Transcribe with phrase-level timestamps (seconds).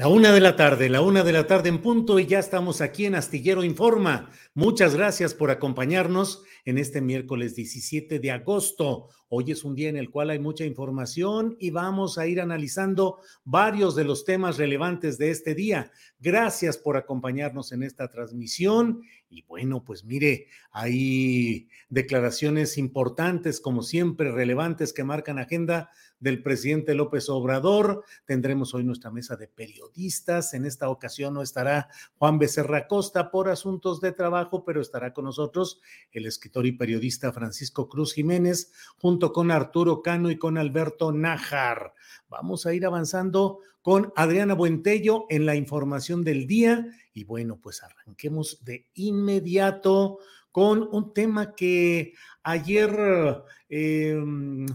[0.00, 2.80] La una de la tarde, la una de la tarde en punto y ya estamos
[2.80, 4.30] aquí en Astillero Informa.
[4.54, 9.10] Muchas gracias por acompañarnos en este miércoles 17 de agosto.
[9.28, 13.18] Hoy es un día en el cual hay mucha información y vamos a ir analizando
[13.44, 15.92] varios de los temas relevantes de este día.
[16.18, 19.02] Gracias por acompañarnos en esta transmisión.
[19.32, 26.96] Y bueno, pues mire, hay declaraciones importantes, como siempre, relevantes que marcan agenda del presidente
[26.96, 28.04] López Obrador.
[28.26, 30.52] Tendremos hoy nuestra mesa de periodistas.
[30.52, 31.88] En esta ocasión no estará
[32.18, 37.32] Juan Becerra Costa por asuntos de trabajo, pero estará con nosotros el escritor y periodista
[37.32, 41.94] Francisco Cruz Jiménez, junto con Arturo Cano y con Alberto Nájar.
[42.30, 46.86] Vamos a ir avanzando con Adriana Buentello en la información del día.
[47.12, 50.18] Y bueno, pues arranquemos de inmediato
[50.52, 52.14] con un tema que
[52.44, 54.16] ayer eh,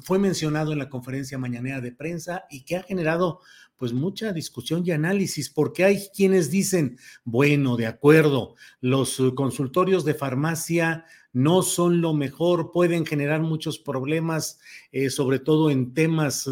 [0.03, 3.39] fue mencionado en la conferencia mañanera de prensa y que ha generado
[3.77, 10.13] pues mucha discusión y análisis, porque hay quienes dicen, bueno, de acuerdo, los consultorios de
[10.13, 11.05] farmacia
[11.35, 14.57] no son lo mejor, pueden generar muchos problemas,
[14.93, 16.49] eh, sobre todo en temas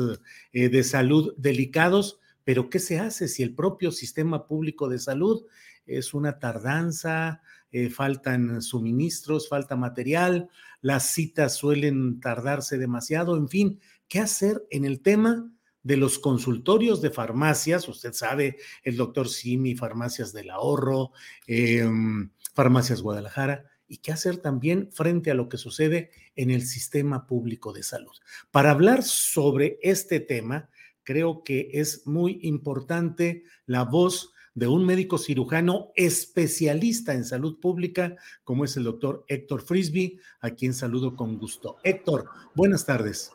[0.51, 5.45] eh, de salud delicados, pero ¿qué se hace si el propio sistema público de salud
[5.85, 10.49] es una tardanza, eh, faltan suministros, falta material,
[10.81, 13.79] las citas suelen tardarse demasiado, en fin,
[14.09, 15.49] ¿qué hacer en el tema
[15.81, 17.87] de los consultorios de farmacias?
[17.87, 21.13] Usted sabe, el doctor Simi, Farmacias del Ahorro,
[21.47, 23.72] em, Farmacias Guadalajara.
[23.93, 28.09] ¿Y qué hacer también frente a lo que sucede en el sistema público de salud?
[28.49, 30.67] Para hablar sobre este tema,
[31.03, 38.15] creo que es muy importante la voz de un médico cirujano especialista en salud pública,
[38.43, 41.77] como es el doctor Héctor Frisby, a quien saludo con gusto.
[41.83, 43.29] Héctor, buenas tardes.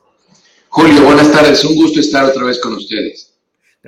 [0.70, 1.64] Julio, buenas tardes.
[1.64, 3.38] Un gusto estar otra vez con ustedes.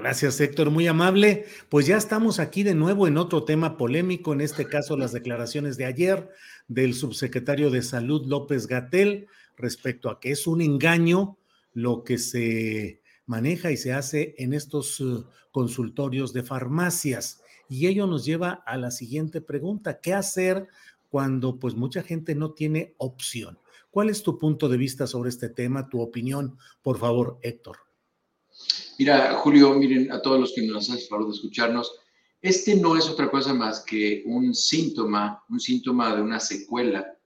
[0.01, 1.45] Gracias, Héctor, muy amable.
[1.69, 5.77] Pues ya estamos aquí de nuevo en otro tema polémico, en este caso las declaraciones
[5.77, 6.31] de ayer
[6.69, 9.27] del subsecretario de Salud López Gatel
[9.59, 11.37] respecto a que es un engaño
[11.75, 17.43] lo que se maneja y se hace en estos uh, consultorios de farmacias.
[17.69, 20.67] Y ello nos lleva a la siguiente pregunta, ¿qué hacer
[21.11, 23.59] cuando pues mucha gente no tiene opción?
[23.91, 26.57] ¿Cuál es tu punto de vista sobre este tema, tu opinión?
[26.81, 27.90] Por favor, Héctor.
[28.99, 31.93] Mira, Julio, miren a todos los que nos hacen favor de escucharnos,
[32.43, 37.17] este no es otra cosa más que un síntoma, un síntoma de una secuela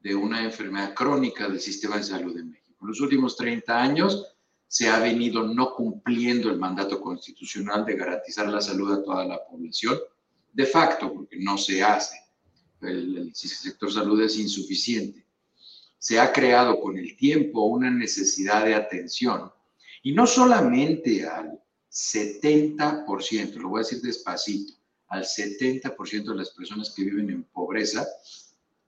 [0.00, 2.76] de una enfermedad crónica del sistema de salud en México.
[2.80, 4.36] En los últimos 30 años,
[4.68, 9.44] se ha venido no cumpliendo el mandato constitucional de garantizar la salud a toda la
[9.44, 9.98] población,
[10.52, 12.16] de facto, porque no se hace.
[12.80, 15.24] El, sector salud es insuficiente.
[15.98, 19.50] Se ha creado con el tiempo una necesidad de atención,
[20.02, 21.60] y no solamente al
[21.90, 24.74] 70%, lo voy a decir despacito,
[25.08, 28.06] al 70% de las personas que viven en pobreza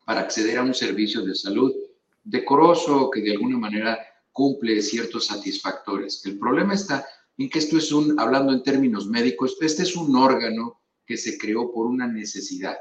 [0.05, 1.73] para acceder a un servicio de salud
[2.25, 3.99] decoroso que de alguna manera
[4.33, 6.25] cumple ciertos satisfactores.
[6.27, 7.07] El problema está
[7.37, 11.39] en que esto es un, hablando en términos médicos, este es un órgano que se
[11.39, 12.77] creó por una necesidad.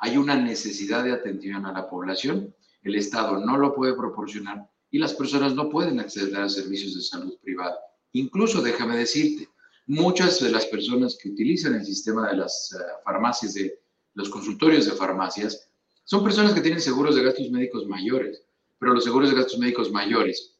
[0.00, 4.98] Hay una necesidad de atención a la población, el Estado no lo puede proporcionar y
[4.98, 7.78] las personas no pueden acceder a servicios de salud privada.
[8.12, 9.48] Incluso, déjame decirte,
[9.86, 13.78] muchas de las personas que utilizan el sistema de las eh, farmacias, de
[14.14, 15.70] los consultorios de farmacias,
[16.04, 18.42] son personas que tienen seguros de gastos médicos mayores,
[18.78, 20.56] pero los seguros de gastos médicos mayores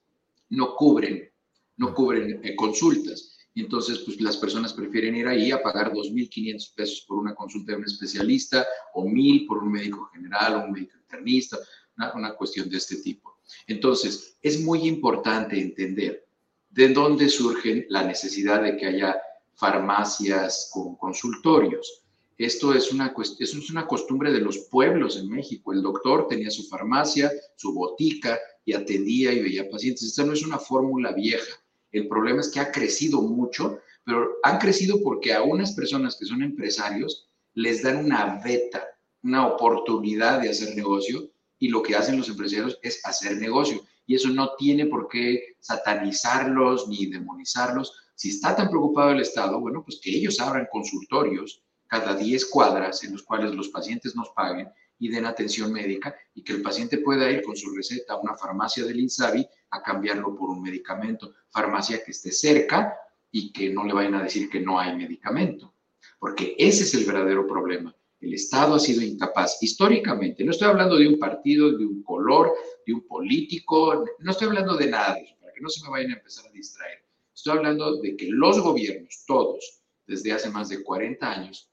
[0.50, 1.28] no cubren,
[1.76, 3.36] no cubren eh, consultas.
[3.52, 7.72] Y entonces, pues las personas prefieren ir ahí a pagar 2.500 pesos por una consulta
[7.72, 11.58] de un especialista o 1.000 por un médico general o un médico internista,
[11.96, 13.29] una, una cuestión de este tipo.
[13.67, 16.26] Entonces, es muy importante entender
[16.70, 19.20] de dónde surge la necesidad de que haya
[19.55, 22.05] farmacias con consultorios.
[22.38, 25.73] Esto es una, es una costumbre de los pueblos en México.
[25.73, 30.05] El doctor tenía su farmacia, su botica y atendía y veía pacientes.
[30.05, 31.52] Esta no es una fórmula vieja.
[31.93, 36.25] El problema es que ha crecido mucho, pero han crecido porque a unas personas que
[36.25, 38.87] son empresarios les dan una beta,
[39.23, 43.82] una oportunidad de hacer negocio y lo que hacen los empresarios es hacer negocio.
[44.06, 47.92] Y eso no tiene por qué satanizarlos ni demonizarlos.
[48.16, 53.04] Si está tan preocupado el Estado, bueno, pues que ellos abran consultorios cada 10 cuadras
[53.04, 54.68] en los cuales los pacientes nos paguen
[54.98, 58.36] y den atención médica y que el paciente pueda ir con su receta a una
[58.36, 61.34] farmacia del INSABI a cambiarlo por un medicamento.
[61.50, 62.94] Farmacia que esté cerca
[63.30, 65.74] y que no le vayan a decir que no hay medicamento.
[66.18, 67.94] Porque ese es el verdadero problema.
[68.20, 70.44] El Estado ha sido incapaz históricamente.
[70.44, 72.52] No estoy hablando de un partido, de un color,
[72.87, 75.90] de un político, no estoy hablando de nada de eso, para que no se me
[75.90, 76.99] vayan a empezar a distraer.
[77.34, 81.70] Estoy hablando de que los gobiernos, todos, desde hace más de 40 años,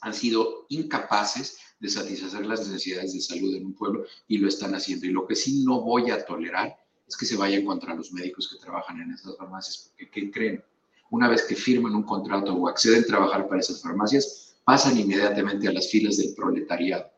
[0.00, 4.74] han sido incapaces de satisfacer las necesidades de salud en un pueblo y lo están
[4.74, 5.06] haciendo.
[5.06, 6.76] Y lo que sí no voy a tolerar
[7.06, 10.64] es que se vayan contra los médicos que trabajan en esas farmacias, porque ¿qué creen?
[11.10, 15.66] Una vez que firman un contrato o acceden a trabajar para esas farmacias, pasan inmediatamente
[15.66, 17.10] a las filas del proletariado,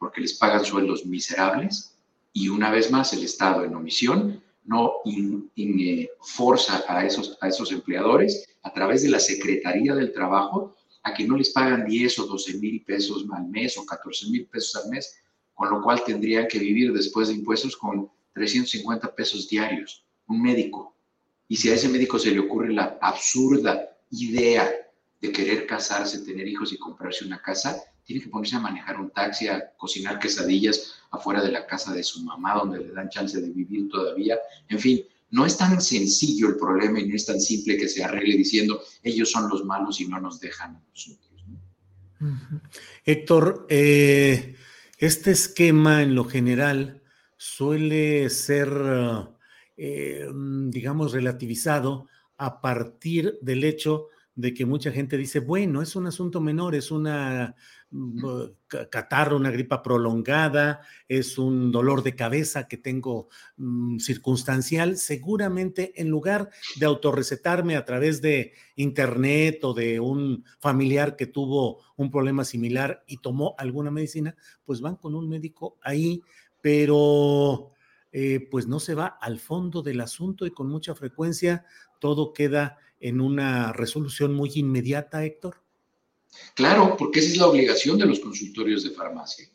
[0.00, 1.96] porque les pagan sueldos miserables
[2.32, 5.48] y una vez más el Estado en omisión no in,
[6.20, 10.74] forza a esos, a esos empleadores a través de la Secretaría del Trabajo
[11.04, 14.46] a que no les pagan 10 o 12 mil pesos al mes o 14 mil
[14.46, 15.20] pesos al mes,
[15.54, 20.96] con lo cual tendrían que vivir después de impuestos con 350 pesos diarios, un médico.
[21.46, 24.68] Y si a ese médico se le ocurre la absurda idea
[25.20, 29.10] de querer casarse, tener hijos y comprarse una casa, tiene que ponerse a manejar un
[29.10, 33.40] taxi, a cocinar quesadillas afuera de la casa de su mamá, donde le dan chance
[33.40, 34.38] de vivir todavía.
[34.68, 38.02] En fin, no es tan sencillo el problema y no es tan simple que se
[38.02, 41.28] arregle diciendo ellos son los malos y no nos dejan a nosotros.
[43.04, 44.56] Héctor, eh,
[44.98, 47.02] este esquema en lo general
[47.36, 48.68] suele ser,
[49.76, 50.26] eh,
[50.68, 56.40] digamos, relativizado a partir del hecho de que mucha gente dice, bueno, es un asunto
[56.40, 57.56] menor, es una
[57.90, 58.22] mm,
[58.88, 66.08] catarro, una gripa prolongada, es un dolor de cabeza que tengo mm, circunstancial, seguramente en
[66.08, 72.44] lugar de autorrecetarme a través de internet o de un familiar que tuvo un problema
[72.44, 76.22] similar y tomó alguna medicina, pues van con un médico ahí,
[76.60, 77.72] pero
[78.12, 81.64] eh, pues no se va al fondo del asunto y con mucha frecuencia
[81.98, 85.56] todo queda en una resolución muy inmediata, Héctor?
[86.54, 89.48] Claro, porque esa es la obligación de los consultorios de farmacia.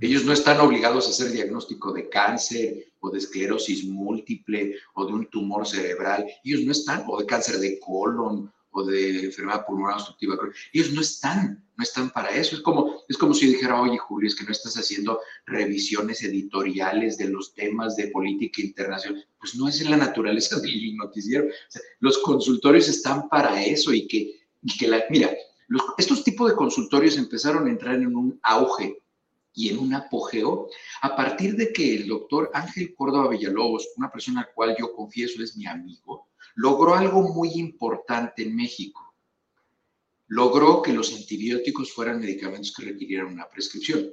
[0.00, 5.12] Ellos no están obligados a hacer diagnóstico de cáncer o de esclerosis múltiple o de
[5.12, 6.26] un tumor cerebral.
[6.44, 10.36] Ellos no están, o de cáncer de colon o de enfermedad pulmonar obstructiva.
[10.72, 12.56] Ellos no están, no están para eso.
[12.56, 17.16] Es como, es como si dijera, oye, Julio, es que no estás haciendo revisiones editoriales
[17.18, 19.26] de los temas de política internacional.
[19.38, 21.46] Pues no es la naturaleza del noticiero.
[22.00, 24.40] los consultorios están para eso y que,
[24.78, 25.30] que la, mira,
[25.96, 29.02] estos tipos de consultorios empezaron a entrar en un auge
[29.54, 30.68] y en un apogeo
[31.02, 35.42] a partir de que el doctor Ángel Córdoba Villalobos, una persona al cual yo confieso
[35.42, 39.14] es mi amigo, logró algo muy importante en México.
[40.26, 44.10] Logró que los antibióticos fueran medicamentos que requirieran una prescripción.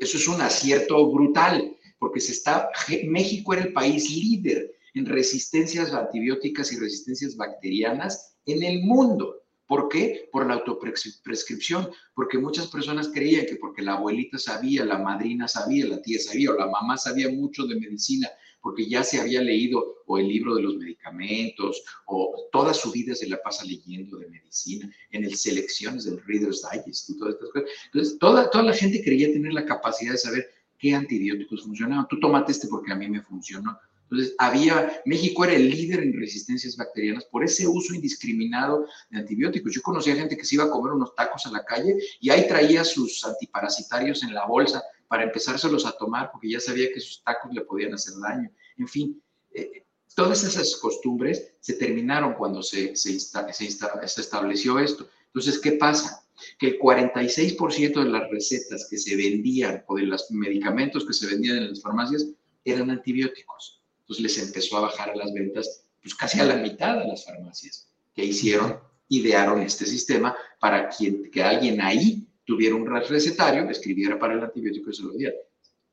[0.00, 2.70] Eso es un acierto brutal, porque se está,
[3.08, 9.42] México era el país líder en resistencias antibióticas y resistencias bacterianas en el mundo.
[9.66, 10.28] ¿Por qué?
[10.32, 15.86] Por la autoprescripción, porque muchas personas creían que porque la abuelita sabía, la madrina sabía,
[15.86, 18.28] la tía sabía o la mamá sabía mucho de medicina,
[18.60, 23.14] porque ya se había leído o el libro de los medicamentos, o toda su vida
[23.14, 27.50] se la pasa leyendo de medicina, en el selecciones del Reader's Digest y todas estas
[27.50, 27.70] cosas.
[27.86, 32.06] Entonces, toda, toda la gente creía tener la capacidad de saber qué antibióticos funcionaban.
[32.08, 33.78] Tú tomate este porque a mí me funcionó.
[34.10, 39.72] Entonces, había, México era el líder en resistencias bacterianas por ese uso indiscriminado de antibióticos.
[39.72, 42.48] Yo conocía gente que se iba a comer unos tacos a la calle y ahí
[42.48, 47.22] traía sus antiparasitarios en la bolsa para empezárselos a tomar porque ya sabía que sus
[47.22, 48.50] tacos le podían hacer daño.
[48.78, 49.20] En fin,
[49.52, 55.08] eh, todas esas costumbres se terminaron cuando se, se, se estableció esto.
[55.26, 56.24] Entonces, ¿qué pasa?
[56.58, 61.26] Que el 46% de las recetas que se vendían o de los medicamentos que se
[61.26, 62.28] vendían en las farmacias
[62.64, 67.06] eran antibióticos pues les empezó a bajar las ventas, pues casi a la mitad de
[67.06, 67.88] las farmacias.
[68.12, 68.80] que hicieron?
[69.08, 72.19] Idearon este sistema para quien, que alguien ahí
[72.50, 75.34] tuviera un recetario, escribiera para el antibiótico y se lo diera.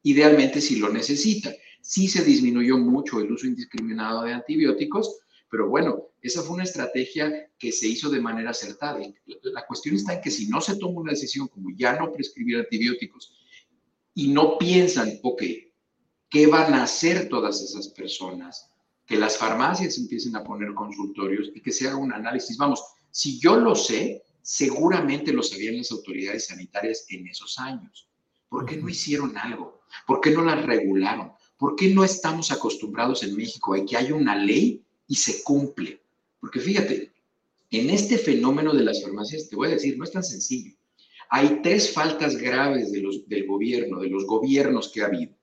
[0.02, 1.54] Idealmente si lo necesita.
[1.82, 5.20] Sí se disminuyó mucho el uso indiscriminado de antibióticos,
[5.52, 9.00] pero bueno, esa fue una estrategia que se hizo de manera acertada.
[9.44, 12.58] La cuestión está en que si no se toma una decisión como ya no prescribir
[12.58, 13.38] antibióticos
[14.16, 15.44] y no piensan, ok,
[16.30, 18.70] ¿Qué van a hacer todas esas personas?
[19.06, 22.58] Que las farmacias empiecen a poner consultorios y que se haga un análisis.
[22.58, 28.08] Vamos, si yo lo sé, seguramente lo sabían las autoridades sanitarias en esos años.
[28.48, 29.82] ¿Por qué no hicieron algo?
[30.06, 31.34] ¿Por qué no las regularon?
[31.58, 36.02] ¿Por qué no estamos acostumbrados en México a que haya una ley y se cumple?
[36.40, 37.12] Porque fíjate,
[37.72, 40.74] en este fenómeno de las farmacias, te voy a decir, no es tan sencillo.
[41.30, 45.36] Hay tres faltas graves de los, del gobierno, de los gobiernos que ha habido.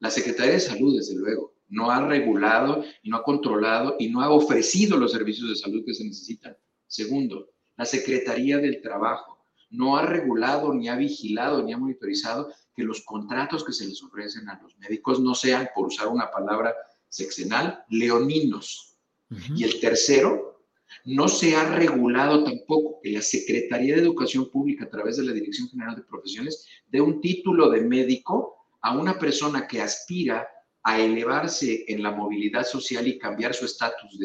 [0.00, 4.20] La Secretaría de Salud, desde luego, no ha regulado y no ha controlado y no
[4.20, 6.54] ha ofrecido los servicios de salud que se necesitan.
[6.86, 9.32] Segundo, la Secretaría del Trabajo
[9.70, 14.02] no ha regulado, ni ha vigilado, ni ha monitorizado que los contratos que se les
[14.02, 16.74] ofrecen a los médicos no sean, por usar una palabra
[17.08, 18.98] sexenal, leoninos.
[19.56, 20.52] Y el tercero,
[21.06, 25.32] no se ha regulado tampoco que la Secretaría de Educación Pública, a través de la
[25.32, 30.46] Dirección General de Profesiones, dé un título de médico a una persona que aspira
[30.82, 34.18] a elevarse en la movilidad social y cambiar su estatus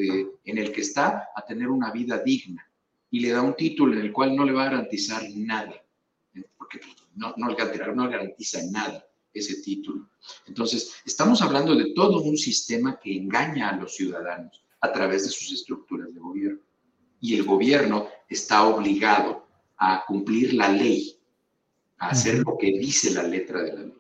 [0.44, 2.67] en el que está a tener una vida digna
[3.10, 5.74] y le da un título en el cual no le va a garantizar nada,
[6.58, 6.80] porque
[7.16, 10.10] no, no, no garantiza nada ese título.
[10.48, 15.30] Entonces, estamos hablando de todo un sistema que engaña a los ciudadanos a través de
[15.30, 16.60] sus estructuras de gobierno.
[17.20, 19.48] Y el gobierno está obligado
[19.78, 21.18] a cumplir la ley,
[21.98, 23.94] a hacer lo que dice la letra de la ley.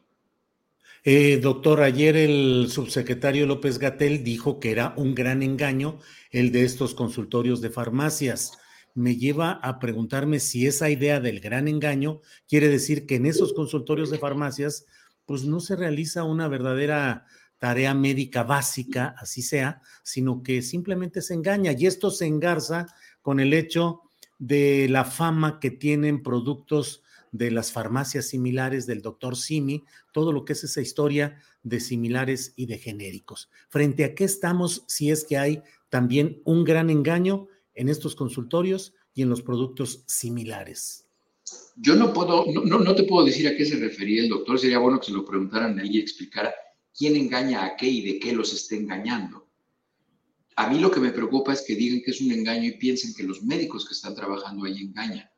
[1.03, 5.99] Eh, doctor, ayer el subsecretario López Gatel dijo que era un gran engaño
[6.31, 8.57] el de estos consultorios de farmacias.
[8.97, 13.53] Me lleva a preguntarme si esa idea del gran engaño quiere decir que en esos
[13.53, 14.87] consultorios de farmacias,
[15.27, 17.27] pues no se realiza una verdadera
[17.59, 21.73] tarea médica básica, así sea, sino que simplemente se engaña.
[21.73, 22.87] Y esto se engarza
[23.21, 24.01] con el hecho
[24.39, 30.43] de la fama que tienen productos de las farmacias similares del doctor Simi, todo lo
[30.43, 33.51] que es esa historia de similares y de genéricos.
[33.69, 37.47] Frente a qué estamos si es que hay también un gran engaño
[37.77, 41.05] en estos consultorios y en los productos similares.
[41.77, 44.79] Yo no puedo, no, no te puedo decir a qué se refería el doctor, sería
[44.79, 46.53] bueno que se lo preguntaran ahí y explicara
[46.97, 49.47] quién engaña a qué y de qué los está engañando.
[50.55, 53.13] A mí lo que me preocupa es que digan que es un engaño y piensen
[53.13, 55.29] que los médicos que están trabajando ahí engañan.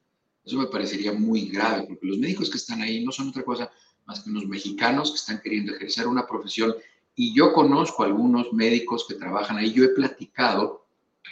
[0.46, 3.70] Eso me parecería muy grave, porque los médicos que están ahí no son otra cosa
[4.06, 6.74] más que unos mexicanos que están queriendo ejercer una profesión.
[7.16, 10.79] Y yo conozco algunos médicos que trabajan ahí, yo he platicado,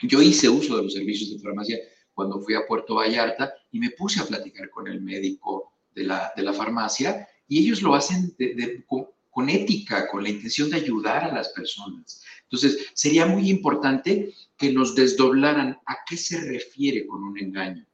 [0.03, 1.79] yo hice uso de los servicios de farmacia
[2.13, 6.31] cuando fui a Puerto Vallarta y me puse a platicar con el médico de la,
[6.35, 8.35] de la farmacia y ellos lo hacen
[8.87, 12.23] con, con ética, con la intención de ayudar a las personas.
[12.43, 17.87] Entonces, sería muy importante que nos desdoblaran a qué se refiere con un engaño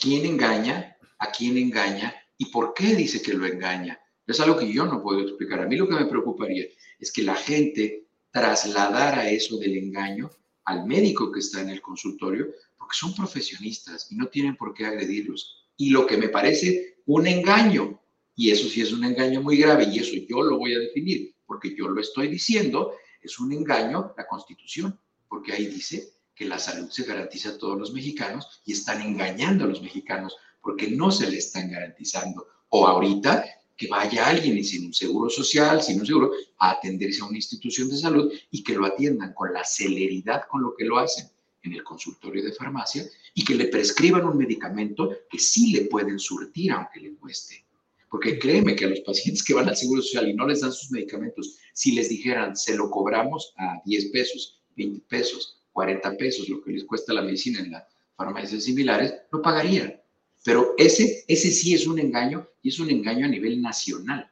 [0.00, 4.00] quién engaña, a quién engaña y por qué dice que lo engaña.
[4.26, 5.60] Es algo que yo no puedo explicar.
[5.60, 6.64] A mí lo que me preocuparía
[6.98, 10.30] es que la gente trasladara eso del engaño
[10.64, 14.86] al médico que está en el consultorio, porque son profesionistas y no tienen por qué
[14.86, 15.68] agredirlos.
[15.76, 18.00] Y lo que me parece un engaño,
[18.36, 21.34] y eso sí es un engaño muy grave, y eso yo lo voy a definir,
[21.46, 26.58] porque yo lo estoy diciendo, es un engaño la Constitución, porque ahí dice que la
[26.58, 31.10] salud se garantiza a todos los mexicanos y están engañando a los mexicanos porque no
[31.10, 32.46] se le están garantizando.
[32.70, 33.44] O ahorita
[33.76, 37.88] que vaya alguien sin un seguro social, sin un seguro, a atenderse a una institución
[37.88, 41.28] de salud y que lo atiendan con la celeridad con lo que lo hacen
[41.62, 43.04] en el consultorio de farmacia
[43.34, 47.64] y que le prescriban un medicamento que sí le pueden surtir aunque le cueste.
[48.08, 50.72] Porque créeme que a los pacientes que van al Seguro Social y no les dan
[50.72, 56.48] sus medicamentos, si les dijeran, se lo cobramos a 10 pesos, 20 pesos, 40 pesos,
[56.48, 57.84] lo que les cuesta la medicina en las
[58.16, 60.00] farmacias similares, lo pagarían.
[60.44, 64.30] Pero ese, ese sí es un engaño y es un engaño a nivel nacional,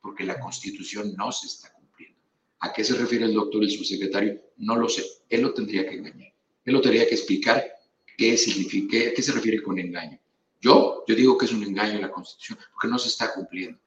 [0.00, 2.18] porque la constitución no se está cumpliendo.
[2.60, 4.40] ¿A qué se refiere el doctor, el subsecretario?
[4.56, 5.04] No lo sé.
[5.28, 6.34] Él lo tendría que engañar.
[6.64, 7.64] Él lo tendría que explicar
[8.16, 10.18] qué significa, qué, se refiere con engaño.
[10.60, 13.78] Yo, yo digo que es un engaño en la Constitución, porque no se está cumpliendo.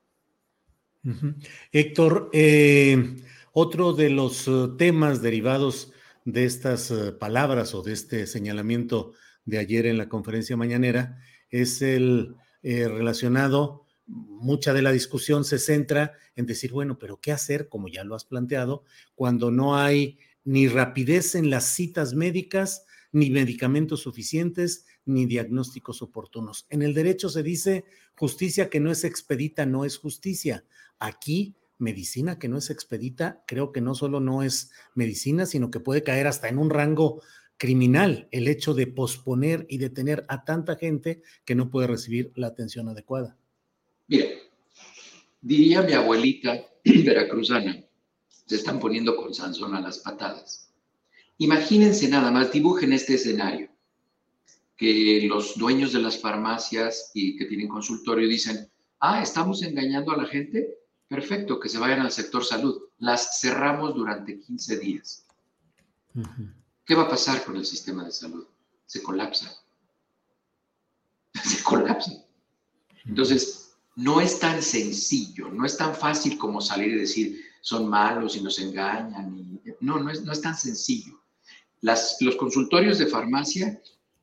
[1.74, 3.17] Héctor, eh,
[3.51, 5.91] otro de los eh, temas derivados
[6.24, 9.13] de estas eh, palabras o de este señalamiento
[9.44, 11.22] de ayer en la conferencia mañanera
[11.62, 17.69] es el relacionado, mucha de la discusión se centra en decir, bueno, pero ¿qué hacer,
[17.69, 18.83] como ya lo has planteado,
[19.13, 26.65] cuando no hay ni rapidez en las citas médicas, ni medicamentos suficientes, ni diagnósticos oportunos.
[26.69, 27.85] En el derecho se dice
[28.15, 30.65] justicia que no es expedita, no es justicia.
[31.00, 35.79] Aquí, medicina que no es expedita, creo que no solo no es medicina, sino que
[35.79, 37.21] puede caer hasta en un rango
[37.57, 42.47] criminal el hecho de posponer y detener a tanta gente que no puede recibir la
[42.47, 43.38] atención adecuada.
[44.07, 44.27] Mira,
[45.41, 47.83] diría mi abuelita veracruzana,
[48.27, 50.71] se están poniendo con Sansón a las patadas.
[51.38, 53.69] Imagínense nada más, dibujen este escenario,
[54.77, 58.69] que los dueños de las farmacias y que tienen consultorio dicen,
[59.00, 63.95] ah, estamos engañando a la gente, perfecto, que se vayan al sector salud, las cerramos
[63.95, 65.25] durante 15 días.
[66.85, 68.45] ¿Qué va a pasar con el sistema de salud?
[68.85, 69.51] Se colapsa.
[71.43, 72.11] Se colapsa.
[73.05, 78.35] Entonces, no es tan sencillo, no es tan fácil como salir y decir, son malos
[78.35, 79.61] y nos engañan.
[79.79, 81.19] No, no es, no es tan sencillo
[82.19, 83.81] los consultorios de farmacia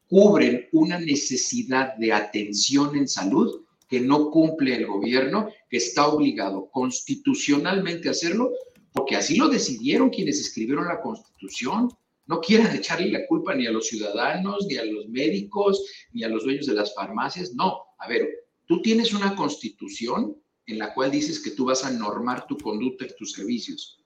[0.09, 6.71] cubren una necesidad de atención en salud que no cumple el gobierno, que está obligado
[6.71, 8.51] constitucionalmente a hacerlo,
[8.93, 11.91] porque así lo decidieron quienes escribieron la constitución.
[12.27, 16.29] No quieran echarle la culpa ni a los ciudadanos, ni a los médicos, ni a
[16.29, 17.55] los dueños de las farmacias.
[17.55, 18.29] No, a ver,
[18.67, 20.37] tú tienes una constitución
[20.67, 24.03] en la cual dices que tú vas a normar tu conducta y tus servicios.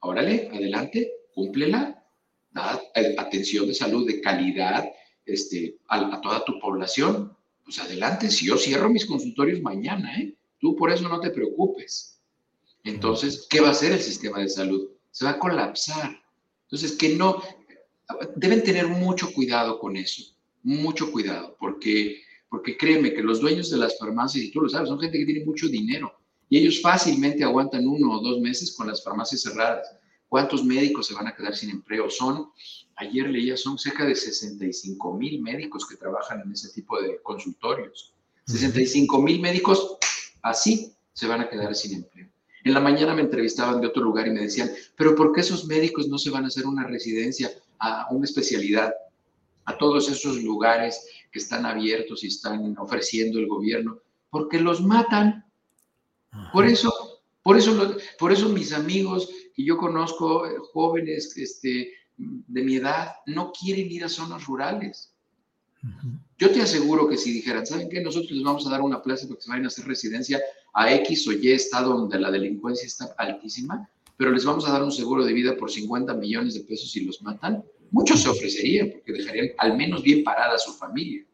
[0.00, 2.04] Órale, adelante, cúmplela,
[2.94, 4.84] eh, atención de salud de calidad
[5.26, 10.36] este, a, toda tu población, pues adelante, si yo cierro mis consultorios mañana, ¿eh?
[10.58, 12.20] tú por eso no te preocupes.
[12.84, 14.90] Entonces, ¿qué va a hacer el sistema de salud?
[15.10, 16.22] Se va a colapsar.
[16.74, 17.40] Entonces, que no,
[18.34, 20.24] deben tener mucho cuidado con eso,
[20.64, 24.88] mucho cuidado, porque, porque créeme que los dueños de las farmacias, y tú lo sabes,
[24.88, 26.12] son gente que tiene mucho dinero
[26.48, 29.86] y ellos fácilmente aguantan uno o dos meses con las farmacias cerradas.
[30.28, 32.10] ¿Cuántos médicos se van a quedar sin empleo?
[32.10, 32.50] Son,
[32.96, 38.14] ayer leía, son cerca de 65 mil médicos que trabajan en ese tipo de consultorios.
[38.48, 39.96] 65 mil médicos
[40.42, 42.33] así se van a quedar sin empleo.
[42.64, 45.66] En la mañana me entrevistaban de otro lugar y me decían, pero ¿por qué esos
[45.66, 48.92] médicos no se van a hacer una residencia, a una especialidad,
[49.66, 53.98] a todos esos lugares que están abiertos y están ofreciendo el gobierno?
[54.30, 55.44] Porque los matan.
[56.52, 56.92] Por eso,
[57.42, 63.12] por eso, por eso mis amigos que yo conozco eh, jóvenes este, de mi edad
[63.26, 65.13] no quieren ir a zonas rurales.
[66.38, 68.00] Yo te aseguro que si dijeran, ¿saben qué?
[68.00, 70.40] Nosotros les vamos a dar una plaza para que se vayan a hacer residencia
[70.72, 74.82] a X o Y estado donde la delincuencia está altísima, pero les vamos a dar
[74.82, 78.90] un seguro de vida por 50 millones de pesos si los matan, muchos se ofrecerían
[78.90, 81.24] porque dejarían al menos bien parada a su familia.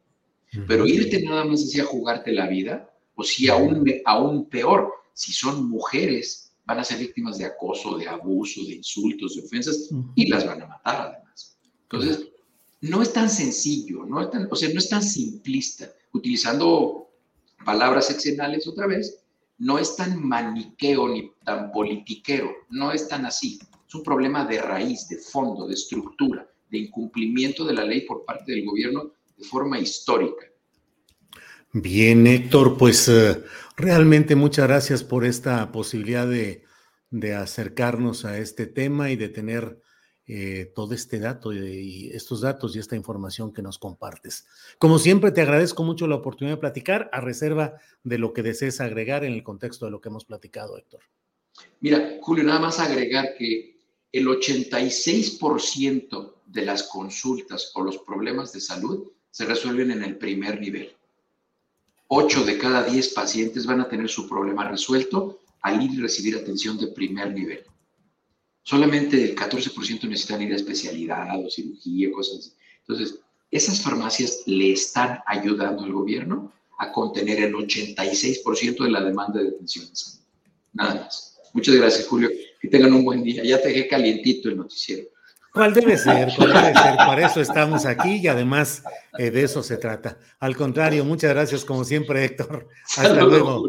[0.67, 5.33] Pero irte nada más así a jugarte la vida, o si aún, aún peor, si
[5.33, 10.29] son mujeres van a ser víctimas de acoso, de abuso, de insultos, de ofensas y
[10.29, 11.59] las van a matar además.
[11.83, 12.30] Entonces,
[12.83, 15.91] no es tan sencillo, no es tan, o sea, no es tan simplista.
[16.13, 17.11] Utilizando
[17.65, 19.23] palabras exenales otra vez,
[19.59, 23.59] no es tan maniqueo ni tan politiquero, no es tan así.
[23.87, 28.25] Es un problema de raíz, de fondo, de estructura, de incumplimiento de la ley por
[28.25, 30.47] parte del gobierno de forma histórica.
[31.73, 33.45] Bien, Héctor, pues eh,
[33.77, 36.65] realmente muchas gracias por esta posibilidad de,
[37.37, 39.81] acercarnos a este tema y de tener
[40.33, 44.47] eh, todo este dato y, estos datos y esta información que nos compartes.
[44.79, 48.81] Como siempre, te agradezco mucho la oportunidad de platicar a reserva de lo que desees
[48.81, 51.01] agregar en el contexto de lo que hemos platicado, Héctor.
[51.81, 53.81] Mira, Julio, nada más agregar que
[54.13, 60.61] el 86% de las consultas o los problemas de salud se resuelven en el primer
[60.61, 60.93] nivel.
[62.07, 66.37] 8 de cada 10 pacientes van a tener su problema resuelto al ir y recibir
[66.37, 67.65] atención de primer nivel.
[68.63, 72.53] Solamente el 14% necesitan ir a especialidad o cirugía, cosas así.
[72.87, 73.21] Entonces,
[73.51, 79.49] esas farmacias le están ayudando al gobierno a contener el 86% de la demanda de
[79.49, 79.87] atención
[80.73, 81.39] Nada más.
[81.53, 82.31] Muchas gracias, Julio.
[82.61, 83.43] Que tengan un buen día.
[83.43, 85.09] Ya te dejé calientito el noticiero.
[85.53, 86.33] ¿Cuál debe ser?
[86.37, 86.97] ¿Cuál debe ser?
[86.97, 88.85] Para eso estamos aquí y además
[89.19, 90.19] eh, de eso se trata.
[90.39, 92.69] Al contrario, muchas gracias como siempre, Héctor.
[92.97, 93.69] Hasta, luego.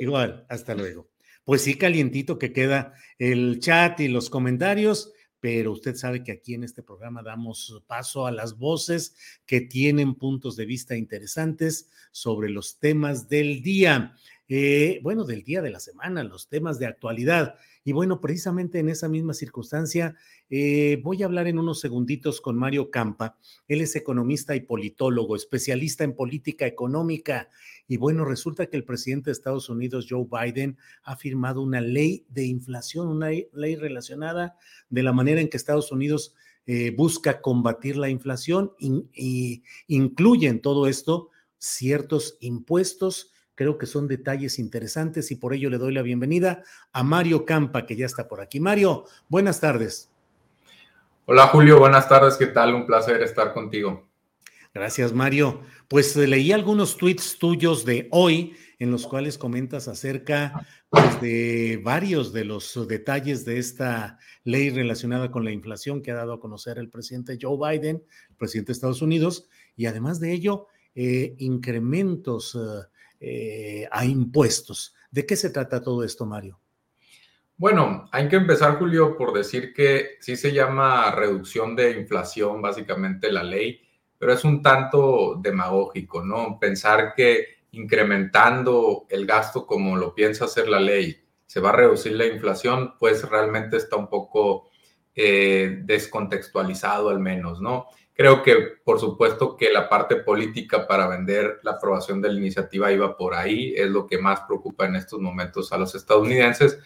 [0.00, 1.13] Igual, hasta luego.
[1.44, 6.54] Pues sí, calientito que queda el chat y los comentarios, pero usted sabe que aquí
[6.54, 12.48] en este programa damos paso a las voces que tienen puntos de vista interesantes sobre
[12.48, 14.14] los temas del día.
[14.48, 17.56] Eh, bueno, del día de la semana, los temas de actualidad.
[17.86, 20.16] Y bueno, precisamente en esa misma circunstancia,
[20.48, 23.36] eh, voy a hablar en unos segunditos con Mario Campa.
[23.68, 27.50] Él es economista y politólogo, especialista en política económica.
[27.86, 32.24] Y bueno, resulta que el presidente de Estados Unidos, Joe Biden, ha firmado una ley
[32.30, 34.56] de inflación, una ley relacionada
[34.88, 36.34] de la manera en que Estados Unidos
[36.66, 44.08] eh, busca combatir la inflación y incluye en todo esto ciertos impuestos Creo que son
[44.08, 46.62] detalles interesantes y por ello le doy la bienvenida
[46.92, 48.60] a Mario Campa, que ya está por aquí.
[48.60, 50.10] Mario, buenas tardes.
[51.26, 52.74] Hola Julio, buenas tardes, ¿qué tal?
[52.74, 54.08] Un placer estar contigo.
[54.74, 55.62] Gracias, Mario.
[55.86, 61.80] Pues eh, leí algunos tweets tuyos de hoy en los cuales comentas acerca pues, de
[61.82, 66.40] varios de los detalles de esta ley relacionada con la inflación que ha dado a
[66.40, 71.36] conocer el presidente Joe Biden, el presidente de Estados Unidos, y además de ello, eh,
[71.38, 72.86] incrementos eh,
[73.26, 74.94] eh, a impuestos.
[75.10, 76.60] ¿De qué se trata todo esto, Mario?
[77.56, 83.32] Bueno, hay que empezar, Julio, por decir que sí se llama reducción de inflación, básicamente
[83.32, 83.80] la ley,
[84.18, 86.58] pero es un tanto demagógico, ¿no?
[86.60, 92.12] Pensar que incrementando el gasto como lo piensa hacer la ley se va a reducir
[92.12, 94.68] la inflación, pues realmente está un poco
[95.14, 97.86] eh, descontextualizado al menos, ¿no?
[98.14, 102.92] Creo que, por supuesto, que la parte política para vender la aprobación de la iniciativa
[102.92, 106.78] iba por ahí, es lo que más preocupa en estos momentos a los estadounidenses,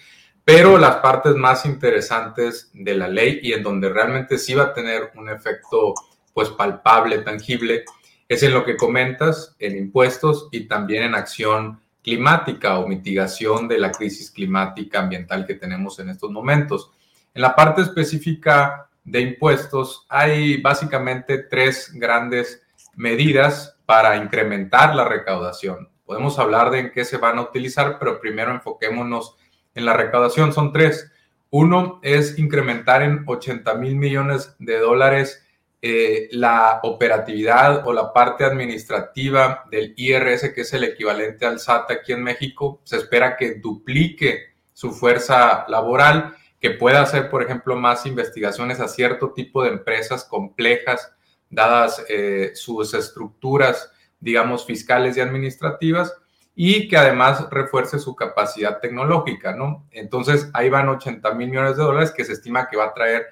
[0.42, 4.72] pero las partes más interesantes de la ley y en donde realmente sí va a
[4.72, 5.92] tener un efecto
[6.32, 7.84] pues palpable, tangible,
[8.26, 13.78] es en lo que comentas, en impuestos y también en acción climática o mitigación de
[13.78, 16.90] la crisis climática ambiental que tenemos en estos momentos.
[17.34, 22.62] En la parte específica de impuestos, hay básicamente tres grandes
[22.94, 25.88] medidas para incrementar la recaudación.
[26.04, 29.36] Podemos hablar de en qué se van a utilizar, pero primero enfoquémonos
[29.74, 30.52] en la recaudación.
[30.52, 31.12] Son tres.
[31.50, 35.46] Uno es incrementar en 80 mil millones de dólares
[35.80, 41.90] eh, la operatividad o la parte administrativa del IRS, que es el equivalente al SAT
[41.92, 42.80] aquí en México.
[42.84, 48.88] Se espera que duplique su fuerza laboral que pueda hacer, por ejemplo, más investigaciones a
[48.88, 51.12] cierto tipo de empresas complejas,
[51.50, 53.90] dadas eh, sus estructuras,
[54.20, 56.14] digamos, fiscales y administrativas,
[56.54, 59.86] y que además refuerce su capacidad tecnológica, ¿no?
[59.92, 63.26] Entonces, ahí van 80 mil millones de dólares que se estima que va a traer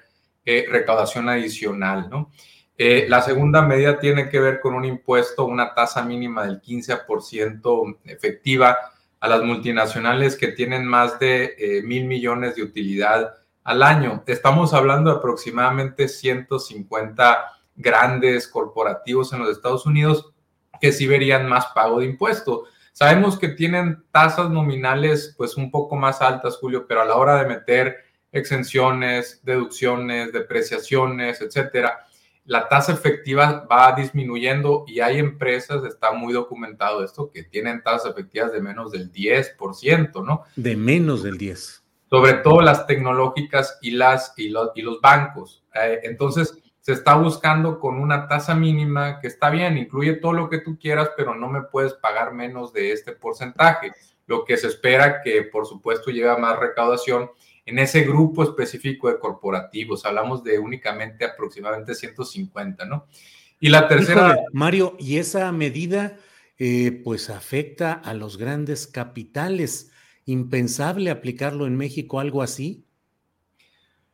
[0.45, 2.31] eh, recaudación adicional, ¿no?
[2.77, 7.97] Eh, la segunda medida tiene que ver con un impuesto, una tasa mínima del 15%
[8.05, 8.77] efectiva
[9.19, 14.23] a las multinacionales que tienen más de eh, mil millones de utilidad al año.
[14.27, 20.33] Estamos hablando de aproximadamente 150 grandes corporativos en los Estados Unidos
[20.79, 22.65] que sí verían más pago de impuesto.
[22.93, 27.35] Sabemos que tienen tasas nominales pues un poco más altas, Julio, pero a la hora
[27.41, 27.97] de meter
[28.31, 32.06] exenciones, deducciones, depreciaciones, etcétera,
[32.47, 38.11] la tasa efectiva va disminuyendo y hay empresas, está muy documentado esto, que tienen tasas
[38.11, 40.43] efectivas de menos del 10%, ¿no?
[40.55, 41.83] De menos del 10.
[42.09, 45.65] Sobre todo las tecnológicas y, las, y, los, y los bancos.
[45.75, 50.49] Eh, entonces, se está buscando con una tasa mínima que está bien, incluye todo lo
[50.49, 53.91] que tú quieras, pero no me puedes pagar menos de este porcentaje.
[54.25, 57.29] Lo que se espera que, por supuesto, lleve más recaudación
[57.67, 60.05] en ese grupo específico de corporativos.
[60.05, 63.07] Hablamos de únicamente aproximadamente 150, ¿no?
[63.59, 64.37] Y la tercera...
[64.53, 66.17] Mario, ¿y esa medida
[66.57, 69.91] eh, pues afecta a los grandes capitales?
[70.25, 72.85] ¿Impensable aplicarlo en México algo así?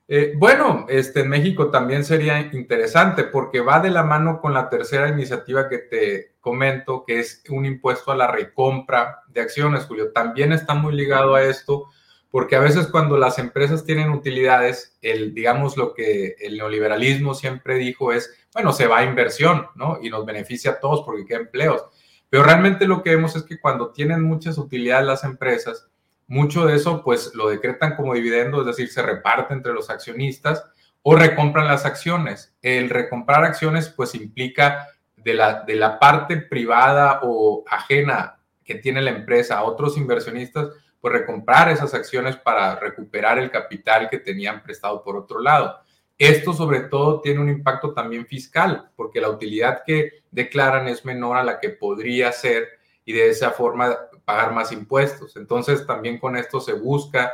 [0.07, 4.67] Eh, bueno, este, en México también sería interesante porque va de la mano con la
[4.67, 10.11] tercera iniciativa que te comento, que es un impuesto a la recompra de acciones, Julio.
[10.11, 11.89] También está muy ligado a esto
[12.33, 17.75] porque a veces cuando las empresas tienen utilidades, el, digamos lo que el neoliberalismo siempre
[17.75, 19.99] dijo es, bueno, se va a inversión, ¿no?
[20.01, 21.85] Y nos beneficia a todos porque queda empleos.
[22.31, 25.87] Pero realmente lo que vemos es que cuando tienen muchas utilidades las empresas,
[26.25, 30.65] mucho de eso pues lo decretan como dividendo, es decir, se reparte entre los accionistas
[31.03, 32.55] o recompran las acciones.
[32.63, 39.03] El recomprar acciones pues implica de la, de la parte privada o ajena que tiene
[39.03, 40.69] la empresa a otros inversionistas,
[41.03, 45.81] pues recomprar esas acciones para recuperar el capital que tenían prestado por otro lado.
[46.17, 51.35] Esto sobre todo tiene un impacto también fiscal, porque la utilidad que declaran es menor
[51.35, 52.69] a la que podría ser
[53.03, 55.35] y de esa forma pagar más impuestos.
[55.35, 57.33] Entonces, también con esto se busca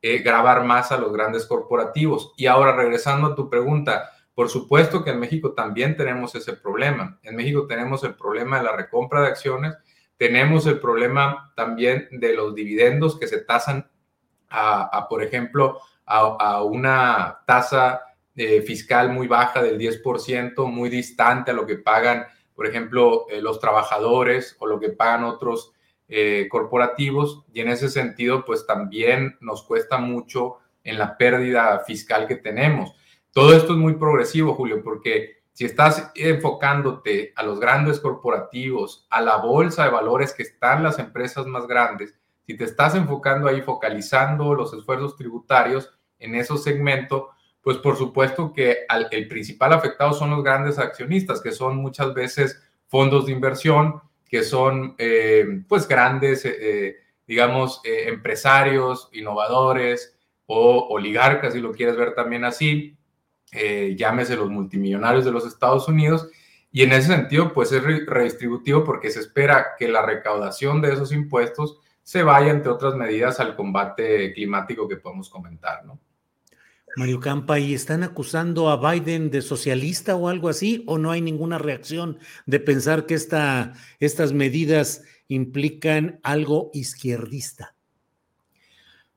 [0.00, 2.32] eh, grabar más a los grandes corporativos.
[2.36, 7.18] Y ahora, regresando a tu pregunta, por supuesto que en México también tenemos ese problema.
[7.24, 9.74] En México tenemos el problema de la recompra de acciones,
[10.18, 13.88] tenemos el problema también de los dividendos que se tasan
[14.50, 18.02] a, por ejemplo, a, una tasa
[18.34, 23.40] eh, fiscal muy baja del 10%, muy distante a lo que pagan, por ejemplo, eh,
[23.40, 25.72] los trabajadores o lo que pagan otros
[26.08, 32.26] eh, corporativos y en ese sentido, pues también nos cuesta mucho en la pérdida fiscal
[32.26, 32.94] que tenemos.
[33.32, 39.20] Todo esto es muy progresivo, Julio, porque si estás enfocándote a los grandes corporativos, a
[39.20, 42.14] la bolsa de valores que están las empresas más grandes,
[42.46, 45.90] si te estás enfocando ahí, focalizando los esfuerzos tributarios
[46.20, 47.24] en esos segmentos,
[47.60, 52.62] pues por supuesto que el principal afectado son los grandes accionistas, que son muchas veces
[52.86, 60.16] fondos de inversión, que son eh, pues grandes, eh, eh, digamos, empresarios, innovadores
[60.46, 62.96] o oligarcas, si lo quieres ver también así,
[63.52, 66.28] llámese los multimillonarios de los Estados Unidos.
[66.70, 71.12] Y en ese sentido, pues es redistributivo porque se espera que la recaudación de esos
[71.12, 75.98] impuestos se vaya, entre otras medidas, al combate climático que podemos comentar, ¿no?
[76.96, 80.84] Mario Campa, ¿y están acusando a Biden de socialista o algo así?
[80.86, 87.76] ¿O no hay ninguna reacción de pensar que esta, estas medidas implican algo izquierdista?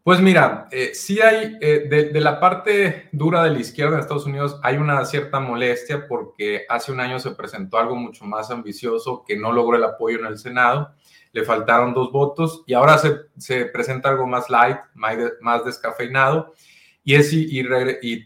[0.04, 4.26] Pues mira, eh, sí hay, eh, de, la parte dura de la izquierda en Estados
[4.26, 9.24] Unidos hay una cierta molestia porque hace un año se presentó algo mucho más ambicioso
[9.24, 10.96] que no logró el apoyo en el Senado,
[11.34, 16.56] le faltaron dos votos y ahora se, se presenta algo más light, más descafeinado.
[17.04, 17.64] Y, es, y,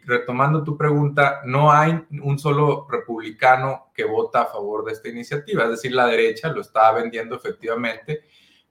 [0.06, 5.64] retomando tu pregunta, no hay un solo republicano que vota a favor de esta iniciativa,
[5.64, 8.24] es decir, la derecha lo está vendiendo efectivamente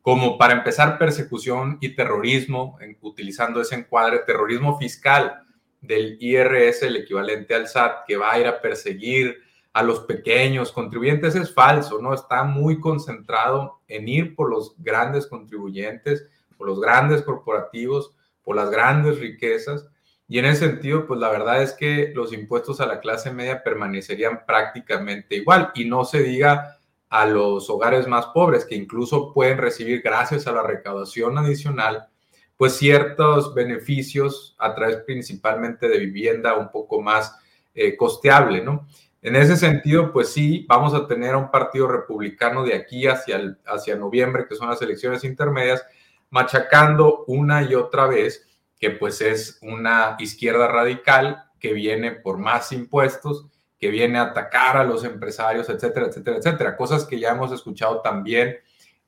[0.05, 5.41] como para empezar persecución y terrorismo, utilizando ese encuadre, terrorismo fiscal
[5.81, 9.39] del IRS, el equivalente al SAT, que va a ir a perseguir
[9.73, 10.73] a los pequeños.
[10.73, 12.13] Contribuyentes, es falso, ¿no?
[12.13, 18.69] Está muy concentrado en ir por los grandes contribuyentes, por los grandes corporativos, por las
[18.69, 19.87] grandes riquezas,
[20.29, 23.63] y en ese sentido, pues la verdad es que los impuestos a la clase media
[23.63, 25.71] permanecerían prácticamente igual.
[25.75, 26.79] Y no se diga
[27.15, 32.09] a los hogares más pobres que incluso pueden recibir gracias a la recaudación adicional,
[32.57, 37.39] pues ciertos beneficios a través principalmente de vivienda un poco más
[37.73, 38.89] eh, costeable, ¿no?
[39.23, 43.95] En ese sentido, pues sí, vamos a tener un partido republicano de aquí hacia, hacia
[43.95, 45.87] noviembre, que son las elecciones intermedias,
[46.31, 48.45] machacando una y otra vez
[48.77, 53.47] que pues es una izquierda radical que viene por más impuestos,
[53.85, 56.75] que viene a atacar a los empresarios, etcétera, etcétera, etcétera.
[56.75, 58.57] Cosas que ya hemos escuchado también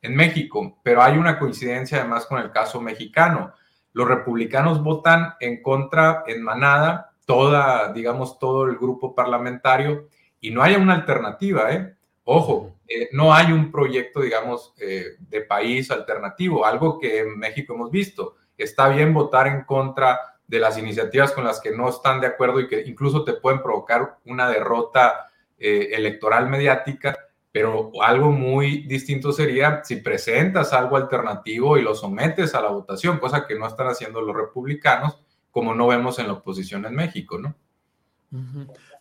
[0.03, 3.53] en México, pero hay una coincidencia además con el caso mexicano.
[3.93, 10.09] Los republicanos votan en contra en manada, toda, digamos, todo el grupo parlamentario
[10.39, 11.95] y no hay una alternativa, ¿eh?
[12.25, 17.73] Ojo, eh, no hay un proyecto, digamos, eh, de país alternativo, algo que en México
[17.73, 22.21] hemos visto está bien votar en contra de las iniciativas con las que no están
[22.21, 25.27] de acuerdo y que incluso te pueden provocar una derrota
[25.59, 27.17] eh, electoral mediática,
[27.51, 33.19] pero algo muy distinto sería si presentas algo alternativo y lo sometes a la votación,
[33.19, 35.19] cosa que no están haciendo los republicanos,
[35.51, 37.55] como no vemos en la oposición en México, ¿no?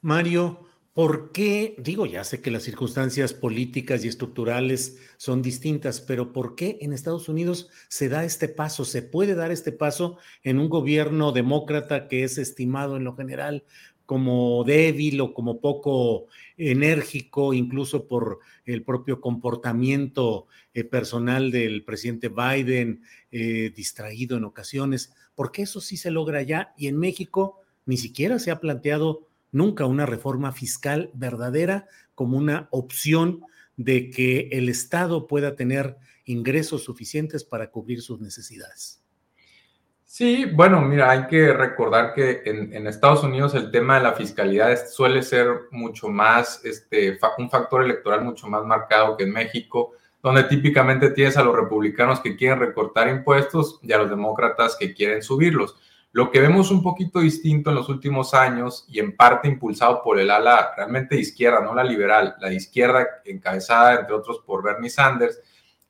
[0.01, 0.66] Mario,
[0.97, 1.75] ¿Por qué?
[1.77, 6.95] Digo, ya sé que las circunstancias políticas y estructurales son distintas, pero ¿por qué en
[6.95, 8.87] Estados Unidos se da este paso?
[8.87, 13.65] ¿Se puede dar este paso en un gobierno demócrata que es estimado en lo general
[14.07, 22.31] como débil o como poco enérgico, incluso por el propio comportamiento eh, personal del presidente
[22.31, 25.13] Biden, eh, distraído en ocasiones?
[25.35, 29.29] ¿Por qué eso sí se logra allá y en México ni siquiera se ha planteado
[29.57, 33.41] nunca una reforma fiscal verdadera como una opción
[33.77, 39.03] de que el Estado pueda tener ingresos suficientes para cubrir sus necesidades.
[40.05, 44.89] Sí, bueno, mira, hay que recordar que en, Estados Unidos el tema de la fiscalidad
[44.89, 49.93] suele ser mucho más, este, un factor electoral mucho más marcado que en México,
[50.23, 54.95] donde típicamente tienes a los republicanos que quieren recortar impuestos y a los demócratas que
[54.95, 55.77] quieren subirlos.
[56.17, 60.19] Lo que vemos un poquito distinto en los últimos años y en parte impulsado por
[60.19, 65.39] el ala realmente izquierda, no la liberal, la izquierda encabezada entre otros por Bernie Sanders,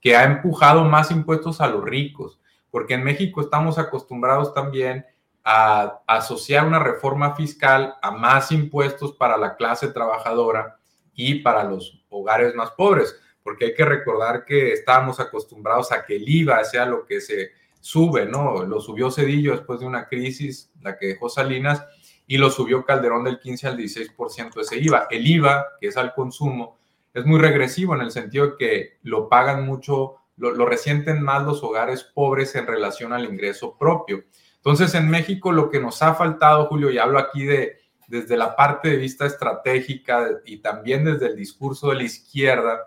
[0.01, 2.41] que ha empujado más impuestos a los ricos,
[2.73, 5.07] porque en México estamos acostumbrados también
[5.45, 10.77] a asociar una reforma fiscal a más impuestos para la clase trabajadora
[11.15, 13.17] y para los hogares más pobres.
[13.45, 17.53] porque hay que recordar que estábamos acostumbrados a que el IVA sea lo que se
[17.87, 18.65] sube, ¿no?
[18.65, 21.85] Lo subió Cedillo después de una crisis, la que dejó Salinas,
[22.27, 25.07] y lo subió Calderón del 15 al 16% ese IVA.
[25.09, 26.79] El IVA, que es al consumo,
[27.15, 31.45] es muy regresivo en el sentido de que lo pagan mucho, lo, lo resienten más
[31.45, 34.25] los hogares pobres en relación al ingreso propio.
[34.57, 38.55] Entonces, en México lo que nos ha faltado, Julio, y hablo aquí de desde la
[38.55, 42.81] parte de vista estratégica y también desde el discurso de la izquierda,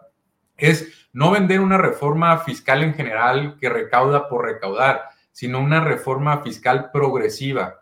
[0.59, 6.41] es no vender una reforma fiscal en general que recauda por recaudar, sino una reforma
[6.41, 7.81] fiscal progresiva.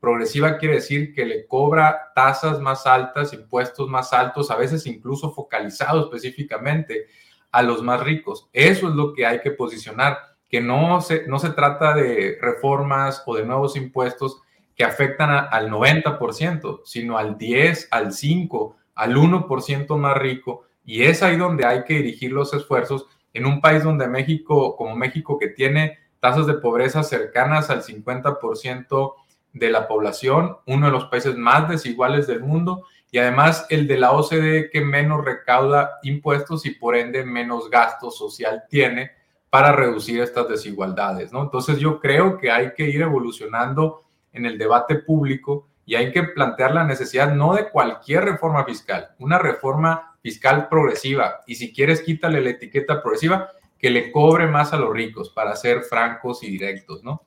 [0.00, 5.32] Progresiva quiere decir que le cobra tasas más altas, impuestos más altos, a veces incluso
[5.32, 7.06] focalizado específicamente
[7.50, 8.48] a los más ricos.
[8.52, 13.22] Eso es lo que hay que posicionar, que no se, no se trata de reformas
[13.26, 14.42] o de nuevos impuestos
[14.76, 20.65] que afectan al 90%, sino al 10, al 5, al 1% más rico.
[20.86, 24.96] Y es ahí donde hay que dirigir los esfuerzos en un país donde México, como
[24.96, 29.14] México, que tiene tasas de pobreza cercanas al 50%
[29.52, 33.96] de la población, uno de los países más desiguales del mundo y además el de
[33.96, 39.12] la OCDE que menos recauda impuestos y por ende menos gasto social tiene
[39.48, 41.42] para reducir estas desigualdades, ¿no?
[41.42, 46.24] Entonces yo creo que hay que ir evolucionando en el debate público y hay que
[46.24, 51.42] plantear la necesidad no de cualquier reforma fiscal, una reforma fiscal progresiva.
[51.46, 55.54] Y si quieres, quítale la etiqueta progresiva que le cobre más a los ricos para
[55.54, 57.22] ser francos y directos, ¿no?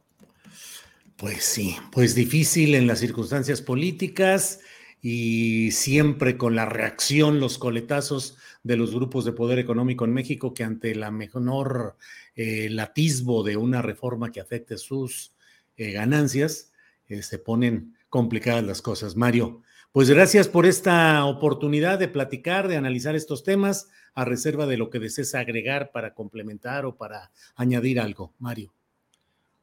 [1.15, 4.59] Pues sí, pues difícil en las circunstancias políticas
[5.01, 10.53] y siempre con la reacción, los coletazos de los grupos de poder económico en México
[10.53, 11.95] que ante la menor
[12.35, 15.33] eh, latismo de una reforma que afecte sus
[15.77, 16.73] eh, ganancias,
[17.07, 19.15] eh, se ponen complicadas las cosas.
[19.15, 24.77] Mario, pues gracias por esta oportunidad de platicar, de analizar estos temas, a reserva de
[24.77, 28.33] lo que desees agregar para complementar o para añadir algo.
[28.39, 28.73] Mario.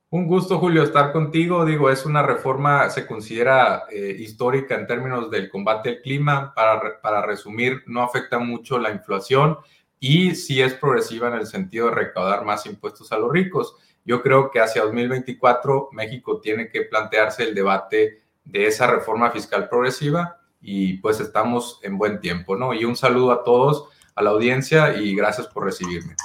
[0.08, 1.64] Un gusto, Julio, estar contigo.
[1.64, 6.54] Digo, es una reforma, se considera eh, histórica en términos del combate al clima.
[6.54, 9.58] Para, para resumir, no afecta mucho la inflación
[9.98, 13.76] y sí es progresiva en el sentido de recaudar más impuestos a los ricos.
[14.04, 19.68] Yo creo que hacia 2024 México tiene que plantearse el debate de esa reforma fiscal
[19.68, 22.72] progresiva y pues estamos en buen tiempo, ¿no?
[22.72, 26.16] Y un saludo a todos, a la audiencia y gracias por recibirme.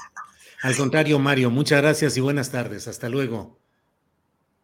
[0.61, 2.87] Al contrario, Mario, muchas gracias y buenas tardes.
[2.87, 3.59] Hasta luego.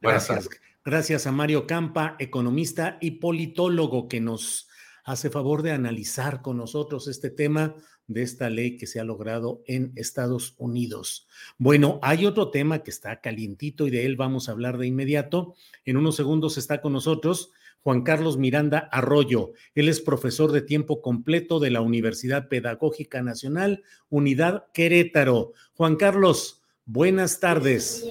[0.02, 0.48] Gracias.
[0.86, 4.70] Gracias a Mario Campa, economista y politólogo, que nos
[5.04, 7.76] hace favor de analizar con nosotros este tema
[8.08, 11.28] de esta ley que se ha logrado en Estados Unidos.
[11.58, 15.56] Bueno, hay otro tema que está calientito y de él vamos a hablar de inmediato.
[15.86, 17.52] En unos segundos está con nosotros
[17.84, 19.54] Juan Carlos Miranda Arroyo.
[19.76, 25.54] Él es profesor de tiempo completo de la Universidad Pedagógica Nacional, Unidad Querétaro.
[25.76, 28.06] Juan Carlos, buenas tardes.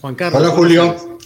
[0.00, 0.42] Juan Carlos.
[0.42, 1.18] Hola Julio,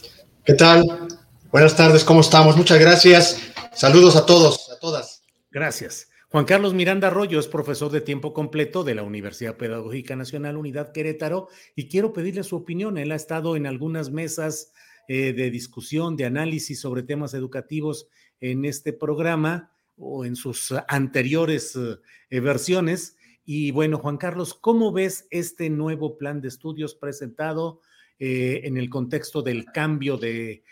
[0.44, 1.08] ¿qué tal?
[1.50, 2.56] Buenas tardes, ¿cómo estamos?
[2.56, 3.40] Muchas gracias.
[3.72, 5.15] Saludos a todos, a todas.
[5.56, 6.10] Gracias.
[6.28, 10.92] Juan Carlos Miranda Arroyo es profesor de tiempo completo de la Universidad Pedagógica Nacional Unidad
[10.92, 12.98] Querétaro y quiero pedirle su opinión.
[12.98, 14.74] Él ha estado en algunas mesas
[15.08, 18.06] eh, de discusión, de análisis sobre temas educativos
[18.38, 23.16] en este programa o en sus anteriores eh, versiones.
[23.46, 27.80] Y bueno, Juan Carlos, ¿cómo ves este nuevo plan de estudios presentado
[28.18, 30.64] eh, en el contexto del cambio de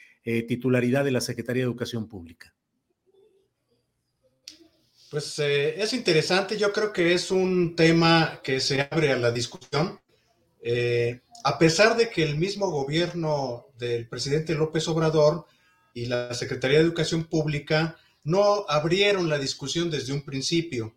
[0.46, 2.53] titularidad de la Secretaría de Educación Pública?
[5.14, 9.30] Pues eh, es interesante, yo creo que es un tema que se abre a la
[9.30, 10.00] discusión.
[10.60, 15.46] Eh, a pesar de que el mismo gobierno del presidente López Obrador
[15.94, 20.96] y la Secretaría de Educación Pública no abrieron la discusión desde un principio.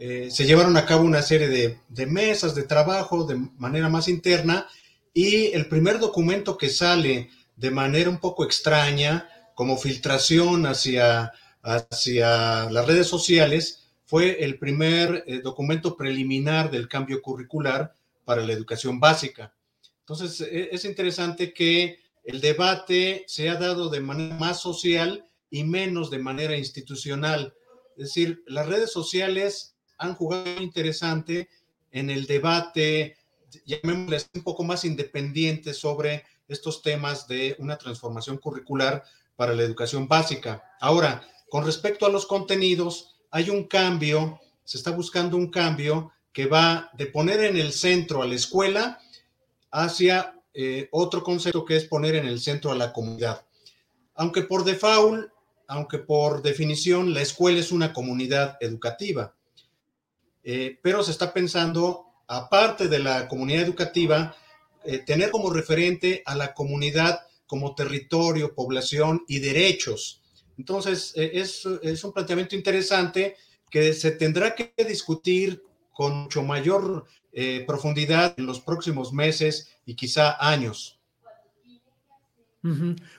[0.00, 4.08] Eh, se llevaron a cabo una serie de, de mesas de trabajo de manera más
[4.08, 4.66] interna
[5.12, 11.32] y el primer documento que sale de manera un poco extraña, como filtración hacia
[11.64, 18.52] hacia las redes sociales fue el primer eh, documento preliminar del cambio curricular para la
[18.52, 19.54] educación básica.
[20.00, 25.64] Entonces, e, es interesante que el debate se ha dado de manera más social y
[25.64, 27.54] menos de manera institucional.
[27.96, 31.48] Es decir, las redes sociales han jugado interesante
[31.90, 33.16] en el debate,
[33.64, 39.02] llamémosle un poco más independiente sobre estos temas de una transformación curricular
[39.36, 40.62] para la educación básica.
[40.80, 46.46] Ahora, con respecto a los contenidos, hay un cambio, se está buscando un cambio que
[46.46, 48.98] va de poner en el centro a la escuela
[49.70, 53.46] hacia eh, otro concepto que es poner en el centro a la comunidad.
[54.16, 55.30] Aunque por default,
[55.68, 59.32] aunque por definición la escuela es una comunidad educativa,
[60.42, 64.34] eh, pero se está pensando, aparte de la comunidad educativa,
[64.84, 70.23] eh, tener como referente a la comunidad como territorio, población y derechos.
[70.58, 73.36] Entonces, es, es un planteamiento interesante
[73.70, 77.04] que se tendrá que discutir con mucho mayor
[77.66, 81.00] profundidad en los próximos meses y quizá años.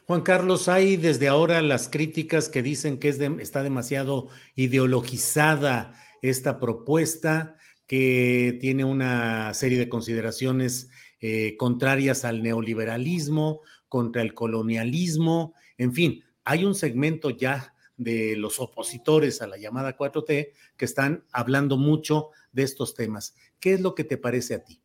[0.07, 6.59] Juan Carlos, hay desde ahora las críticas que dicen que es está demasiado ideologizada esta
[6.59, 7.55] propuesta,
[7.85, 10.89] que tiene una serie de consideraciones
[11.21, 18.59] eh, contrarias al neoliberalismo, contra el colonialismo, en fin, hay un segmento ya de los
[18.59, 23.35] opositores a la llamada 4T que están hablando mucho de estos temas.
[23.59, 24.79] ¿Qué es lo que te parece a ti?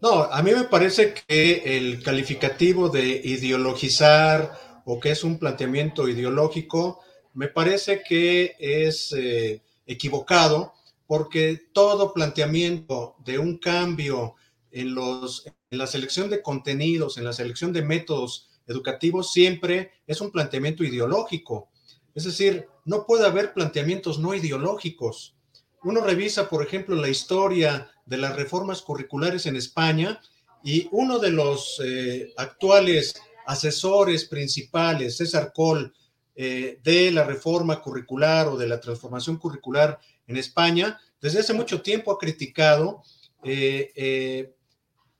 [0.00, 6.08] No, a mí me parece que el calificativo de ideologizar o que es un planteamiento
[6.08, 7.00] ideológico,
[7.32, 10.74] me parece que es eh, equivocado
[11.06, 14.34] porque todo planteamiento de un cambio
[14.70, 20.20] en, los, en la selección de contenidos, en la selección de métodos educativos, siempre es
[20.20, 21.68] un planteamiento ideológico.
[22.14, 25.36] Es decir, no puede haber planteamientos no ideológicos.
[25.82, 30.20] Uno revisa, por ejemplo, la historia de las reformas curriculares en España
[30.64, 33.14] y uno de los eh, actuales
[33.46, 35.92] asesores principales, César Coll,
[36.34, 41.82] eh, de la reforma curricular o de la transformación curricular en España, desde hace mucho
[41.82, 43.02] tiempo ha criticado
[43.42, 44.52] eh,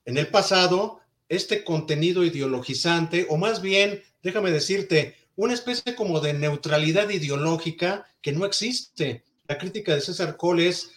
[0.05, 6.32] en el pasado este contenido ideologizante, o más bien, déjame decirte, una especie como de
[6.32, 9.24] neutralidad ideológica que no existe.
[9.48, 10.90] La crítica de César Coll es,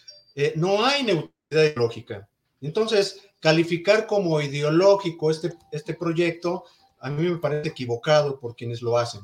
[0.56, 2.28] no hay neutralidad ideológica.
[2.60, 6.64] Entonces, calificar como ideológico este, este proyecto,
[7.00, 9.22] a mí me parece equivocado por quienes lo hacen.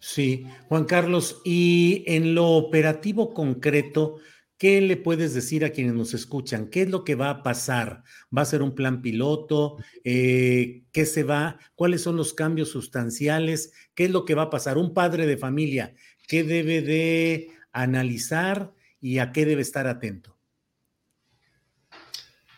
[0.00, 4.18] Sí, Juan Carlos, y en lo operativo concreto,
[4.64, 6.70] ¿qué le puedes decir a quienes nos escuchan?
[6.70, 8.02] ¿Qué es lo que va a pasar?
[8.34, 9.76] ¿Va a ser un plan piloto?
[10.04, 11.58] Eh, ¿Qué se va?
[11.74, 13.72] ¿Cuáles son los cambios sustanciales?
[13.94, 14.78] ¿Qué es lo que va a pasar?
[14.78, 15.92] Un padre de familia,
[16.26, 20.34] ¿qué debe de analizar y a qué debe estar atento?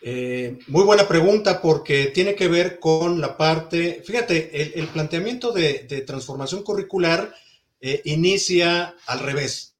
[0.00, 6.04] Eh, muy buena pregunta porque tiene que ver con la parte, fíjate, el, planteamiento de,
[6.06, 7.34] transformación curricular
[7.80, 9.75] eh, inicia al revés.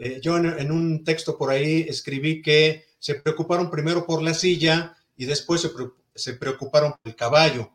[0.00, 4.96] Eh, yo en, un texto por ahí escribí que se preocuparon primero por la silla
[5.16, 5.70] y después
[6.14, 7.70] se, preocuparon por el caballo.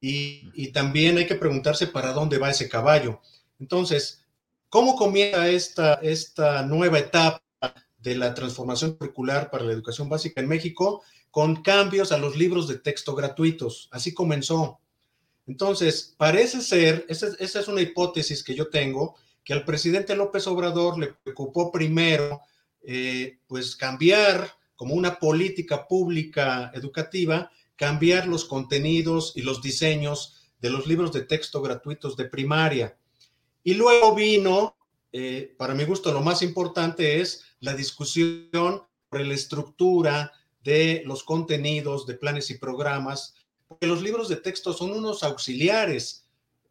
[0.00, 3.20] Y, y, también hay que preguntarse para dónde va ese caballo.
[3.58, 4.22] Entonces,
[4.68, 7.42] ¿cómo comienza esta, esta nueva etapa
[7.98, 11.02] de la transformación curricular para la educación básica en México?
[11.36, 13.90] con cambios a los libros de texto gratuitos.
[13.92, 14.80] Así comenzó.
[15.46, 19.16] Entonces, parece ser, esa, es una hipótesis que yo tengo,
[19.46, 22.40] que al presidente López Obrador le preocupó primero,
[22.82, 30.70] eh, pues cambiar como una política pública educativa, cambiar los contenidos y los diseños de
[30.70, 32.98] los libros de texto gratuitos de primaria.
[33.62, 34.76] Y luego vino,
[35.12, 40.32] eh, para mi gusto, lo más importante es la discusión sobre la estructura
[40.64, 43.34] de los contenidos, de planes y programas,
[43.68, 46.25] porque los libros de texto son unos auxiliares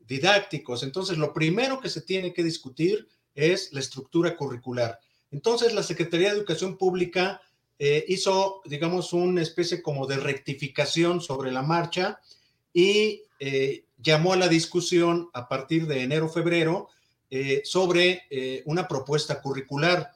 [0.08, 0.84] didácticos.
[0.84, 5.00] Entonces, lo primero que se tiene que discutir es la estructura curricular.
[5.32, 7.42] Entonces, la Secretaría de Educación Pública
[7.78, 12.22] eh, hizo, digamos, una especie como de rectificación sobre la marcha
[12.72, 16.88] y eh, llamó a la discusión a partir de enero-febrero
[17.30, 20.12] eh, sobre una propuesta curricular.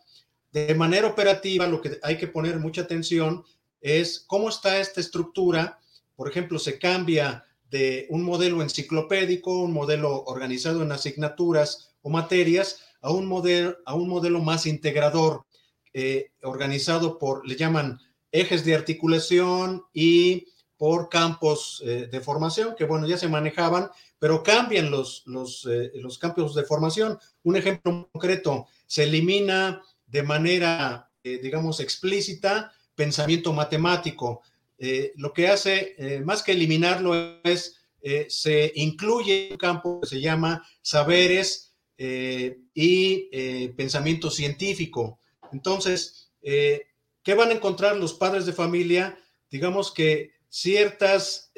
[0.51, 3.43] De manera operativa, lo que hay que poner mucha atención
[3.81, 5.79] es cómo está esta estructura.
[6.15, 12.82] Por ejemplo, se cambia de un modelo enciclopédico, un modelo organizado en asignaturas o materias,
[13.01, 15.45] a un modelo, a un modelo más integrador,
[15.93, 17.99] eh, organizado por, le llaman
[18.32, 20.47] ejes de articulación y
[20.78, 25.91] por campos eh, de formación, que bueno, ya se manejaban, pero cambian los, los, eh,
[25.95, 27.20] los campos de formación.
[27.43, 34.41] Un ejemplo concreto, se elimina de manera, digamos, explícita pensamiento matemático.
[34.80, 40.07] Eh, lo que hace, eh, más que eliminarlo, es eh, se incluye un campo que
[40.07, 41.65] se llama saberes
[42.01, 45.19] y pensamiento científico.
[45.51, 49.19] Entonces, ¿qué van a encontrar los padres de familia?
[49.51, 51.51] Digamos que ciertas,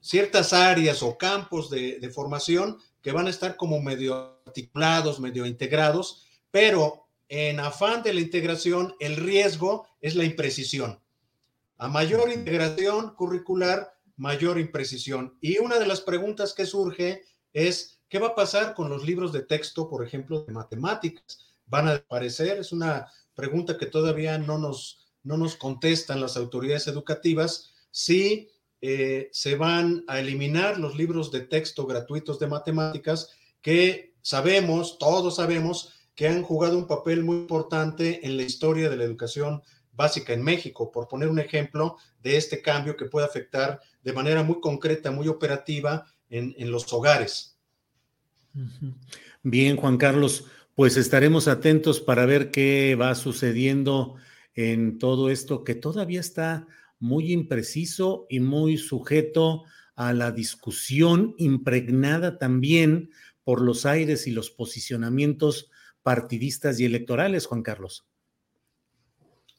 [0.00, 6.24] ciertas áreas o campos de formación que van a estar como medio articulados, medio integrados,
[6.52, 11.02] pero en afán de la integración, el riesgo es la imprecisión.
[11.82, 15.36] A mayor integración curricular, mayor imprecisión.
[15.40, 17.22] Y una de las preguntas que surge
[17.52, 21.56] es, ¿qué va a pasar con los libros de texto, por ejemplo, de matemáticas?
[21.66, 22.58] van a desaparecer?
[22.58, 27.72] Es una pregunta que todavía no nos, no nos contestan las autoridades educativas.
[27.90, 28.48] Si
[28.80, 33.30] eh, se van a eliminar los libros de texto gratuitos de matemáticas
[33.60, 38.98] que sabemos, todos sabemos, que han jugado un papel muy importante en la historia de
[38.98, 43.80] la educación básica en México, por poner un ejemplo de este cambio que puede afectar
[44.02, 47.58] de manera muy concreta, muy operativa en, en los hogares.
[49.42, 54.16] Bien, Juan Carlos, pues estaremos atentos para ver qué va sucediendo
[54.54, 56.66] en todo esto que todavía está
[56.98, 59.64] muy impreciso y muy sujeto
[59.94, 63.10] a la discusión impregnada también
[63.44, 65.70] por los aires y los posicionamientos
[66.02, 68.06] partidistas y electorales, Juan Carlos.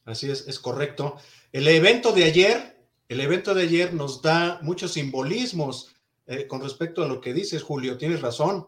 [0.04, 1.16] Así es, es correcto.
[1.52, 2.76] El evento de ayer,
[3.08, 5.94] el evento de ayer nos da muchos simbolismos
[6.26, 8.66] eh, con respecto a lo que dices, Julio, tienes razón.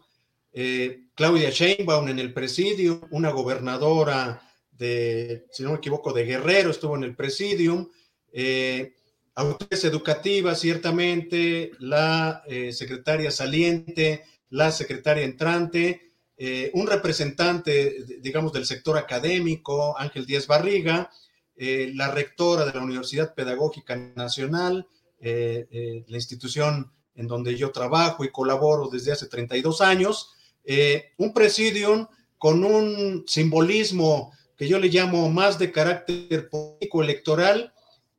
[0.59, 6.71] Eh, Claudia Sheinbaum en el presidio, una gobernadora de, si no me equivoco, de Guerrero
[6.71, 7.91] estuvo en el presidium.
[8.33, 8.95] Eh,
[9.35, 16.03] autoridades educativas, ciertamente, la eh, secretaria saliente, la secretaria entrante,
[16.75, 21.11] un representante, digamos, del sector académico, Ángel Díaz Barriga,
[21.57, 24.87] eh, la rectora de la Universidad Pedagógica Nacional,
[25.19, 30.33] eh, la institución en donde yo trabajo y colaboro desde hace 32 años,
[31.17, 37.73] un presidium con un simbolismo que yo le llamo más de carácter político electoral,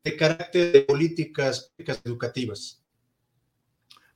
[0.04, 1.74] de carácter de políticas
[2.04, 2.82] educativas.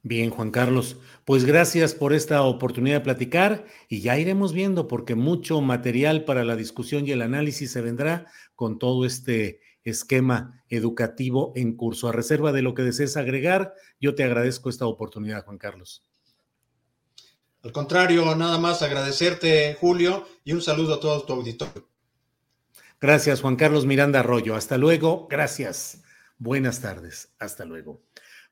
[0.03, 5.13] Bien, Juan Carlos, pues gracias por esta oportunidad de platicar y ya iremos viendo porque
[5.13, 8.26] mucho material para la discusión y el análisis se vendrá
[8.62, 12.07] con todo este esquema educativo en curso.
[12.07, 16.05] A reserva de lo que desees agregar, yo te agradezco esta oportunidad, Juan Carlos.
[17.64, 21.88] Al contrario, nada más agradecerte, Julio, y un saludo a todo tu auditorio.
[22.99, 24.53] Gracias, Juan Carlos Miranda Arroyo.
[24.53, 25.28] Hasta luego.
[25.28, 26.03] Gracias.
[26.38, 27.34] Buenas tardes.
[27.39, 28.03] Hasta luego.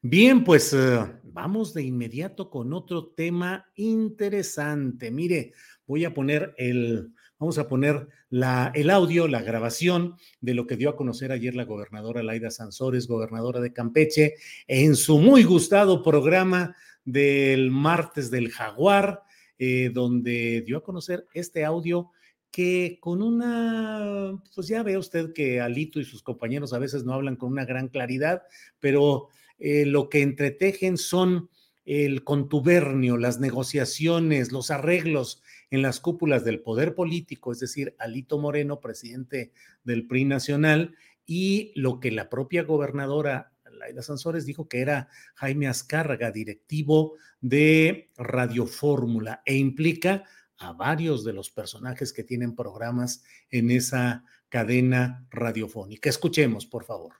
[0.01, 5.11] Bien, pues uh, vamos de inmediato con otro tema interesante.
[5.11, 5.53] Mire,
[5.85, 10.89] voy a poner el, vamos a poner el audio, la grabación de lo que dio
[10.89, 14.35] a conocer ayer la gobernadora Laida Sansores, gobernadora de Campeche,
[14.67, 16.75] en su muy gustado programa
[17.05, 19.23] del martes del jaguar,
[19.57, 22.11] eh, donde dio a conocer este audio
[22.51, 27.13] que con una, pues ya ve usted que Alito y sus compañeros a veces no
[27.13, 28.43] hablan con una gran claridad,
[28.79, 29.29] pero
[29.59, 31.49] eh, lo que entretejen son
[31.89, 38.37] el contubernio, las negociaciones, los arreglos en las cúpulas del poder político, es decir, Alito
[38.37, 39.51] Moreno, presidente
[39.83, 40.93] del PRI nacional,
[41.25, 48.11] y lo que la propia gobernadora Laida Sansores dijo que era Jaime Azcárraga, directivo de
[48.17, 50.25] Radio Fórmula, e implica
[50.59, 56.07] a varios de los personajes que tienen programas en esa cadena radiofónica.
[56.07, 57.15] Escuchemos, por favor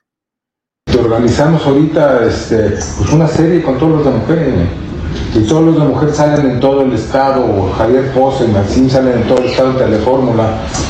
[0.98, 4.54] organizamos ahorita este, pues una serie con todos los de mujer.
[5.34, 9.22] Y todos los de mujer salen en todo el estado, Javier Pose, Maxim salen en
[9.28, 10.44] todo el estado en Telefórmula.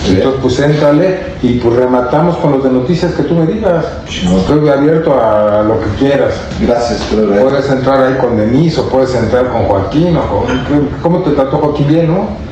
[0.08, 3.84] Entonces, pues éntrale y pues rematamos con los de noticias que tú me digas.
[4.08, 6.34] Estoy abierto a, lo que quieras.
[6.60, 10.88] Gracias, Puedes entrar ahí con Denise o puedes entrar con Joaquín o con.
[11.02, 12.49] ¿Cómo te trató Joaquín bien, no?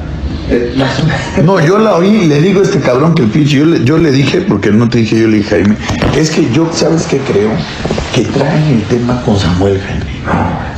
[1.44, 3.84] No, yo la oí y le digo a este cabrón que el pinche, yo le,
[3.84, 5.76] yo le dije, porque no te dije, yo le dije Jaime,
[6.16, 7.50] es que yo, ¿sabes qué creo?
[8.14, 10.06] Que traen el tema con Samuel Jaime.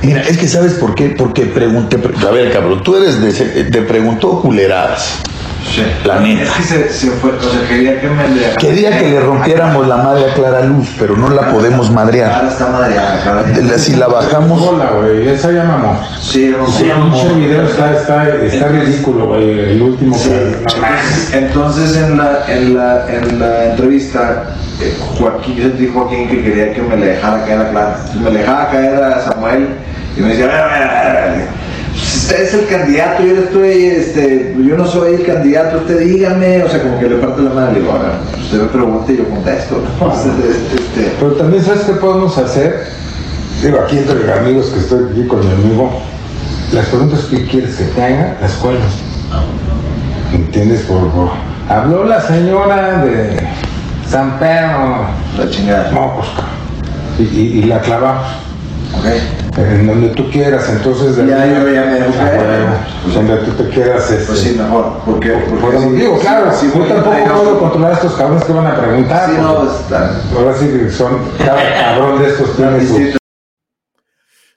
[0.03, 1.11] Mira, es que ¿sabes por qué?
[1.11, 5.21] Porque pregunté, a ver cabrón, tú eres de, te preguntó culeradas.
[6.05, 6.43] La neta.
[6.43, 8.55] Es que se, se fue, o sea, quería que me le...
[8.57, 12.33] Quería que le rompiéramos la madre a Clara Luz, pero no la podemos madrear.
[12.33, 13.79] Ahora está madreada, cabrón.
[13.79, 14.63] Si la bajamos...
[14.63, 16.01] Hola, güey, esa ya mamó.
[16.21, 20.31] Sí, Sí, el video está, está, está ridículo, güey, el último Sí.
[20.31, 21.39] que...
[21.39, 24.45] Entonces en la, en la, en la entrevista,
[24.81, 27.97] eh, Joaquín, yo sentí Joaquín que quería que me le dejara caer a Clara.
[28.23, 29.69] Me le dejaba caer a Samuel
[30.17, 31.60] y me decía, "A ver, a ver, a ver, a ver,
[32.31, 36.63] usted es el candidato, yo le estoy, este, yo no soy el candidato, usted dígame,
[36.63, 39.17] o sea, como que le parte la mano, le digo, ahora, usted me pregunta y
[39.17, 40.13] yo contesto, ¿no?
[40.15, 42.87] Este, Pero también, ¿sabes qué podemos hacer?
[43.65, 45.91] Digo, aquí entre amigos que estoy aquí con mi amigo,
[46.73, 48.93] las preguntas que quieres que te haga, las cuelgas.
[50.33, 50.83] ¿Entiendes?
[50.83, 51.31] Por, por-
[51.69, 53.41] Habló la señora de
[54.09, 55.07] San Pedro.
[55.37, 58.27] la chingada, No, pues, y- y la clavamos.
[58.99, 59.07] ¿ok?
[59.61, 61.17] En donde tú quieras, entonces...
[61.17, 62.19] de Ya, yo ya me eduqué.
[62.19, 64.11] Ah, bueno, pues donde tú te quieras...
[64.11, 65.31] Este, Pues sí, mejor, porque,
[65.61, 68.45] porque Pues, si- digo, claro, si yo voy a tampoco puedo controlar a estos cabrones
[68.45, 69.31] que van a preguntar.
[69.31, 73.19] Sí, no, está- Ahora sí que son, cada cabrón de estos tiene su...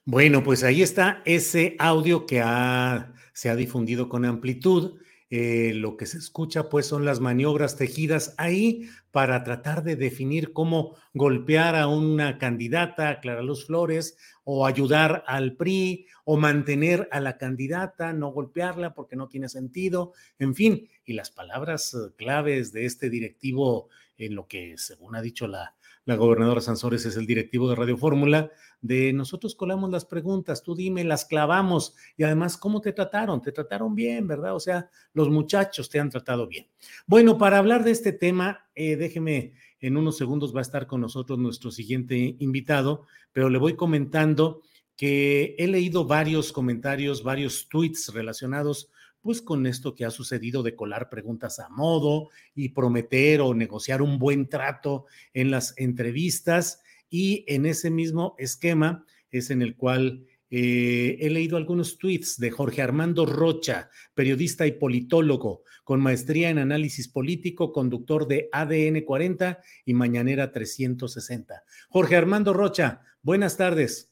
[0.05, 4.93] Bueno, pues ahí está ese audio que ha- se ha difundido con amplitud
[5.35, 10.53] eh, lo que se escucha pues son las maniobras tejidas ahí para tratar de definir
[10.53, 17.19] cómo golpear a una candidata, Clara Luz Flores, o ayudar al PRI, o mantener a
[17.19, 22.71] la candidata, no golpearla porque no tiene sentido, en fin, y las palabras eh, claves
[22.71, 25.75] de este directivo en lo que, según ha dicho la,
[26.05, 30.75] la gobernadora Sansores es el directivo de Radio Fórmula, de nosotros colamos las preguntas, tú
[30.75, 33.41] dime, las clavamos y además, ¿cómo te trataron?
[33.41, 34.53] Te trataron bien, ¿verdad?
[34.55, 36.67] O sea, los muchachos te han tratado bien.
[37.07, 40.99] Bueno, para hablar de este tema, eh, déjeme, en unos segundos va a estar con
[40.99, 44.61] nosotros nuestro siguiente invitado, pero le voy comentando
[44.95, 48.89] que he leído varios comentarios, varios tweets relacionados
[49.23, 54.01] pues con esto que ha sucedido de colar preguntas a modo y prometer o negociar
[54.01, 56.81] un buen trato en las entrevistas.
[57.09, 62.51] Y en ese mismo esquema es en el cual eh, he leído algunos tweets de
[62.51, 65.63] Jorge Armando Rocha, periodista y politólogo,
[65.93, 71.61] con maestría en análisis político, conductor de ADN 40 y Mañanera 360.
[71.87, 74.11] Jorge Armando Rocha, buenas tardes.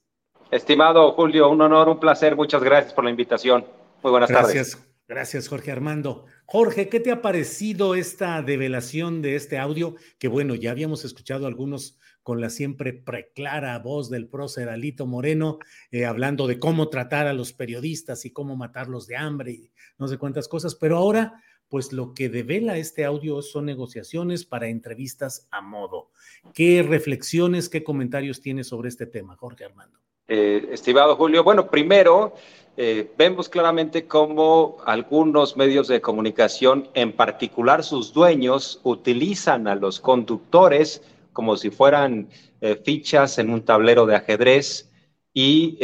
[0.52, 2.36] Estimado Julio, un honor, un placer.
[2.36, 3.66] Muchas gracias por la invitación.
[4.04, 4.74] Muy buenas gracias.
[4.74, 4.92] tardes.
[5.08, 6.26] Gracias, Jorge Armando.
[6.46, 9.96] Jorge, ¿qué te ha parecido esta develación de este audio?
[10.20, 15.58] Que bueno, ya habíamos escuchado algunos con la siempre preclara voz del prócer Alito Moreno,
[15.90, 20.08] eh, hablando de cómo tratar a los periodistas y cómo matarlos de hambre y no
[20.08, 21.42] sé cuántas cosas, pero ahora,
[21.72, 26.10] pues lo que devela este audio son negociaciones para entrevistas a modo.
[26.54, 29.98] ¿Qué reflexiones, qué comentarios tienes sobre este tema, Jorge Armando?
[30.28, 32.34] Eh, estimado Julio, bueno, primero
[32.76, 40.02] eh, vemos claramente cómo algunos medios de comunicación, en particular sus dueños, utilizan a los
[40.02, 41.02] conductores
[41.32, 42.28] como si fueran
[42.60, 44.92] eh, fichas en un tablero de ajedrez
[45.34, 45.80] y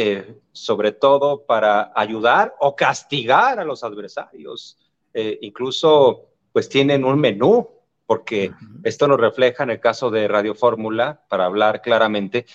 [0.52, 4.78] sobre todo para ayudar o castigar a los adversarios.
[5.14, 7.70] Incluso pues tienen un menú,
[8.06, 8.52] porque
[8.84, 12.46] esto nos refleja en el caso de Radio Fórmula, para hablar claramente,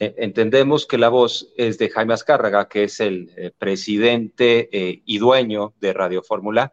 [0.00, 5.02] eh, entendemos que la voz es de Jaime Azcárraga, que es el eh, presidente eh,
[5.04, 6.72] y dueño de Radio Fórmula,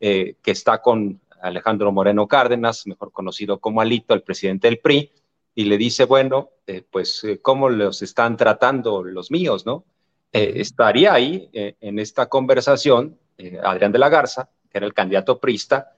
[0.00, 5.12] que está con Alejandro Moreno Cárdenas, mejor conocido como Alito, el presidente del PRI,
[5.54, 6.50] y le dice, bueno,
[6.90, 9.84] pues, ¿cómo los están tratando los míos, no?
[10.32, 13.16] estaría ahí en esta conversación
[13.62, 15.92] Adrián de la Garza, que era el candidato prista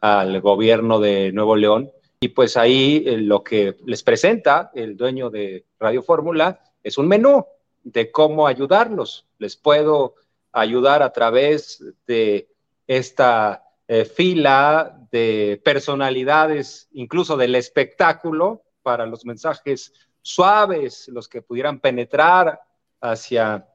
[0.00, 5.30] al gobierno de Nuevo León, y pues ahí eh, lo que les presenta el dueño
[5.30, 7.46] de Radio Fórmula es un menú
[7.84, 9.26] de cómo ayudarlos.
[9.38, 10.14] Les puedo
[10.52, 12.48] ayudar a través de
[12.86, 21.80] esta eh, fila de personalidades, incluso del espectáculo, para los mensajes suaves, los que pudieran
[21.80, 22.60] penetrar
[23.00, 23.68] hacia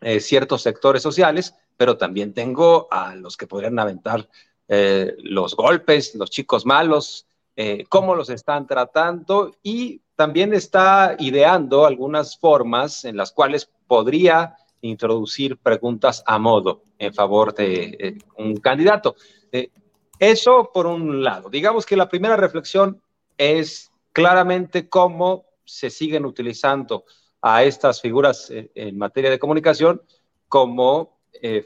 [0.00, 4.28] eh, ciertos sectores sociales, pero también tengo a los que podrían aventar
[4.68, 12.38] los golpes, los chicos malos, eh, cómo los están tratando y también está ideando algunas
[12.38, 19.16] formas en las cuales podría introducir preguntas a modo en favor de eh, un candidato.
[19.50, 19.70] Eh,
[20.18, 21.50] eso por un lado.
[21.50, 23.02] Digamos que la primera reflexión
[23.36, 27.04] es claramente cómo se siguen utilizando
[27.42, 30.00] a estas figuras en materia de comunicación
[30.48, 31.18] como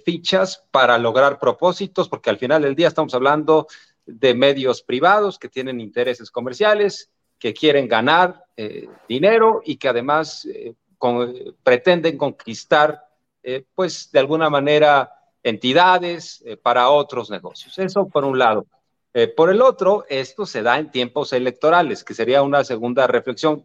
[0.04, 3.66] fichas para lograr propósitos, porque al final del día estamos hablando
[4.06, 10.46] de medios privados que tienen intereses comerciales, que quieren ganar eh, dinero y que además
[10.46, 10.74] eh,
[11.62, 13.04] pretenden conquistar,
[13.42, 15.12] eh, pues de alguna manera,
[15.42, 17.78] entidades para otros negocios.
[17.78, 18.66] Eso por un lado.
[19.36, 23.64] por el otro, esto se da en tiempos electorales, que sería una segunda reflexión,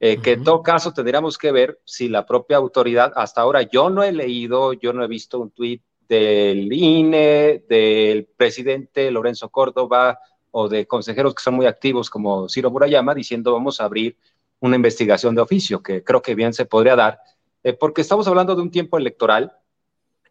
[0.00, 4.02] que en todo caso tendríamos que ver si la propia autoridad, hasta ahora yo no
[4.02, 10.18] he leído, yo no he visto un tuit del INE, del presidente Lorenzo Córdoba
[10.50, 14.16] o de consejeros que son muy activos como Ciro Murayama diciendo vamos a abrir
[14.58, 17.20] una investigación de oficio, que creo que bien se podría dar,
[17.62, 19.56] eh, porque estamos hablando de un tiempo electoral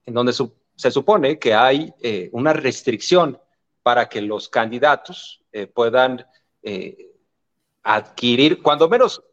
[0.06, 3.40] en donde se supone que hay eh, una restricción
[3.82, 6.26] para que los candidatos eh, puedan
[7.82, 9.24] adquirir, cuando menos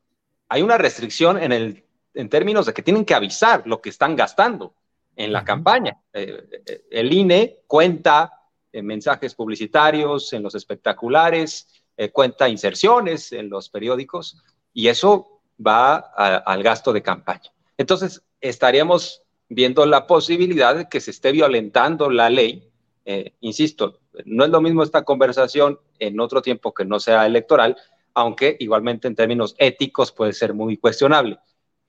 [0.48, 1.84] hay una restricción en, el,
[2.14, 4.74] en términos de que tienen que avisar lo que están gastando
[5.16, 5.98] en la campaña.
[6.12, 8.32] Eh, eh, el INE cuenta
[8.72, 11.66] mensajes publicitarios en los espectaculares,
[11.96, 14.36] eh, cuenta inserciones en los periódicos
[14.74, 17.50] y eso va al gasto de campaña.
[17.78, 22.68] Entonces, estaríamos viendo la posibilidad de que se esté violentando la ley.
[23.40, 27.78] insisto, no es lo mismo esta conversación en otro tiempo que no sea electoral,
[28.16, 31.38] aunque igualmente en términos éticos puede ser muy cuestionable.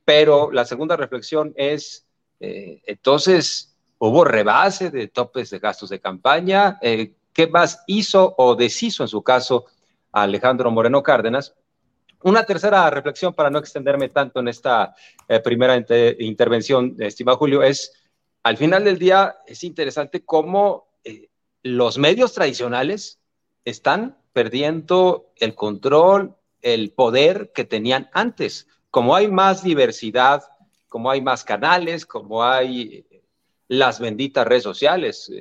[0.04, 2.06] Pero la segunda reflexión es
[2.40, 6.78] eh, entonces, hubo rebase de topes de gastos de campaña.
[6.82, 9.66] Eh, ¿Qué más hizo o deshizo en su caso
[10.12, 11.56] Alejandro Moreno Cárdenas?
[12.24, 14.94] Una tercera reflexión para no extenderme tanto en esta
[15.28, 15.78] eh, primera
[16.20, 17.94] intervención, estimado Julio, es
[18.44, 21.30] al final del día es interesante cómo eh,
[21.64, 23.20] los medios tradicionales
[23.66, 28.68] están perdiendo el control, el poder que tenían antes.
[28.92, 30.44] Como hay más diversidad,
[30.88, 33.24] como hay más canales, como hay eh,
[33.68, 35.32] las benditas redes sociales,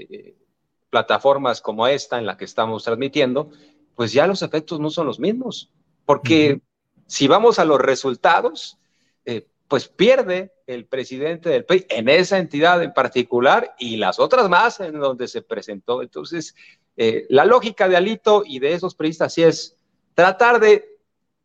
[0.88, 3.50] plataformas como esta en la que estamos transmitiendo,
[3.94, 5.70] pues ya los efectos no son los mismos,
[6.06, 6.62] porque
[7.06, 8.78] si vamos a los resultados,
[9.26, 14.48] eh, pues pierde el presidente del país en esa entidad en particular y las otras
[14.48, 16.00] más en donde se presentó.
[16.00, 16.54] Entonces,
[16.96, 19.76] eh, la lógica de Alito y de esos periodistas sí es
[20.14, 20.98] tratar de,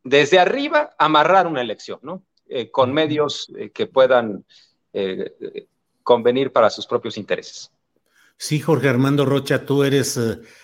[0.04, 2.24] desde arriba, amarrar una elección, ¿no?
[2.48, 4.44] Eh, con medios que puedan
[6.04, 7.72] convenir para sus propios intereses.
[8.36, 10.20] Sí, Jorge Armando Rocha, tú eres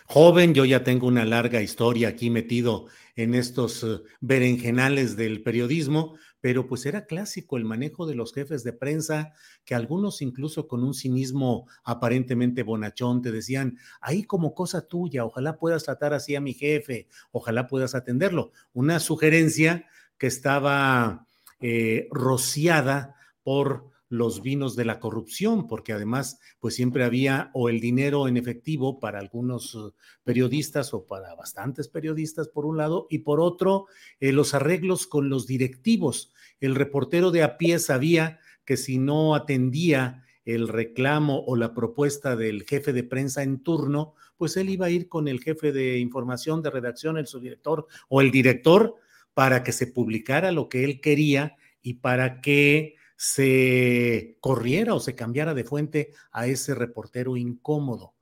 [0.06, 6.16] joven, yo ya tengo una larga historia aquí metido en estos eh, berenjenales del periodismo,
[6.48, 9.34] pero pues era clásico el manejo de los jefes de prensa,
[9.66, 15.58] que algunos incluso con un cinismo aparentemente bonachón te decían, ahí como cosa tuya, ojalá
[15.58, 18.54] puedas tratar así a mi jefe, ojalá puedas atenderlo.
[18.72, 19.88] Una sugerencia
[20.18, 21.28] que estaba
[21.60, 27.80] eh, rociada por los vinos de la corrupción, porque además, pues siempre había o el
[27.80, 29.94] dinero en efectivo para algunos uh,
[30.24, 33.88] periodistas o para bastantes periodistas, por un lado, y por otro,
[34.20, 36.32] eh, los arreglos con los directivos.
[36.60, 42.38] El reportero de a pie sabía que si no atendía el reclamo o la propuesta
[42.38, 46.00] del jefe de prensa en turno, pues él iba a ir con el jefe de
[46.00, 48.96] información, de redacción, el subdirector o el director
[49.34, 55.16] para que se publicara lo que él quería y para que se corriera o se
[55.16, 58.14] cambiara de fuente a ese reportero incómodo.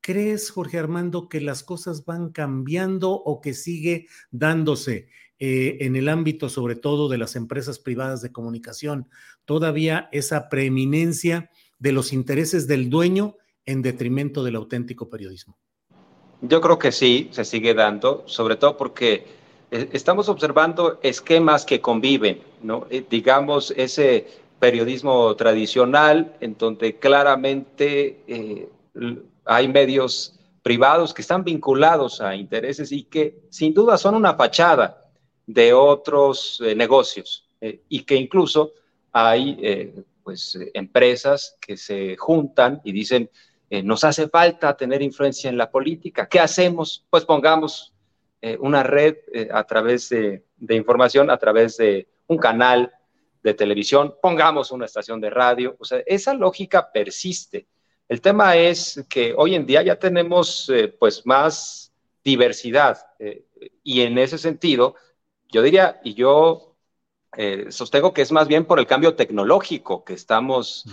[0.00, 6.08] ¿Crees, Jorge Armando, que las cosas van cambiando o que sigue dándose eh, en el
[6.08, 9.08] ámbito, sobre todo, de las empresas privadas de comunicación,
[9.44, 15.56] todavía esa preeminencia de los intereses del dueño en detrimento del auténtico periodismo?
[16.40, 19.24] Yo creo que sí, se sigue dando, sobre todo porque
[19.70, 22.86] eh, estamos observando esquemas que conviven, ¿no?
[22.90, 24.26] Eh, digamos, ese
[24.58, 28.68] periodismo tradicional en donde claramente eh,
[29.44, 35.10] hay medios privados que están vinculados a intereses y que sin duda son una fachada
[35.46, 37.48] de otros negocios
[37.88, 38.72] y que incluso
[39.10, 43.28] hay pues empresas que se juntan y dicen
[43.82, 47.04] nos hace falta tener influencia en la política, ¿qué hacemos?
[47.10, 47.92] Pues pongamos
[48.44, 52.92] eh, una red eh, a través de, información, a través de un canal
[53.42, 55.76] de televisión, pongamos una estación de radio.
[55.78, 57.66] O sea, esa lógica persiste.
[58.08, 61.92] El tema es que hoy en día ya tenemos eh, pues más
[62.24, 62.98] diversidad
[63.82, 64.94] y en ese sentido,
[65.48, 66.76] yo diría, y yo
[67.70, 70.84] sostengo que es más bien por el cambio tecnológico que estamos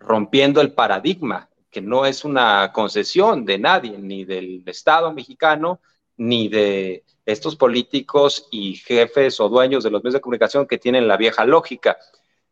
[0.00, 5.80] rompiendo el paradigma, que no es una concesión de nadie, ni del Estado mexicano,
[6.16, 11.08] ni de estos políticos y jefes o dueños de los medios de comunicación que tienen
[11.08, 11.98] la vieja lógica.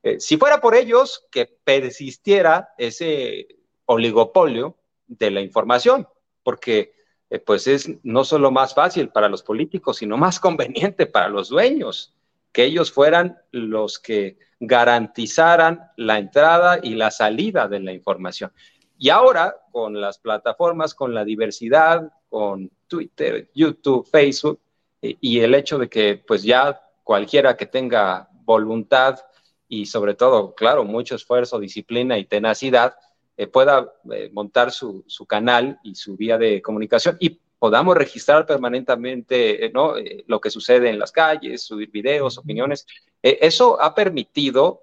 [0.02, 3.48] Eh, si fuera por ellos, que persistiera ese
[3.84, 6.08] oligopolio de la información,
[6.42, 6.94] porque
[7.30, 11.48] eh, pues es no solo más fácil para los políticos, sino más conveniente para los
[11.48, 12.14] dueños,
[12.52, 18.52] que ellos fueran los que garantizaran la entrada y la salida de la información.
[18.98, 24.58] Y ahora, con las plataformas, con la diversidad, con Twitter, YouTube, Facebook,
[25.02, 29.20] y el hecho de que pues ya cualquiera que tenga voluntad
[29.68, 32.94] y sobre todo, claro, mucho esfuerzo, disciplina y tenacidad,
[33.36, 38.46] eh, pueda eh, montar su, su, canal y su vía de comunicación y podamos registrar
[38.46, 39.94] permanentemente eh, ¿no?
[40.26, 42.86] lo que sucede en las calles, subir videos, opiniones.
[43.20, 44.80] eso ha permitido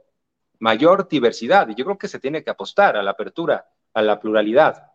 [0.60, 4.20] mayor diversidad y yo creo que se tiene que apostar a la apertura a la
[4.20, 4.89] pluralidad.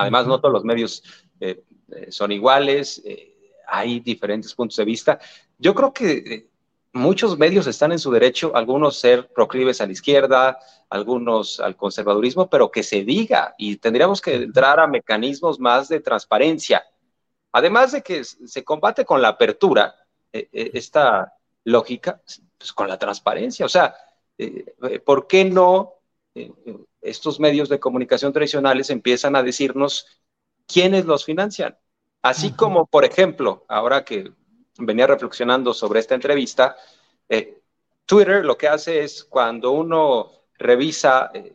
[0.00, 1.02] Además, no todos los medios
[1.40, 5.20] eh, eh, son iguales, eh, hay diferentes puntos de vista.
[5.58, 6.48] Yo creo que
[6.94, 12.48] muchos medios están en su derecho, algunos ser proclives a la izquierda, algunos al conservadurismo,
[12.48, 16.82] pero que se diga y tendríamos que entrar a mecanismos más de transparencia.
[17.52, 19.94] Además de que se combate con la apertura,
[20.32, 21.34] esta
[21.64, 22.22] lógica,
[22.56, 23.66] pues con la transparencia.
[23.66, 23.94] O sea,
[25.04, 25.99] ¿por qué no
[27.00, 30.06] estos medios de comunicación tradicionales empiezan a decirnos
[30.66, 31.76] quiénes los financian.
[32.22, 34.30] Así como, por ejemplo, ahora que
[34.78, 36.76] venía reflexionando sobre esta entrevista,
[37.28, 37.60] eh,
[38.04, 41.54] Twitter lo que hace es cuando uno revisa eh,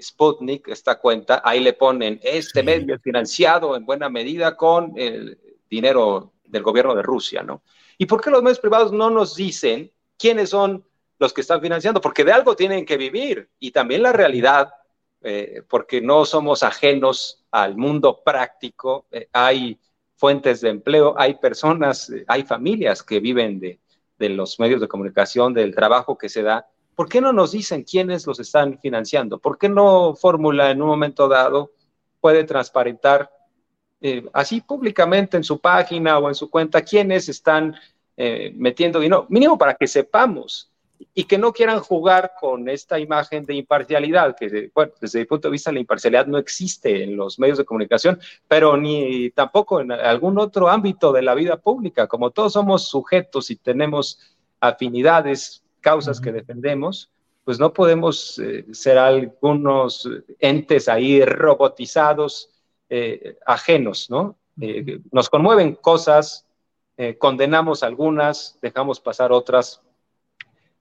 [0.00, 5.38] Sputnik, esta cuenta, ahí le ponen, este medio es financiado en buena medida con el
[5.68, 7.62] dinero del gobierno de Rusia, ¿no?
[7.98, 10.84] ¿Y por qué los medios privados no nos dicen quiénes son
[11.18, 12.00] los que están financiando?
[12.00, 14.72] Porque de algo tienen que vivir y también la realidad,
[15.20, 19.78] eh, porque no somos ajenos al mundo práctico, eh, hay
[20.16, 23.80] fuentes de empleo, hay personas, eh, hay familias que viven de,
[24.18, 26.66] de los medios de comunicación, del trabajo que se da.
[26.94, 29.38] ¿Por qué no nos dicen quiénes los están financiando?
[29.38, 31.72] ¿Por qué no Fórmula en un momento dado
[32.20, 33.30] puede transparentar
[34.32, 37.74] así públicamente en su página o en su cuenta quiénes están
[38.54, 40.70] metiendo dinero, mínimo para que sepamos
[41.14, 45.48] y que no quieran jugar con esta imagen de imparcialidad, que bueno, desde mi punto
[45.48, 49.92] de vista la imparcialidad no existe en los medios de comunicación, pero ni tampoco en
[49.92, 54.18] algún otro ámbito de la vida pública, como todos somos sujetos y tenemos
[54.60, 57.10] afinidades, causas que defendemos,
[57.48, 60.06] pues no podemos eh, ser algunos
[60.38, 62.50] entes ahí robotizados
[62.90, 64.36] eh, ajenos, ¿no?
[64.60, 66.44] Eh, nos conmueven cosas,
[67.18, 69.80] condenamos algunas, dejamos pasar otras.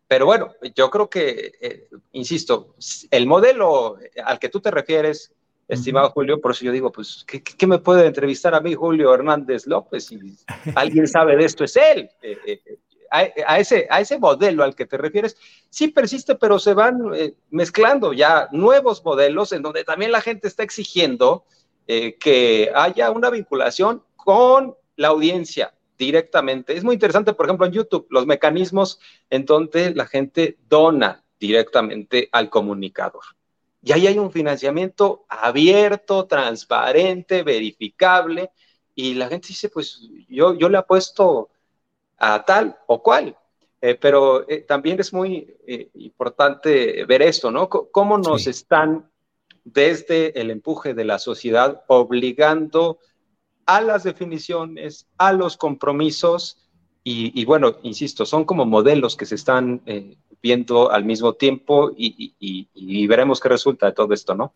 [0.08, 2.76] Pero bueno, yo creo que, insisto,
[3.12, 5.34] el modelo al que tú te refieres,
[5.68, 9.68] estimado Julio, por eso yo digo, pues, ¿qué, me puede entrevistar a mí Julio Hernández
[9.68, 10.06] López?
[10.06, 10.20] Si
[10.76, 12.10] alguien sabe de esto, es él.
[13.12, 15.38] A, ese, a ese modelo al que te refieres,
[15.70, 17.00] sí persiste, pero se van
[17.50, 21.46] mezclando ya nuevos modelos en donde también la gente está exigiendo
[21.88, 26.76] eh, que haya una vinculación con la audiencia directamente.
[26.76, 32.30] Es muy interesante, por ejemplo, en YouTube, los mecanismos en donde la gente dona directamente
[32.32, 33.24] al comunicador.
[33.82, 38.52] Y ahí hay un financiamiento abierto, transparente, verificable,
[38.96, 41.50] y la gente dice, pues yo, yo le apuesto
[42.18, 43.38] a tal o cual.
[43.80, 45.56] Eh, pero eh, también es muy
[45.94, 47.70] importante ver esto, ¿no?
[47.70, 49.08] cómo nos están
[49.64, 53.00] desde el empuje de la sociedad, obligando
[53.68, 56.68] a las definiciones, a los compromisos,
[57.10, 63.08] y, bueno, insisto, son como modelos que se están eh, viendo al mismo tiempo y,
[63.08, 64.54] veremos qué resulta de todo esto, ¿no?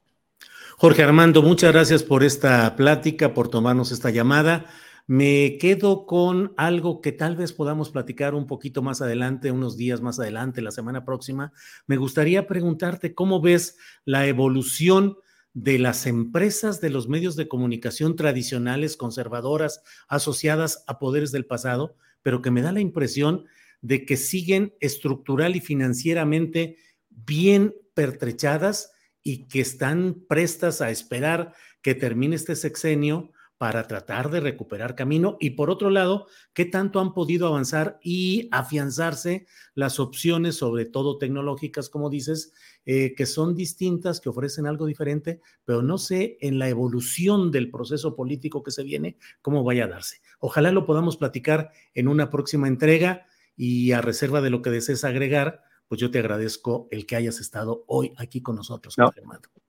[0.75, 4.65] Jorge Armando, muchas gracias por esta plática, por tomarnos esta llamada.
[5.07, 10.01] Me quedo con algo que tal vez podamos platicar un poquito más adelante, unos días
[10.01, 11.53] más adelante, la semana próxima.
[11.87, 15.17] Me gustaría preguntarte cómo ves la evolución
[15.53, 21.95] de las empresas de los medios de comunicación tradicionales, conservadoras, asociadas a poderes del pasado,
[22.21, 23.45] pero que me da la impresión
[23.81, 26.77] de que siguen estructural y financieramente
[27.09, 28.91] bien pertrechadas
[29.23, 35.37] y que están prestas a esperar que termine este sexenio para tratar de recuperar camino.
[35.39, 39.45] Y por otro lado, qué tanto han podido avanzar y afianzarse
[39.75, 42.53] las opciones, sobre todo tecnológicas, como dices,
[42.85, 47.69] eh, que son distintas, que ofrecen algo diferente, pero no sé en la evolución del
[47.69, 50.21] proceso político que se viene, cómo vaya a darse.
[50.39, 53.25] Ojalá lo podamos platicar en una próxima entrega
[53.55, 57.39] y a reserva de lo que desees agregar, pues yo te agradezco el que hayas
[57.39, 59.11] estado hoy aquí con nosotros, no.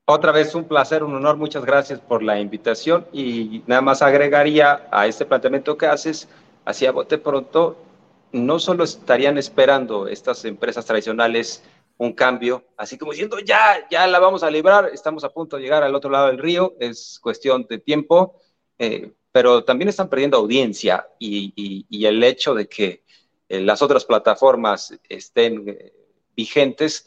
[0.04, 4.88] Otra vez un placer, un honor, muchas gracias por la invitación y nada más agregaría
[4.90, 6.28] a este planteamiento que haces,
[6.64, 7.76] hacia bote pronto,
[8.32, 11.62] no solo estarían esperando estas empresas tradicionales
[11.98, 15.62] un cambio, así como diciendo, ya, ya la vamos a librar, estamos a punto de
[15.62, 18.40] llegar al otro lado del río, es cuestión de tiempo,
[18.78, 23.04] eh, pero también están perdiendo audiencia y, el hecho de que
[23.48, 25.92] eh, las otras plataformas estén eh,
[26.36, 27.06] vigentes,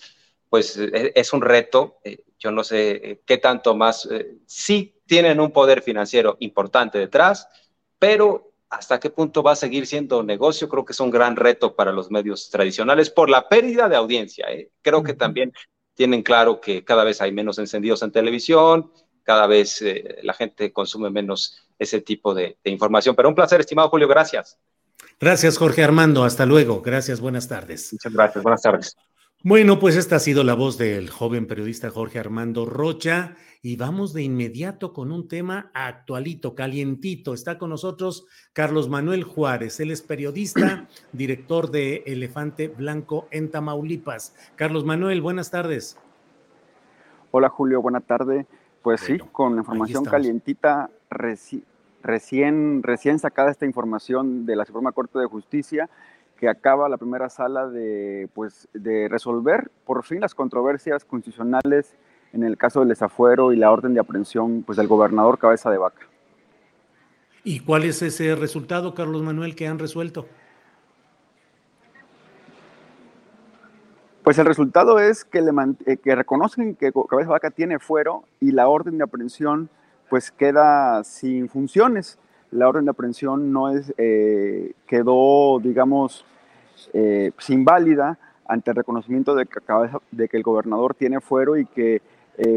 [0.50, 1.98] pues es un reto
[2.40, 4.08] yo no sé qué tanto más,
[4.46, 7.48] sí tienen un poder financiero importante detrás,
[8.00, 11.76] pero hasta qué punto va a seguir siendo negocio, creo que es un gran reto
[11.76, 14.48] para los medios tradicionales por la pérdida de audiencia.
[14.52, 14.70] ¿eh?
[14.82, 15.52] Creo que también
[15.94, 18.92] tienen claro que cada vez hay menos encendidos en televisión,
[19.24, 19.84] cada vez
[20.22, 23.16] la gente consume menos ese tipo de, de información.
[23.16, 24.60] Pero un placer, estimado Julio, gracias.
[25.20, 26.24] Gracias, Jorge Armando.
[26.24, 26.82] Hasta luego.
[26.82, 27.94] Gracias, buenas tardes.
[27.94, 28.96] Muchas gracias, buenas tardes.
[29.44, 33.36] Bueno, pues esta ha sido la voz del joven periodista Jorge Armando Rocha
[33.66, 37.34] y vamos de inmediato con un tema actualito, calientito.
[37.34, 44.36] Está con nosotros Carlos Manuel Juárez, él es periodista, director de Elefante Blanco en Tamaulipas.
[44.56, 45.98] Carlos Manuel, buenas tardes.
[47.32, 48.46] Hola Julio, buena tarde.
[48.84, 55.18] Pues sí, con la información calientita, recién, recién sacada esta información de la Suprema Corte
[55.18, 55.90] de Justicia
[56.38, 61.96] que acaba la primera sala de, pues, de resolver por fin las controversias constitucionales
[62.36, 65.78] en el caso del desafuero y la orden de aprehensión pues, del gobernador Cabeza de
[65.78, 66.06] Vaca.
[67.46, 70.28] ¿Y cuál es ese resultado, Carlos Manuel, que han resuelto?
[74.22, 75.52] Pues el resultado es que, le
[75.86, 79.70] eh, que reconocen que Cabeza Vaca tiene fuero y la orden de aprehensión
[80.10, 82.20] pues queda sin funciones.
[82.52, 86.26] La orden de aprehensión no es, eh, quedó, digamos,
[86.94, 88.18] eh, pues, inválida
[88.48, 89.60] ante el reconocimiento de que,
[90.12, 92.02] de que el gobernador tiene fuero y que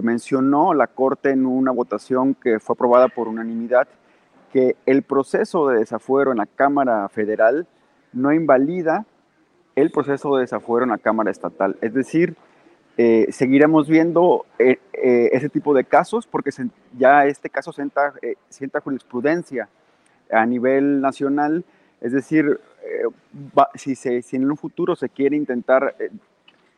[0.03, 3.87] mencionó la Corte en una votación que fue aprobada por unanimidad
[4.53, 7.67] que el proceso de desafuero en la Cámara Federal
[8.13, 9.05] no invalida
[9.77, 11.77] el proceso de desafuero en la Cámara Estatal.
[11.81, 12.37] Es decir,
[12.97, 16.51] eh, seguiremos viendo eh, eh, ese tipo de casos porque
[16.97, 18.13] ya este caso sienta,
[18.49, 19.69] sienta, jurisprudencia
[20.33, 21.65] a nivel nacional.
[22.01, 22.61] Es decir,
[23.75, 25.95] si, se, si en un futuro se quiere intentar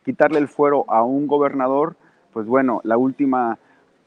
[0.03, 1.95] quitarle el fuero a un gobernador,
[2.33, 3.57] pues bueno, la última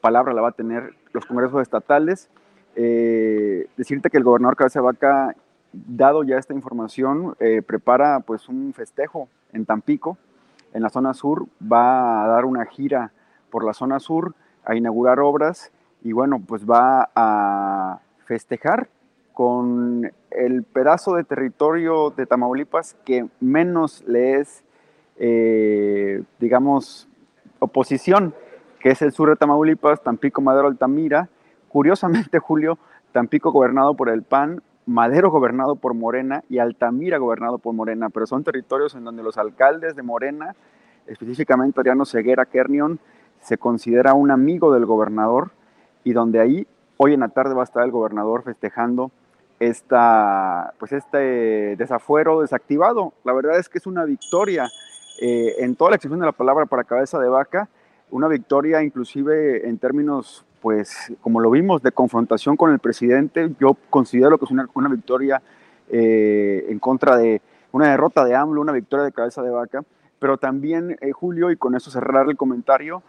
[0.00, 2.28] palabra la va a tener los congresos estatales.
[2.74, 5.34] decirte que el gobernador Cabeza Vaca
[5.74, 10.16] dado ya esta información, eh, prepara pues un festejo en Tampico,
[10.72, 13.12] en la zona sur, va a dar una gira
[13.50, 15.72] por la zona sur, a inaugurar obras
[16.02, 18.88] y bueno, pues va a festejar
[19.32, 24.64] con el pedazo de territorio de Tamaulipas que menos le es,
[25.16, 27.08] eh, digamos,
[27.64, 28.34] oposición,
[28.80, 31.28] que es el sur de Tamaulipas, Tampico, Madero, Altamira.
[31.68, 32.78] Curiosamente, Julio,
[33.12, 38.26] Tampico gobernado por el PAN, Madero gobernado por Morena y Altamira gobernado por Morena, pero
[38.26, 40.54] son territorios en donde los alcaldes de Morena,
[41.06, 42.98] específicamente Adriano Ceguera Kernion,
[43.40, 45.52] se considera un amigo del gobernador
[46.02, 49.10] y donde ahí hoy en la tarde va a estar el gobernador festejando
[49.58, 53.14] esta, pues este desafuero desactivado.
[53.24, 54.68] La verdad es que es una victoria
[55.20, 57.68] eh, en toda la extensión de la palabra para cabeza de vaca,
[58.10, 63.76] una victoria inclusive en términos pues como lo vimos, de confrontación con el presidente, yo
[63.90, 65.42] considero que es una, una victoria
[65.90, 67.42] eh, en contra de
[67.72, 69.84] una derrota de AMLO, una victoria de cabeza de vaca,
[70.18, 73.02] pero también, eh, Julio, y con eso cerrar el comentario,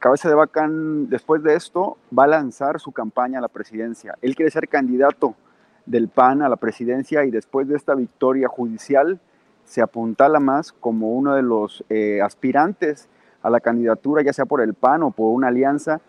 [0.00, 4.18] Cabeza de Vaca, después de esto, va a lanzar su campaña a la presidencia.
[4.20, 5.36] Él quiere ser candidato
[5.86, 9.20] del PAN a la presidencia y después de esta victoria judicial
[9.66, 11.84] se apuntala más como uno de los
[12.22, 13.10] aspirantes
[13.42, 16.00] a la candidatura, ya sea por el PAN o por una alianza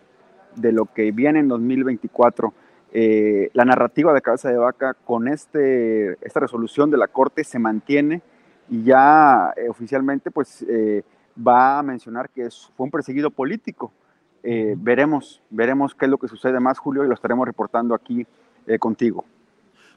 [0.56, 2.52] de lo que viene en 2024.
[2.92, 7.58] Eh, la narrativa de cabeza de vaca con este, esta resolución de la Corte se
[7.58, 8.22] mantiene
[8.68, 11.02] y ya eh, oficialmente pues eh,
[11.46, 13.92] va a mencionar que fue un perseguido político.
[14.42, 18.26] veremos, veremos qué es lo que sucede más, Julio, y lo estaremos reportando aquí
[18.80, 19.24] contigo.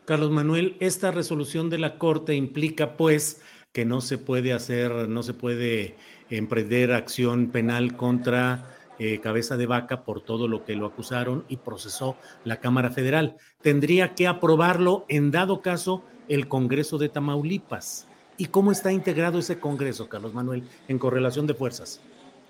[0.06, 3.42] Carlos Manuel, esta resolución de la Corte implica pues
[3.72, 5.96] que no se puede hacer, no se puede
[6.30, 8.66] emprender acción penal contra
[9.00, 13.36] eh, cabeza de vaca por todo lo que lo acusaron y procesó la Cámara Federal.
[13.62, 18.08] Tendría que aprobarlo en dado caso el Congreso de Tamaulipas.
[18.38, 22.02] ¿Y cómo está integrado ese Congreso, Carlos Manuel, en correlación de fuerzas?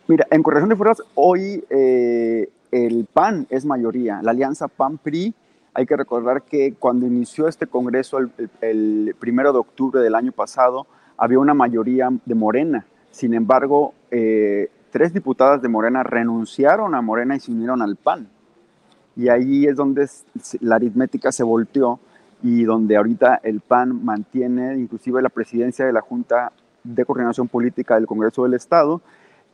[0.07, 5.33] Mira, en correlación de fuerzas, hoy eh, el PAN es mayoría, la alianza PAN-PRI.
[5.73, 8.19] Hay que recordar que cuando inició este Congreso
[8.61, 10.85] el, primero de octubre del año pasado,
[11.17, 12.85] había una mayoría de Morena.
[13.09, 18.27] Sin embargo, eh, tres diputadas de Morena renunciaron a Morena y se unieron al PAN.
[19.15, 20.09] Y ahí es donde
[20.59, 21.99] la aritmética se volteó
[22.43, 26.51] y donde ahorita el PAN mantiene inclusive la presidencia de la Junta
[26.83, 29.01] de Coordinación Política del Congreso del Estado.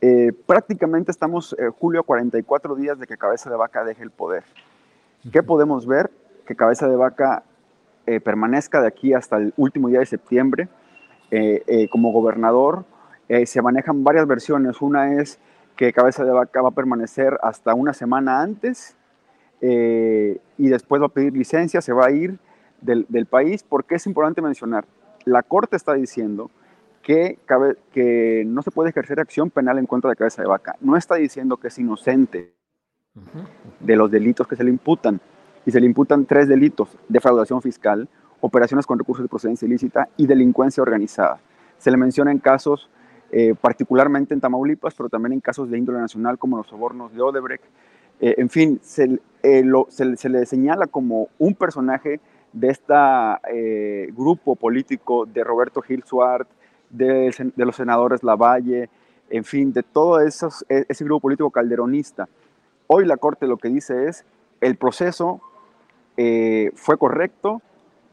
[0.00, 4.44] Eh, prácticamente estamos, eh, julio, 44 días de que Cabeza de Vaca deje el poder.
[5.32, 6.10] ¿Qué podemos ver?
[6.46, 7.42] Que Cabeza de Vaca
[8.06, 10.68] eh, permanezca de aquí hasta el último día de septiembre
[11.90, 12.86] como gobernador
[13.28, 14.80] eh, se manejan varias versiones.
[14.80, 15.38] Una es
[15.76, 18.96] que Cabeza de Vaca va a permanecer hasta una semana antes
[19.60, 22.38] eh, y después va a pedir licencia, se va a ir
[22.80, 24.86] del, país, porque es importante mencionar,
[25.24, 26.50] la Corte está diciendo
[27.02, 27.38] que,
[27.92, 30.76] que no se puede ejercer acción penal en contra de Cabeza de Vaca.
[30.80, 32.54] No está diciendo que es inocente
[33.80, 35.20] de los delitos que se le imputan.
[35.66, 38.08] Y se le imputan tres delitos, defraudación fiscal,
[38.40, 41.40] operaciones con recursos de procedencia ilícita y delincuencia organizada.
[41.78, 42.88] Se le menciona en casos
[43.30, 47.20] eh, particularmente en Tamaulipas, pero también en casos de índole nacional como los sobornos de
[47.20, 47.64] Odebrecht.
[48.20, 48.80] Eh, en fin,
[49.42, 52.20] eh, se, le señala como un personaje
[52.52, 56.48] de este grupo político de Roberto Gil Suárez,
[56.88, 58.88] de, los senadores Lavalle,
[59.28, 62.26] en fin, de todo esos, e, ese grupo político calderonista.
[62.88, 64.24] Hoy la Corte lo que dice es,
[64.60, 65.40] el proceso
[66.74, 67.62] fue correcto,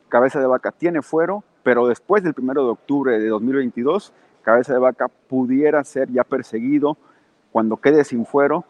[0.09, 4.13] Cabeza de Vaca tiene fuero, pero después del 1 de octubre de 2022
[4.45, 6.97] cabeza de vaca pudiera ser ya perseguido
[7.51, 8.63] cuando quede sin fuero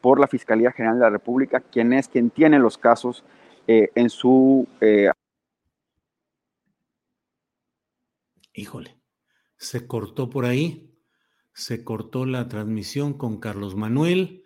[0.00, 3.24] por la Fiscalía General de la República, quien es quien tiene los casos
[3.66, 4.66] eh, en su...
[4.80, 5.10] Eh,
[8.54, 8.98] Híjole,
[9.56, 10.84] se cortó por ahí.
[11.52, 14.44] Se cortó la transmisión con Carlos Manuel.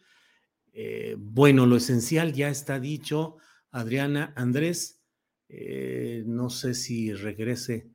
[0.72, 3.36] Eh, bueno, lo esencial ya está dicho.
[3.70, 5.02] Adriana, Andrés,
[5.48, 7.90] eh, no sé si regrese.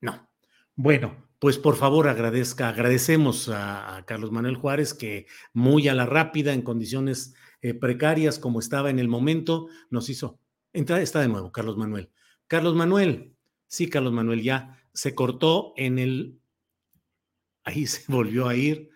[0.00, 0.30] No.
[0.74, 6.52] Bueno, pues por favor agradezca, agradecemos a, Carlos Manuel Juárez que muy a la rápida,
[6.52, 10.38] en condiciones eh, precarias como estaba en el momento, nos hizo.
[10.72, 12.10] Entra, está de nuevo, Carlos Manuel.
[12.46, 13.34] Carlos Manuel,
[13.66, 16.40] sí, Carlos Manuel, ya se cortó en el.
[17.64, 18.90] Ahí se volvió a ir,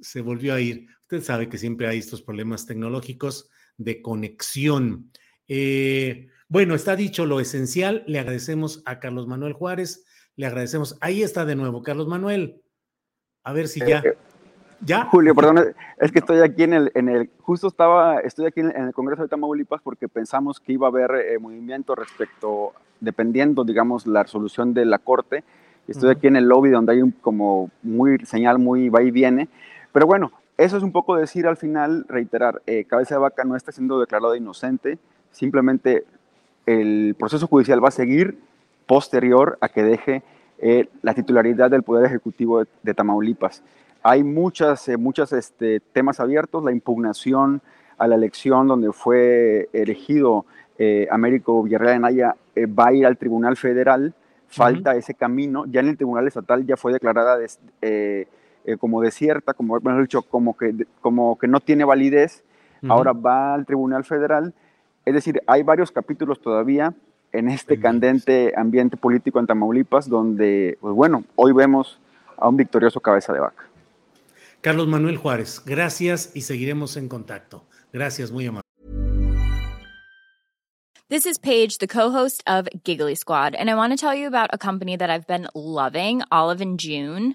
[0.00, 0.88] se volvió a ir.
[1.12, 5.10] Usted sabe que siempre hay estos problemas tecnológicos de conexión.
[5.46, 8.02] Eh, bueno, está dicho lo esencial.
[8.06, 10.06] Le agradecemos a Carlos Manuel Juárez
[10.36, 10.96] le agradecemos.
[11.02, 12.62] Ahí está de nuevo, Carlos Manuel.
[13.44, 13.98] A ver si ya.
[13.98, 14.16] Eh,
[14.80, 15.04] ¿Ya?
[15.04, 18.70] Julio, perdón, es que estoy aquí en el, en el justo estaba, estoy aquí en
[18.70, 24.06] el Congreso de Tamaulipas porque pensamos que iba a haber eh, movimiento respecto, dependiendo, digamos,
[24.06, 25.44] la resolución de la Corte.
[25.86, 29.48] Estoy aquí en el lobby donde hay un como muy señal muy va y viene.
[29.92, 33.56] Pero bueno, eso es un poco decir al final, reiterar, eh, Cabeza de Vaca no
[33.56, 34.98] está siendo declarado inocente,
[35.30, 36.04] simplemente
[36.66, 38.38] el proceso judicial va a seguir
[38.86, 40.22] posterior a que deje
[40.58, 43.62] eh, la titularidad del Poder Ejecutivo de, Tamaulipas.
[44.02, 47.62] Hay muchas, eh, muchos este, temas abiertos, la impugnación
[47.98, 50.44] a la elección donde fue elegido
[50.78, 54.14] eh, Américo Villarreal Anaya va a ir al Tribunal Federal,
[54.46, 57.38] falta ese camino, ya en el Tribunal Estatal ya fue declarada
[58.78, 62.44] como desierta, como dicho, como que, como que no tiene validez,
[62.88, 64.54] ahora va al Tribunal Federal,
[65.04, 66.94] es decir, hay varios capítulos todavía,
[67.32, 71.98] en este candente ambiente político en Tamaulipas, donde, pues bueno, hoy vemos
[72.36, 73.64] a un victorioso cabeza de vaca.
[74.60, 77.64] Carlos Manuel Juárez, gracias y seguiremos en contacto.
[77.92, 78.62] Gracias, muy amable.
[81.08, 84.48] This is Paige, the co-host of Giggly Squad, and I want to tell you about
[84.50, 87.34] a company that I've been loving, Olive and June.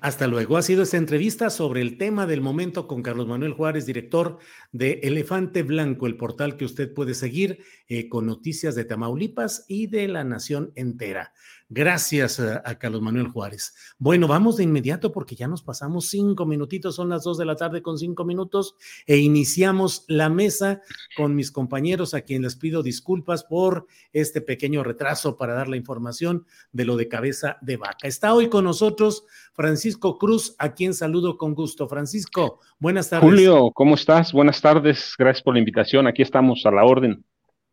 [0.00, 0.56] Hasta luego.
[0.56, 4.38] Ha sido esta entrevista sobre el tema del momento con Carlos Manuel Juárez, director
[4.72, 9.86] de Elefante Blanco, el portal que usted puede seguir eh, con noticias de Tamaulipas y
[9.86, 11.32] de la nación entera.
[11.68, 13.74] Gracias a, Carlos Manuel Juárez.
[13.98, 17.56] Bueno, vamos de inmediato porque ya nos pasamos cinco minutitos, son las dos de la
[17.56, 20.80] tarde con cinco minutos e iniciamos la mesa
[21.16, 25.76] con mis compañeros a quienes les pido disculpas por este pequeño retraso para dar la
[25.76, 28.06] información de lo de cabeza de vaca.
[28.06, 31.88] Está hoy con nosotros Francisco Cruz, a quien saludo con gusto.
[31.88, 33.28] Francisco, buenas tardes.
[33.28, 34.32] Julio, ¿cómo estás?
[34.32, 36.06] Buenas tardes, gracias por la invitación.
[36.06, 37.24] Aquí estamos a la orden.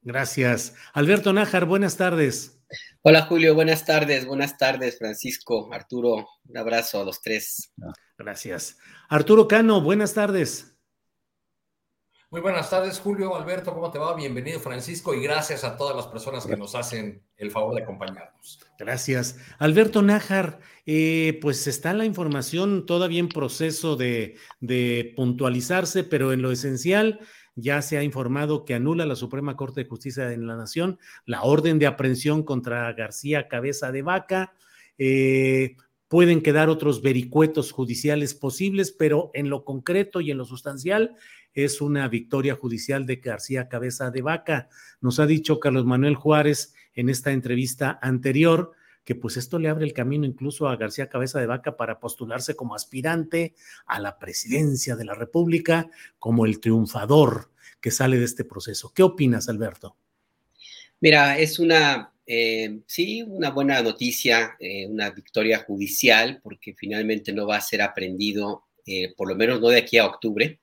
[0.03, 0.75] Gracias.
[0.93, 2.59] Alberto Nájar, buenas tardes.
[3.03, 7.73] Hola Julio, buenas tardes, buenas tardes Francisco, Arturo, un abrazo a los tres.
[8.17, 8.77] Gracias.
[9.09, 10.75] Arturo Cano, buenas tardes.
[12.30, 14.15] Muy buenas tardes Julio, Alberto, ¿cómo te va?
[14.15, 18.59] Bienvenido Francisco y gracias a todas las personas que nos hacen el favor de acompañarnos.
[18.80, 19.38] Gracias.
[19.59, 26.41] Alberto Nájar, eh, pues está la información todavía en proceso de, de puntualizarse, pero en
[26.41, 27.19] lo esencial
[27.55, 31.43] ya se ha informado que anula la Suprema Corte de Justicia de la Nación la
[31.43, 34.53] orden de aprehensión contra García Cabeza de Vaca.
[34.97, 35.75] Eh,
[36.07, 41.15] pueden quedar otros vericuetos judiciales posibles, pero en lo concreto y en lo sustancial
[41.53, 44.69] es una victoria judicial de García Cabeza de Vaca.
[45.01, 48.71] Nos ha dicho Carlos Manuel Juárez en esta entrevista anterior
[49.03, 52.55] que pues esto le abre el camino incluso a García Cabeza de Vaca para postularse
[52.55, 53.53] como aspirante
[53.85, 55.89] a la presidencia de la República,
[56.19, 57.51] como el triunfador
[57.81, 58.93] que sale de este proceso.
[58.93, 59.95] ¿Qué opinas, Alberto?
[61.01, 67.45] Mira, es una Eh, sí, una buena noticia, eh, una victoria judicial, porque finalmente no
[67.45, 70.59] va a ser aprendido, eh, por lo menos no de aquí a octubre.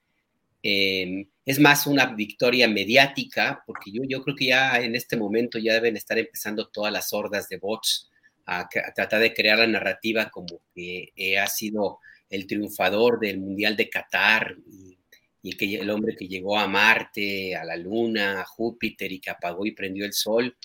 [0.62, 5.74] es más una victoria mediática, porque yo, yo creo que ya en este momento ya
[5.74, 8.10] deben estar empezando todas las hordas de bots
[8.46, 11.98] a, tratar de crear la narrativa como que ha sido
[12.28, 14.98] el triunfador del Mundial de Qatar y,
[15.42, 19.30] y que el hombre que llegó a Marte, a la Luna, a Júpiter y que
[19.30, 20.56] apagó y prendió el sol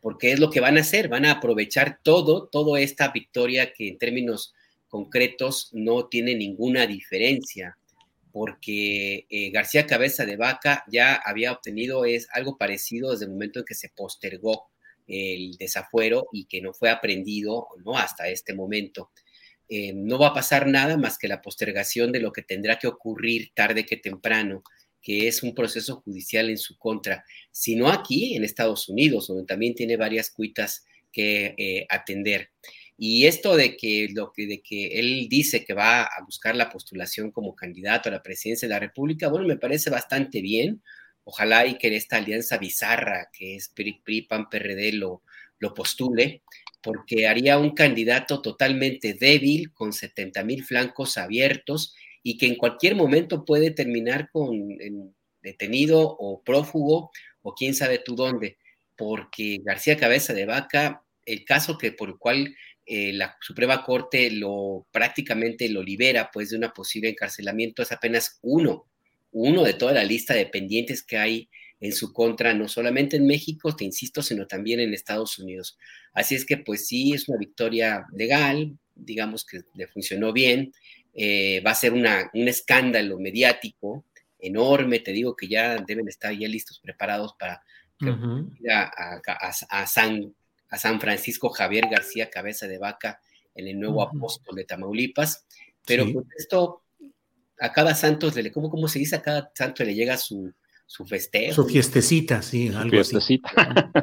[0.00, 3.88] porque es lo que van a hacer, van a aprovechar todo, toda esta victoria que
[3.88, 4.54] en términos
[4.88, 7.76] concretos no tiene ninguna diferencia,
[8.32, 13.58] porque eh, García Cabeza de Vaca ya había obtenido es algo parecido desde el momento
[13.58, 14.68] en que se postergó
[15.08, 17.96] el desafuero y que no fue aprendido ¿no?
[17.96, 19.10] hasta este momento.
[19.68, 22.86] Eh, no va a pasar nada más que la postergación de lo que tendrá que
[22.86, 24.62] ocurrir tarde que temprano
[25.08, 29.74] que es un proceso judicial en su contra, sino aquí en Estados Unidos, donde también
[29.74, 32.50] tiene varias cuitas que eh, atender.
[32.96, 36.68] Y esto de que, lo que, de que él dice que va a buscar la
[36.68, 40.82] postulación como candidato a la presidencia de la República, bueno, me parece bastante bien.
[41.30, 45.20] Ojalá y que esta alianza bizarra que es PRI, PRI PAN, PRD lo,
[45.58, 46.42] lo postule,
[46.80, 52.96] porque haría un candidato totalmente débil, con 70 mil flancos abiertos y que en cualquier
[52.96, 54.68] momento puede terminar con
[55.42, 57.10] detenido o prófugo
[57.42, 58.56] o quién sabe tú dónde,
[58.96, 62.56] porque García Cabeza de Vaca, el caso que por el cual
[62.86, 68.38] eh, la Suprema Corte lo prácticamente lo libera pues de una posible encarcelamiento es apenas
[68.40, 68.86] uno,
[69.42, 71.48] uno de toda la lista de pendientes que hay
[71.80, 75.78] en su contra, no solamente en México, te insisto, sino también en Estados Unidos.
[76.12, 80.72] Así es que pues sí, es una victoria legal, digamos que le funcionó bien,
[81.14, 84.04] eh, va a ser una, un escándalo mediático
[84.40, 87.62] enorme, te digo que ya deben estar ya listos, preparados para
[88.00, 90.34] ir a, San,
[90.68, 93.20] a San Francisco Javier García Cabeza de Vaca
[93.54, 95.44] en el nuevo apóstol de Tamaulipas,
[95.86, 96.82] pero pues esto
[97.60, 99.16] a cada santo, le, ¿cómo, ¿cómo se dice?
[99.16, 100.52] A cada santo le llega su,
[100.86, 101.54] su festejo.
[101.54, 103.40] Su fiestecita, sí, algo así.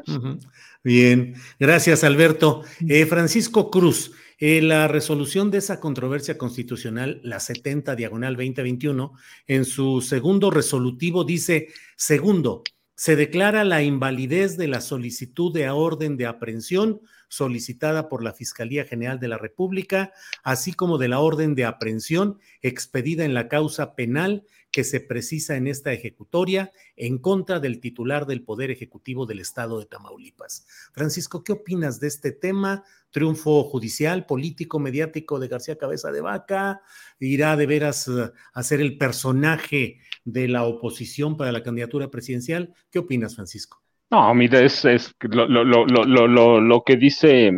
[0.84, 2.64] Bien, gracias Alberto.
[2.88, 9.14] Eh, Francisco Cruz, eh, la resolución de esa controversia constitucional, la 70 diagonal 2021,
[9.48, 12.62] en su segundo resolutivo dice, segundo,
[12.96, 17.02] se declara la invalidez de la solicitud de orden de aprehensión
[17.36, 20.14] solicitada por la Fiscalía General de la República,
[20.44, 25.56] así como de la orden de aprehensión expedida en la causa penal que se precisa
[25.56, 30.66] en esta ejecutoria en contra del titular del Poder Ejecutivo del Estado de Tamaulipas.
[30.92, 32.84] Francisco, ¿qué opinas de este tema?
[33.16, 36.82] triunfo judicial, político, mediático de García Cabeza de Vaca,
[37.18, 42.74] irá de veras eh, a ser el personaje de la oposición para la candidatura presidencial.
[42.92, 43.85] ¿Qué opinas, Francisco?
[44.12, 44.86] No, mira, es,
[45.22, 47.52] lo, lo, que dice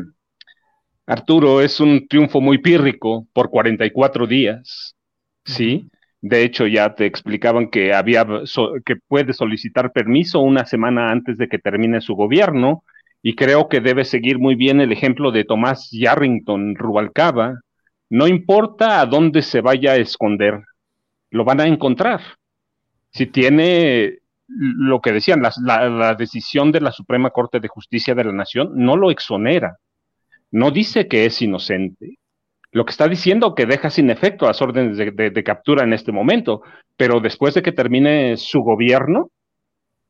[1.05, 4.95] Arturo es un triunfo muy pírrico por 44 días,
[5.45, 5.89] ¿sí?
[6.21, 8.25] De hecho, ya te explicaban que había
[8.85, 12.83] que puede solicitar permiso una semana antes de que termine su gobierno
[13.21, 17.61] y creo que debe seguir muy bien el ejemplo de Tomás Yarrington Rubalcaba.
[18.09, 20.63] No importa a dónde se vaya a esconder,
[21.29, 22.21] lo van a encontrar.
[23.11, 28.31] Si tiene lo que decían, la, decisión de la Suprema Corte de Justicia de la
[28.31, 29.77] Nación no lo exonera,
[30.51, 32.17] no dice que es inocente.
[32.71, 36.61] Lo que está diciendo que deja sin efecto las órdenes de captura en este momento,
[36.95, 39.31] pero después de que termine su gobierno,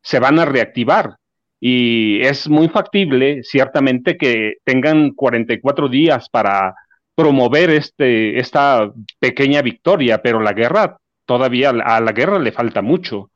[0.01, 1.18] se van a reactivar
[1.59, 6.76] y es muy factible, ciertamente, que tengan 44 días para
[7.15, 13.31] promover este, esta pequeña victoria, pero la guerra, todavía a la guerra le falta mucho.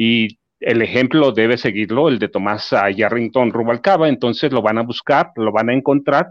[0.00, 5.32] Y el ejemplo debe seguirlo, el de Tomás Yarrington Rubalcaba, entonces lo van a buscar,
[5.34, 6.28] lo van a encontrar,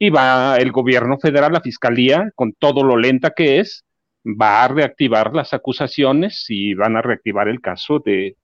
[0.00, 3.84] y va el gobierno federal, la fiscalía, con todo lo lenta que es,
[4.26, 8.36] va a reactivar las acusaciones y van a reactivar el caso de,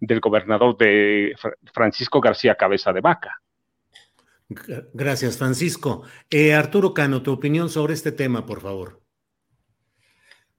[0.00, 1.36] del gobernador de
[1.72, 3.40] Francisco García Cabeza de Vaca.
[4.92, 6.02] Gracias, Francisco.
[6.28, 9.00] Eh, Arturo Cano, tu opinión sobre este tema, por favor.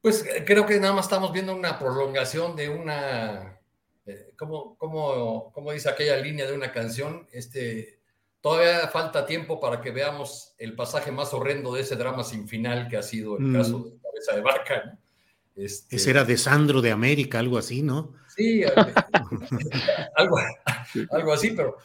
[0.01, 3.59] Pues eh, creo que nada más estamos viendo una prolongación de una,
[4.05, 7.27] eh, ¿cómo, cómo, dice aquella línea de una canción?
[7.31, 7.99] Este,
[8.41, 12.87] todavía falta tiempo para que veamos el pasaje más horrendo de ese drama sin final
[12.87, 13.55] que ha sido el mm.
[13.55, 14.99] caso de Cabeza de Vaca.
[15.55, 18.15] Este, Ese era de Sandro de América, algo así, ¿no?
[18.35, 18.63] Sí,
[20.15, 20.37] algo,
[21.11, 21.77] algo, así, pero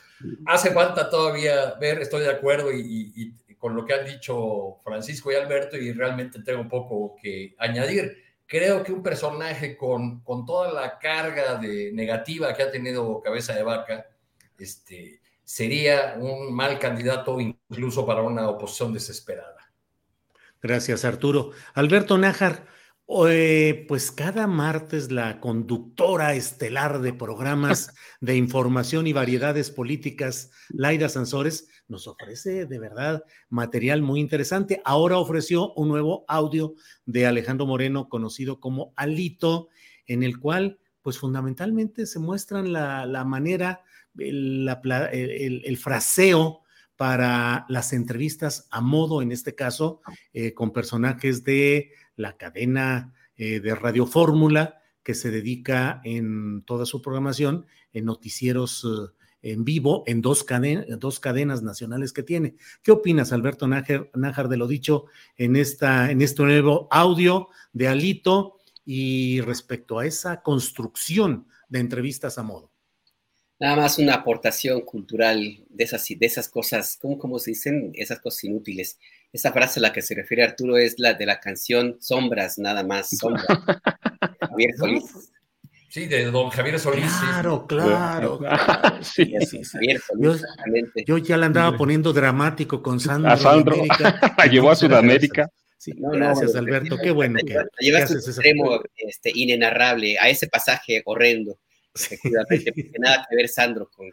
[0.46, 5.34] hace falta todavía ver, estoy de acuerdo y, con lo que han dicho Francisco y
[5.34, 8.16] Alberto y realmente tengo poco que añadir.
[8.46, 13.54] Creo que un personaje con, con toda la carga de negativa que ha tenido Cabeza
[13.54, 14.06] de Vaca,
[14.58, 19.56] este, sería un mal candidato incluso para una oposición desesperada.
[20.62, 21.52] Gracias, Arturo.
[21.74, 22.66] Alberto Nájar,
[23.06, 31.68] pues cada martes la conductora estelar de programas de información y variedades políticas, Laida Sansores,
[31.88, 34.82] nos ofrece de verdad material muy interesante.
[34.84, 36.74] Ahora ofreció un nuevo audio
[37.04, 39.68] de Alejandro Moreno, conocido como Alito,
[40.06, 43.82] en el cual, pues fundamentalmente se muestran la, manera,
[44.18, 46.62] el, el, fraseo
[46.96, 50.00] para las entrevistas a modo, en este caso,
[50.32, 56.86] eh, con personajes de la cadena eh, de Radio Fórmula, que se dedica en toda
[56.86, 59.12] su programación en noticieros eh,
[59.42, 60.44] en vivo en dos,
[60.98, 62.56] dos, cadenas nacionales que tiene.
[62.82, 65.06] ¿Qué opinas, Alberto Nájar, de lo dicho
[65.36, 72.38] en, esta, en este nuevo audio de Alito y respecto a esa construcción de entrevistas
[72.38, 72.72] a modo?
[73.58, 77.90] Nada más una aportación cultural de esas, de esas cosas, ¿cómo, ¿cómo, se dicen?
[77.94, 78.98] Esas cosas inútiles.
[79.32, 82.84] Esa frase a la que se refiere Arturo es la de la canción Sombras, nada
[82.84, 83.08] más.
[83.16, 83.46] Sombras.
[84.40, 85.32] Javier Solís.
[85.88, 87.10] Sí, de don Javier Solís.
[87.10, 88.40] Claro, claro.
[89.00, 90.42] Sí, sí, Javier Solís,
[91.06, 93.30] yo, ya le andaba poniendo dramático con Sandro.
[93.30, 93.76] A Sandro.
[94.50, 95.48] Llevó a Sudamérica.
[95.78, 96.98] Sí, gracias, Alberto.
[97.02, 97.56] Qué bueno que.
[97.80, 101.58] Llevas un extremo este, inenarrable a ese pasaje horrendo
[102.04, 104.10] efectivamente, porque nada que ver Sandro con,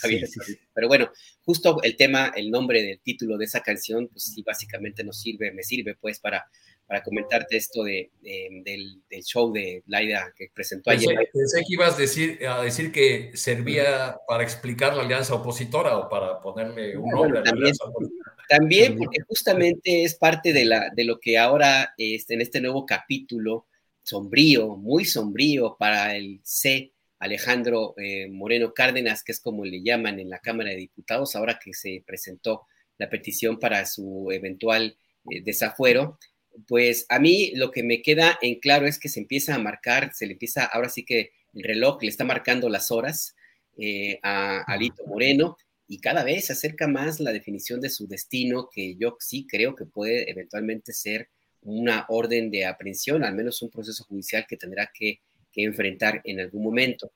[0.00, 0.28] Javier.
[0.74, 1.10] Pero bueno,
[1.44, 5.52] justo el tema, el nombre del título de esa canción, pues sí, básicamente nos sirve,
[5.52, 6.46] me sirve pues para,
[6.90, 11.14] para comentarte esto de, del, show de Laida que presentó ayer.
[11.32, 16.08] Pensé, que ibas a decir, a decir que servía para explicar la alianza opositora o
[16.08, 18.34] para ponerle un nombre a la alianza opositora.
[18.48, 22.84] También, porque justamente es parte de, la, de lo que ahora este, en este nuevo
[22.84, 23.68] capítulo
[24.02, 30.18] sombrío, muy sombrío para el C Alejandro eh, Moreno Cárdenas, que es como le llaman
[30.18, 32.66] en la Cámara de Diputados, ahora que se presentó
[32.98, 34.96] la petición para su eventual
[35.30, 36.18] eh, desafuero,
[36.66, 40.12] pues a mí lo que me queda en claro es que se empieza a marcar,
[40.14, 43.36] se le empieza, ahora sí que el reloj le está marcando las horas
[43.76, 45.56] eh, a Alito Moreno
[45.86, 49.74] y cada vez se acerca más la definición de su destino, que yo sí creo
[49.74, 51.28] que puede eventualmente ser
[51.62, 55.20] una orden de aprehensión, al menos un proceso judicial que tendrá que
[55.52, 57.12] que enfrentar en algún momento.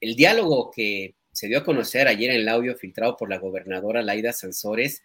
[0.00, 4.02] El diálogo que se dio a conocer ayer en el audio filtrado por la gobernadora
[4.02, 5.02] Laida Sansores,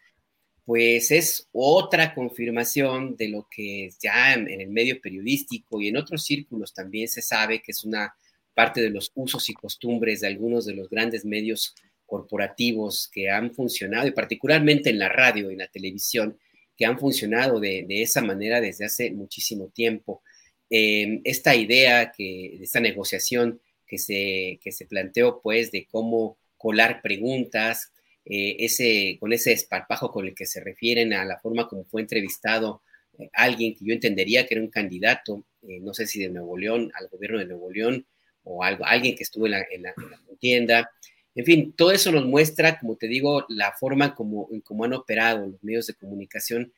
[0.65, 6.25] pues es otra confirmación de lo que ya en el medio periodístico y en otros
[6.25, 8.13] círculos también se sabe que es una
[8.53, 11.73] parte de los usos y costumbres de algunos de los grandes medios
[12.05, 16.37] corporativos que han funcionado, y particularmente en la radio y la televisión,
[16.75, 20.21] que han funcionado de esa manera desde hace muchísimo tiempo.
[20.69, 27.01] Em, esta idea, que, esta negociación que se, que se planteó, pues, de cómo colar
[27.01, 27.93] preguntas,
[28.25, 32.01] eh, ese, con ese esparpajo con el que se refieren a la forma como fue
[32.01, 32.81] entrevistado
[33.17, 36.57] eh, alguien que yo entendería que era un candidato, eh, no sé si de Nuevo
[36.57, 38.05] León, al gobierno de Nuevo León,
[38.43, 39.83] o algo, alguien que estuvo en la, en
[40.25, 40.91] contienda.
[41.35, 45.47] En fin, todo eso nos muestra, como te digo, la forma como, como han operado
[45.47, 46.73] los medios de comunicación,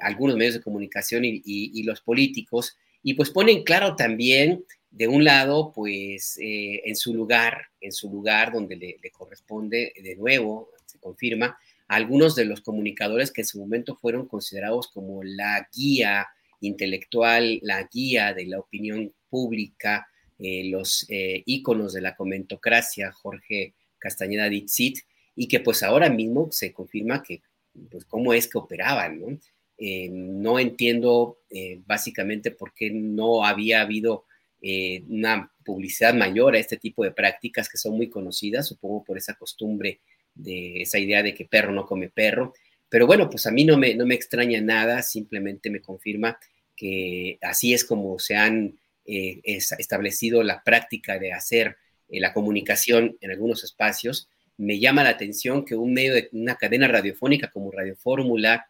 [0.00, 5.72] algunos medios de comunicación y los políticos, y pues ponen claro también, de un lado,
[5.72, 11.56] pues eh, en su lugar, en su lugar donde le, corresponde, de nuevo, se confirma,
[11.86, 16.28] algunos de los comunicadores que en su momento fueron considerados como la guía
[16.60, 20.08] intelectual, la guía de la opinión pública,
[20.38, 24.98] eh, los eh, íconos de la comentocracia, Jorge Castañeda Dixit,
[25.34, 27.42] y que pues ahora mismo se confirma que,
[27.90, 29.38] pues, cómo es que operaban, ¿no?
[29.82, 34.26] Eh, no entiendo eh, básicamente por qué no había habido
[34.60, 39.16] eh, una publicidad mayor a este tipo de prácticas que son muy conocidas, supongo por
[39.16, 40.00] esa costumbre
[40.34, 42.52] de esa idea de que perro no come perro.
[42.90, 46.38] Pero bueno, pues a mí no me, no me extraña nada, simplemente me confirma
[46.76, 51.76] que así es como se han establecido la práctica de hacer
[52.08, 54.28] la comunicación en algunos espacios.
[54.56, 58.69] Me llama la atención que un medio de una cadena radiofónica como Radio Fórmula,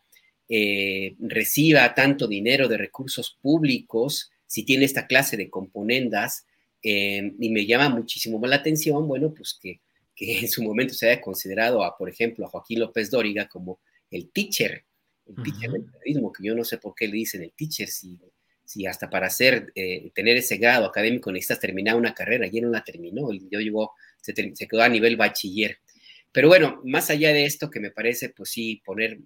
[0.52, 6.44] eh, reciba tanto dinero de recursos públicos, si tiene esta clase de componendas,
[6.82, 9.80] eh, y me llama muchísimo la atención, bueno, pues que,
[10.16, 13.78] en su momento se haya considerado a, por ejemplo, a Joaquín López Dóriga como
[14.10, 14.84] el teacher,
[15.24, 18.18] el teacher del periodismo, que yo no sé por qué le dicen el teacher, si,
[18.64, 22.64] si hasta para hacer, eh, tener ese grado académico necesitas terminar una carrera, y él
[22.64, 25.78] no la terminó, yo llegó, se, se quedó a nivel bachiller.
[26.32, 29.18] Pero bueno, más allá de esto que me parece, pues sí, poner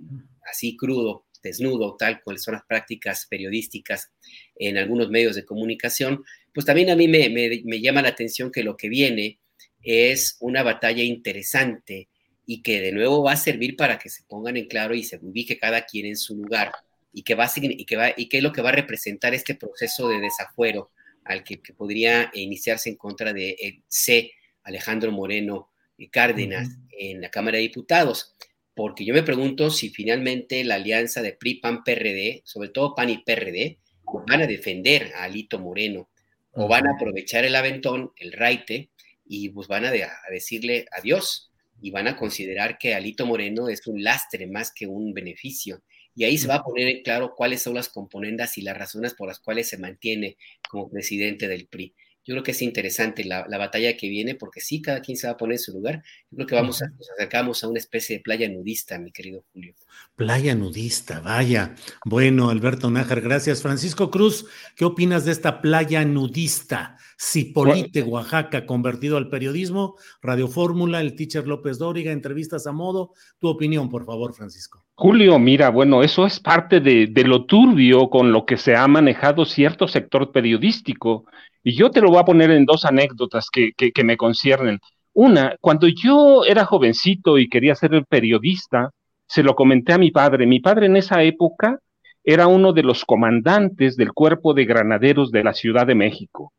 [0.51, 4.11] así crudo, desnudo, tal cual son las prácticas periodísticas
[4.57, 8.77] en algunos medios de comunicación, pues también a mí me, llama la atención que lo
[8.77, 9.39] que viene
[9.83, 12.09] es una batalla interesante
[12.47, 15.19] y que de nuevo va a servir para que se pongan en claro y se
[15.21, 16.73] ubique cada quien en su lugar
[17.13, 19.35] y que va a, y que va y qué es lo que va a representar
[19.35, 20.91] este proceso de desafuero
[21.25, 24.31] al que, podría iniciarse en contra de el C.
[24.63, 25.71] Alejandro Moreno
[26.11, 26.69] Cárdenas
[26.99, 28.35] en la Cámara de Diputados.
[28.75, 33.11] Porque yo me pregunto si finalmente la alianza de PRI, PAN, PRD, sobre todo PAN
[33.11, 33.79] y PRD,
[34.27, 36.09] van a defender a Alito Moreno
[36.53, 38.91] o van a aprovechar el aventón, el raite,
[39.27, 41.51] y pues van a, a decirle adiós
[41.81, 45.83] y van a considerar que Alito Moreno es un lastre más que un beneficio.
[46.17, 49.15] Y ahí se va a poner en claro cuáles son las componendas y las razones
[49.15, 50.37] por las cuales se mantiene
[50.69, 51.95] como presidente del PRI.
[52.27, 55.35] Yo creo que es interesante la, batalla que viene, porque sí, cada quien se va
[55.35, 56.03] a poner en su lugar.
[56.31, 59.45] Yo creo que vamos a, nos acercamos a una especie de playa nudista, mi querido
[59.53, 59.75] Julio.
[60.17, 61.75] Playa nudista, vaya.
[62.07, 63.61] Bueno, Alberto Nájar, gracias.
[63.61, 66.97] Francisco Cruz, ¿qué opinas de esta playa nudista?
[67.21, 73.13] Cipolite, Oaxaca, convertido al periodismo, Radio Fórmula, el teacher López Dóriga, entrevistas a modo.
[73.39, 74.85] Tu opinión, por favor, Francisco.
[74.95, 78.87] Julio, mira, bueno, eso es parte de, de lo turbio con lo que se ha
[78.89, 81.27] manejado cierto sector periodístico
[81.65, 83.73] y yo te lo voy a poner en dos anécdotas que,
[84.05, 84.81] me conciernen.
[85.15, 88.91] Una, cuando yo era jovencito y quería ser periodista,
[89.27, 90.47] se lo comenté a mi padre.
[90.47, 91.79] Mi padre en esa época
[92.23, 96.53] era uno de los comandantes del cuerpo de granaderos de la Ciudad de México.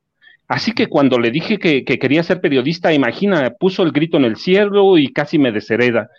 [0.47, 4.25] Así que cuando le dije que, que, quería ser periodista, imagina, puso el grito en
[4.25, 6.09] el cielo y casi me deshereda.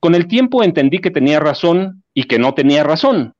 [0.00, 3.32] Con el tiempo entendí que tenía razón y que no tenía razón.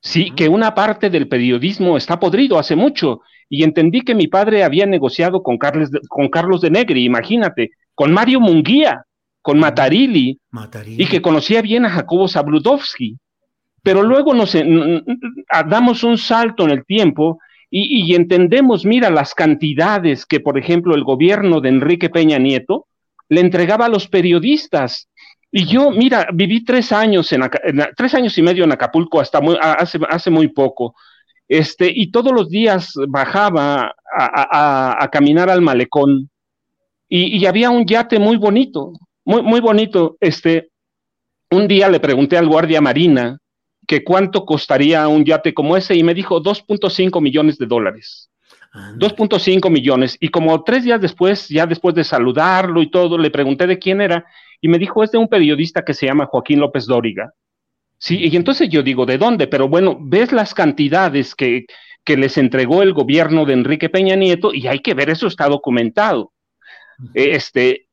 [0.00, 4.64] Sí, que una parte del periodismo está podrido hace mucho y entendí que mi padre
[4.64, 9.04] había negociado con, Carles con Carlos de Negri, imagínate, con Mario Munguía,
[9.40, 10.40] con Matarili,
[10.86, 13.16] y que conocía bien a Jacobo Zabludowski.
[13.82, 14.56] Pero luego nos
[15.68, 17.38] damos un salto en el tiempo
[17.70, 22.86] y, entendemos, mira, las cantidades que, por ejemplo, el gobierno de Enrique Peña Nieto
[23.28, 25.08] le entregaba a los periodistas.
[25.52, 27.42] Y yo, mira, viví tres años, en,
[27.96, 30.96] tres años y medio en Acapulco hasta hace, hace muy poco.
[31.48, 36.28] Este, y todos los días bajaba a, caminar al malecón
[37.08, 38.92] y, había un yate muy bonito,
[39.24, 40.16] muy, muy bonito.
[40.20, 40.70] Este,
[41.50, 43.38] un día le pregunté al guardia marina
[43.86, 48.30] que cuánto costaría un yate como ese y me dijo 2.5 millones de dólares.
[48.96, 50.16] 2.5 millones.
[50.20, 54.00] Y como tres días después, ya después de saludarlo y todo, le pregunté de quién
[54.00, 54.26] era
[54.60, 57.32] y me dijo es de un periodista que se llama Joaquín López Dóriga.
[57.98, 59.46] Sí, y entonces yo digo, ¿de dónde?
[59.46, 61.66] Pero bueno, ves las cantidades que,
[62.04, 65.48] que les entregó el gobierno de Enrique Peña Nieto y hay que ver, eso está
[65.48, 66.32] documentado.
[67.14, 67.86] Este,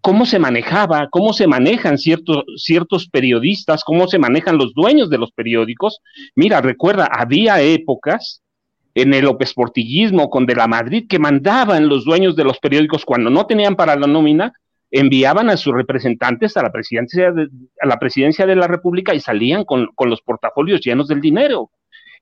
[0.00, 5.18] cómo se manejaba, cómo se manejan ciertos, ciertos periodistas, cómo se manejan los dueños de
[5.18, 6.00] los periódicos.
[6.34, 8.42] Mira, recuerda, había épocas
[8.94, 13.04] en el López Portillismo con De la Madrid que mandaban los dueños de los periódicos
[13.04, 14.52] cuando no tenían para la nómina,
[14.92, 17.48] enviaban a sus representantes a la presidencia de,
[17.80, 21.70] a la, presidencia de la República y salían con, los portafolios llenos del dinero.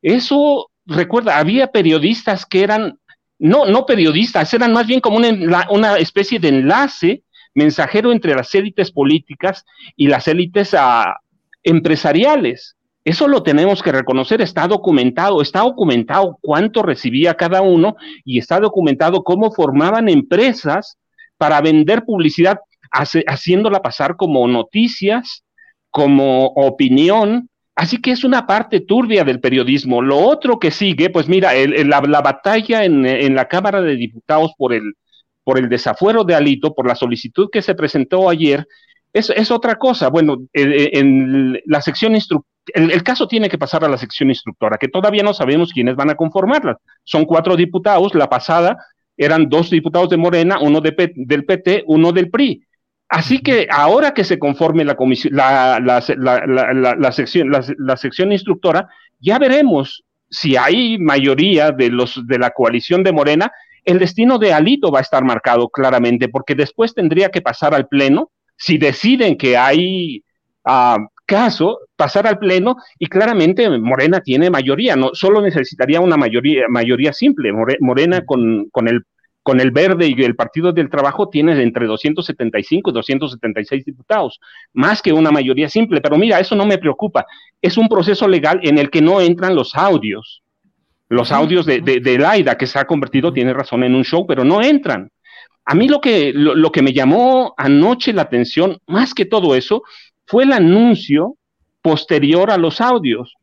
[0.01, 2.99] Eso, recuerda, había periodistas que eran,
[3.41, 7.25] no, no periodistas, eran más bien como una, una especie de enlace
[7.55, 9.65] mensajero entre las élites políticas
[9.97, 11.17] y las élites ah,
[11.65, 12.77] empresariales.
[13.05, 18.61] Eso lo tenemos que reconocer, está documentado, está documentado cuánto recibía cada uno y está
[18.61, 20.99] documentado cómo formaban empresas
[21.41, 22.59] para vender publicidad
[22.93, 25.43] haciéndola pasar como noticias,
[25.89, 27.49] como opinión.
[27.75, 30.03] Así que es una parte turbia del periodismo.
[30.03, 34.93] Lo otro que sigue, pues mira, la, batalla en, la Cámara de Diputados por el,
[35.43, 38.67] por el desafuero de Alito, por la solicitud que se presentó ayer,
[39.15, 40.11] es, es otra cosa.
[40.11, 44.89] Bueno, en, la sección el, el, caso tiene que pasar a la sección instructora, que
[44.89, 46.77] todavía no sabemos quiénes van a conformarla.
[47.03, 48.77] Son cuatro diputados, la pasada
[49.21, 50.95] eran dos diputados de Morena, uno del
[51.45, 52.65] PT, uno del PRI.
[53.07, 56.01] Así que ahora que se conforme la, comisión, la,
[57.13, 58.89] sección, la, sección instructora,
[59.19, 63.53] ya veremos si hay mayoría de, los, de la coalición de Morena,
[63.85, 67.89] el destino de Alito va a estar marcado claramente, porque después tendría que pasar al
[67.89, 70.25] Pleno, si deciden que hay
[70.65, 76.65] ah, caso, pasar al Pleno y claramente Morena tiene mayoría, no solo necesitaría una mayoría,
[76.67, 77.53] mayoría simple.
[77.79, 79.03] Morena con, con el
[79.43, 84.41] con el Verde y el Partido del Trabajo tiene entre 275 y 276 diputados,
[84.73, 86.01] más que una mayoría simple.
[86.01, 87.27] Pero mira, eso no me preocupa.
[87.61, 90.43] Es un proceso legal en el que no entran los audios.
[91.11, 94.43] Los audios de, de, Laida, que se ha convertido, tiene razón, en un show, pero
[94.43, 95.11] no entran.
[95.67, 99.83] A mí lo que, lo que me llamó anoche la atención, más que todo eso,
[100.27, 101.37] fue el anuncio
[101.83, 103.35] posterior a los audios,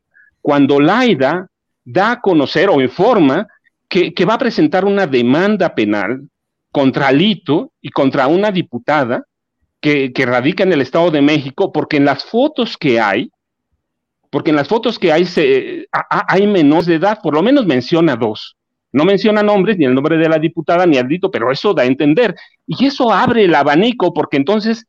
[0.41, 1.49] cuando Laida
[1.83, 3.47] da a conocer o informa
[3.87, 6.27] que, va a presentar una demanda penal
[6.71, 9.23] contra Alito y contra una diputada
[9.79, 13.31] que, radica en el Estado de México, porque en las fotos que hay,
[14.29, 18.15] porque en las fotos que hay se, hay menores de edad, por lo menos menciona
[18.15, 18.57] dos.
[18.91, 21.83] No menciona nombres, ni el nombre de la diputada, ni al dito, pero eso da
[21.83, 22.35] a entender.
[22.65, 24.85] Y eso abre el abanico, porque entonces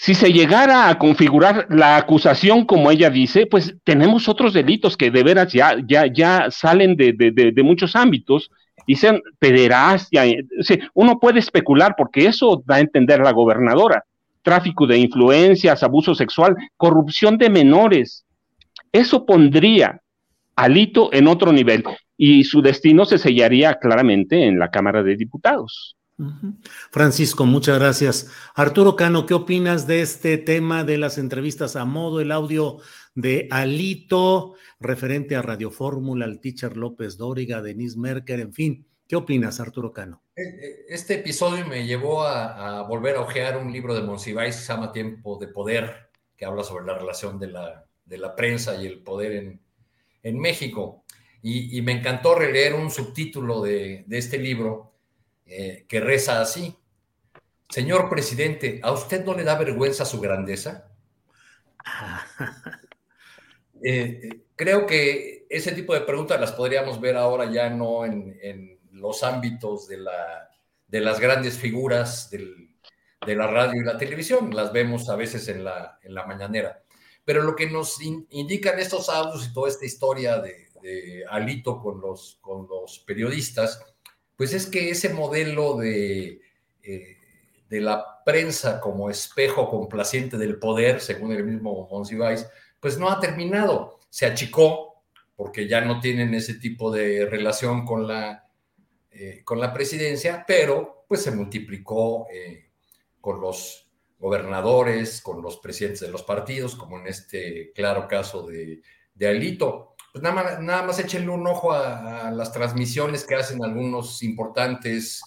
[0.00, 5.10] si se llegara a configurar la acusación como ella dice, pues tenemos otros delitos que
[5.10, 8.50] de veras ya, ya, ya salen de, de, muchos ámbitos
[8.86, 10.24] y sean pederastia.
[10.94, 14.02] uno puede especular porque eso da a entender la gobernadora.
[14.40, 18.24] Tráfico de influencias, abuso sexual, corrupción de menores.
[18.92, 20.00] Eso pondría
[20.56, 21.84] Alito en otro nivel
[22.16, 25.94] y su destino se sellaría claramente en la Cámara de Diputados.
[26.90, 28.30] Francisco, muchas gracias.
[28.54, 32.78] Arturo Cano, ¿qué opinas de este tema de las entrevistas a modo, el audio
[33.14, 38.86] de Alito, referente a Radio Fórmula, al teacher López Dóriga, Denise Merker, en fin?
[39.10, 40.22] ¿Qué opinas, Arturo Cano?
[40.36, 44.62] Eh, eh, este episodio me llevó a, volver a ojear un libro de Monsiváis que
[44.62, 48.80] se llama Tiempo de Poder, que habla sobre la relación de la, de la prensa
[48.80, 49.60] y el poder en,
[50.22, 51.04] en México.
[51.42, 54.92] Y, me encantó releer un subtítulo de, de este libro
[55.52, 56.76] eh, que reza así.
[57.68, 60.88] Señor presidente, ¿a usted no le da vergüenza su grandeza?
[63.82, 69.22] Eh, creo que ese tipo de preguntas las podríamos ver ahora ya no en, los
[69.22, 70.50] ámbitos de, la,
[70.86, 75.64] de, las grandes figuras de la radio y la televisión, las vemos a veces en
[75.64, 76.82] la, en la mañanera.
[77.24, 82.02] Pero lo que nos indican estos audios y toda esta historia de, de Alito con
[82.02, 83.82] los, con los periodistas
[84.40, 86.40] pues es que ese modelo de,
[86.82, 87.16] eh,
[87.68, 92.46] de la prensa como espejo complaciente del poder, según el mismo Monsiváis,
[92.80, 94.00] pues no ha terminado.
[94.08, 95.02] Se achicó
[95.36, 98.48] porque ya no tienen ese tipo de relación con la,
[99.10, 102.70] eh, con la presidencia, pero pues se multiplicó eh,
[103.20, 108.80] con los gobernadores, con los presidentes de los partidos, como en este claro caso de,
[109.14, 113.62] de Alito pues nada más, nada más échenle un ojo a, las transmisiones que hacen
[113.64, 115.22] algunos importantes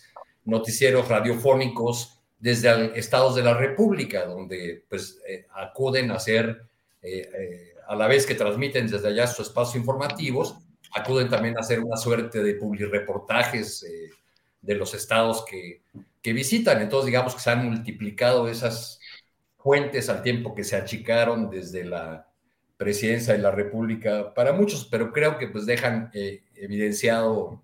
[0.46, 6.66] noticieros radiofónicos desde estados de la República, donde pues eh, acuden a hacer,
[7.02, 10.58] eh, eh, a la vez que transmiten desde allá sus espacios informativos,
[10.94, 13.86] acuden también a hacer una suerte de publireportajes
[14.62, 15.82] de los estados que,
[16.22, 16.82] que visitan.
[16.82, 19.00] Entonces, digamos que se han multiplicado esas
[19.58, 22.28] fuentes al tiempo que se achicaron desde la
[22.84, 27.64] presidencia de la República para muchos, pero creo que pues dejan eh, evidenciado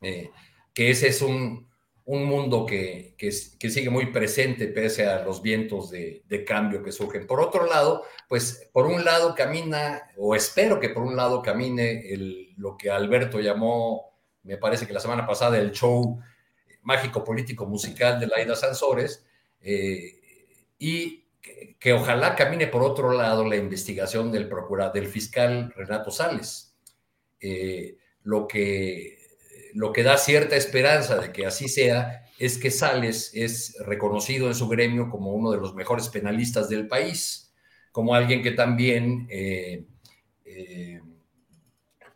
[0.00, 0.30] eh,
[0.72, 1.68] que ese es un,
[2.04, 6.92] un mundo que, que, sigue muy presente pese a los vientos de, de, cambio que
[6.92, 7.26] surgen.
[7.26, 12.04] Por otro lado, pues por un lado camina, o espero que por un lado camine
[12.56, 14.12] lo que Alberto llamó,
[14.44, 16.20] me parece que la semana pasada, el show
[16.82, 19.24] mágico político musical de Laida Sansores,
[19.60, 20.20] eh,
[20.78, 26.76] y que, ojalá camine por otro lado la investigación del procurador, del fiscal Renato Sales.
[27.40, 29.18] Eh, lo, que,
[29.74, 34.54] lo que da cierta esperanza de que así sea es que Sales es reconocido en
[34.54, 37.52] su gremio como uno de los mejores penalistas del país,
[37.90, 39.84] como alguien que también eh,
[40.44, 41.00] eh,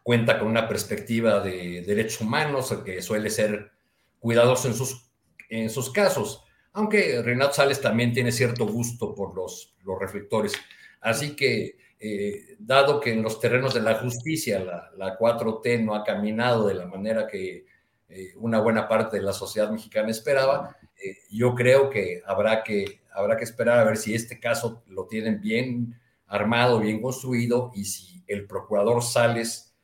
[0.02, 3.72] cuenta con una perspectiva de derechos humanos, que suele ser
[4.20, 5.10] cuidadoso en sus,
[5.48, 6.45] en sus casos
[6.76, 10.52] aunque Renato Sales también tiene cierto gusto por los, los reflectores.
[11.00, 14.62] Así que, eh, dado que en los terrenos de la justicia
[14.94, 17.64] la, 4T no ha caminado de la manera que
[18.10, 23.00] eh, una buena parte de la sociedad mexicana esperaba, eh, yo creo que habrá, que
[23.10, 27.86] habrá que esperar a ver si este caso lo tienen bien armado, bien construido y
[27.86, 29.74] si el procurador Sales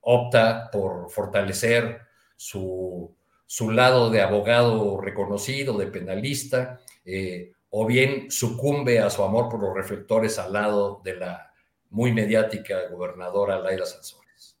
[0.00, 2.00] opta por fortalecer
[2.34, 3.14] su
[3.54, 9.60] su lado de abogado reconocido, de penalista, eh, o bien sucumbe a su amor por
[9.60, 11.52] los reflectores al lado de la
[11.90, 14.58] muy mediática gobernadora Laida Sansores.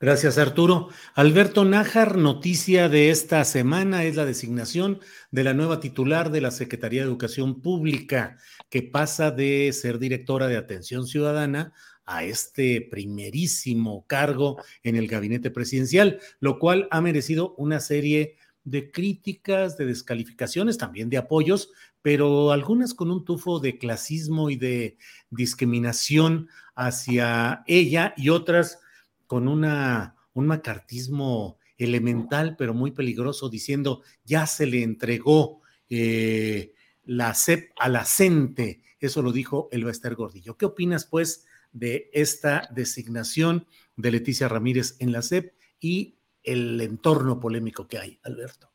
[0.00, 0.88] Gracias, Arturo.
[1.14, 6.50] Alberto Nájar, noticia de esta semana es la designación de la nueva titular de la
[6.50, 8.38] Secretaría de Educación Pública,
[8.70, 11.74] que pasa de ser directora de Atención Ciudadana
[12.06, 18.90] a este primerísimo cargo en el gabinete presidencial, lo cual ha merecido una serie de
[18.90, 21.70] críticas, de descalificaciones, también de apoyos,
[22.02, 24.96] pero algunas con un tufo de clasismo y de
[25.30, 28.80] discriminación hacia ella y otras
[29.26, 36.72] con una, un macartismo elemental, pero muy peligroso, diciendo ya se le entregó eh,
[37.04, 38.82] la CEP a la CENTE.
[38.98, 40.56] Eso lo dijo el Bester Gordillo.
[40.56, 47.38] ¿Qué opinas, pues, de esta designación de Leticia Ramírez en la SEP y el entorno
[47.40, 48.70] polémico que hay, Alberto.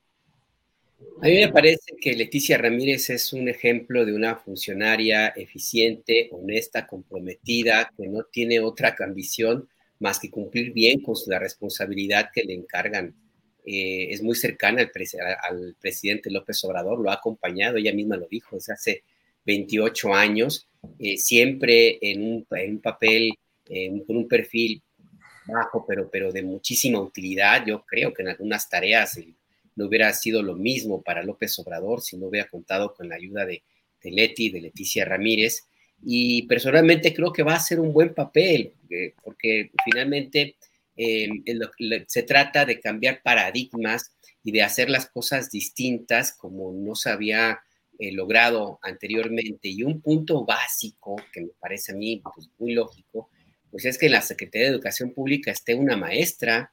[1.21, 6.85] A mí me parece que Leticia Ramírez es un ejemplo de una funcionaria eficiente, honesta,
[6.85, 9.67] comprometida, que no tiene otra ambición
[9.99, 13.15] más que cumplir bien con la responsabilidad que le encargan.
[13.65, 14.89] Eh, es muy cercana al,
[15.49, 19.03] al, presidente López Obrador, lo ha acompañado, ella misma lo dijo, desde hace
[19.45, 20.68] 28 años,
[20.99, 23.33] eh, siempre en un, en un papel,
[24.07, 24.81] con un perfil
[25.45, 27.65] bajo, pero, pero de muchísima utilidad.
[27.65, 29.19] Yo creo que en algunas tareas
[29.75, 33.45] no hubiera sido lo mismo para López Obrador si no hubiera contado con la ayuda
[33.45, 33.63] de,
[34.01, 35.67] de Leti, de Leticia Ramírez.
[36.03, 40.55] Y personalmente creo que va a ser un buen papel, eh, porque finalmente
[40.95, 41.43] em,
[42.07, 44.11] se trata de cambiar paradigmas
[44.43, 47.59] y de hacer las cosas distintas como no se había
[47.99, 49.67] logrado anteriormente.
[49.67, 53.29] Y un punto básico que me parece a mí pues, muy lógico,
[53.69, 56.71] pues es que en la Secretaría de Educación Pública esté una maestra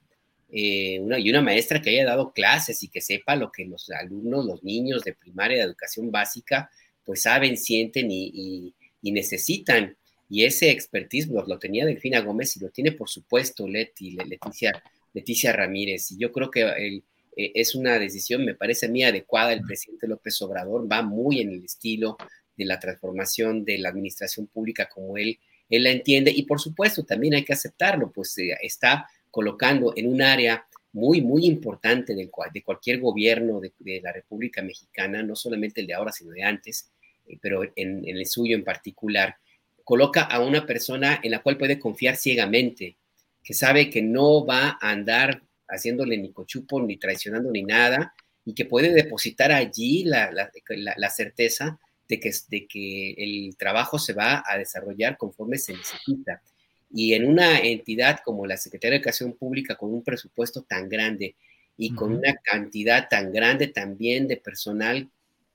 [0.49, 3.91] eh, una, y una maestra que haya dado clases y que sepa lo que los
[3.91, 6.71] alumnos, los niños de primaria de educación básica,
[7.05, 9.97] pues saben, sienten y, necesitan.
[10.29, 14.83] Y ese expertise lo, tenía Delfina Gómez y lo tiene, por supuesto, Leti, Leticia,
[15.13, 16.11] Leticia Ramírez.
[16.11, 17.03] Y yo creo que
[17.37, 19.53] eh, es una decisión, me parece a mí, adecuada.
[19.53, 22.17] El presidente López Obrador va muy en el estilo
[22.57, 25.39] de la transformación de la administración pública como él,
[25.69, 26.33] él la entiende.
[26.35, 31.21] Y por supuesto, también hay que aceptarlo, pues eh, está colocando en un área muy,
[31.21, 36.31] muy importante de cualquier gobierno de, la República Mexicana, no solamente el de ahora, sino
[36.31, 36.91] de antes,
[37.29, 39.37] eh, pero en, el suyo en particular,
[39.85, 42.97] coloca a una persona en la cual puede confiar ciegamente,
[43.45, 48.15] que sabe que no va a andar haciéndole ni cochupo, ni traicionando, ni nada,
[48.45, 51.79] y que puede depositar allí la, la, certeza
[52.09, 56.43] de que, de que el trabajo se va a desarrollar conforme se necesita.
[56.91, 61.35] Y en una entidad como la Secretaría de Educación Pública, con un presupuesto tan grande
[61.77, 65.11] y con una cantidad tan grande también de personal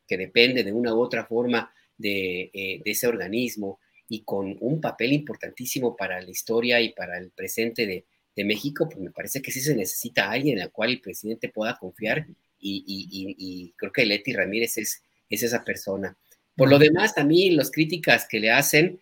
[0.07, 3.79] que depende de una u otra forma de, eh, ese organismo
[4.09, 8.05] y con un papel importantísimo para la historia y para el presente de,
[8.35, 11.77] México, pues me parece que sí se necesita alguien en el cual el presidente pueda
[11.77, 12.25] confiar
[12.59, 16.15] y, creo que Leti Ramírez es, es esa persona.
[16.55, 18.99] Por lo demás, a mí las críticas que le hacen,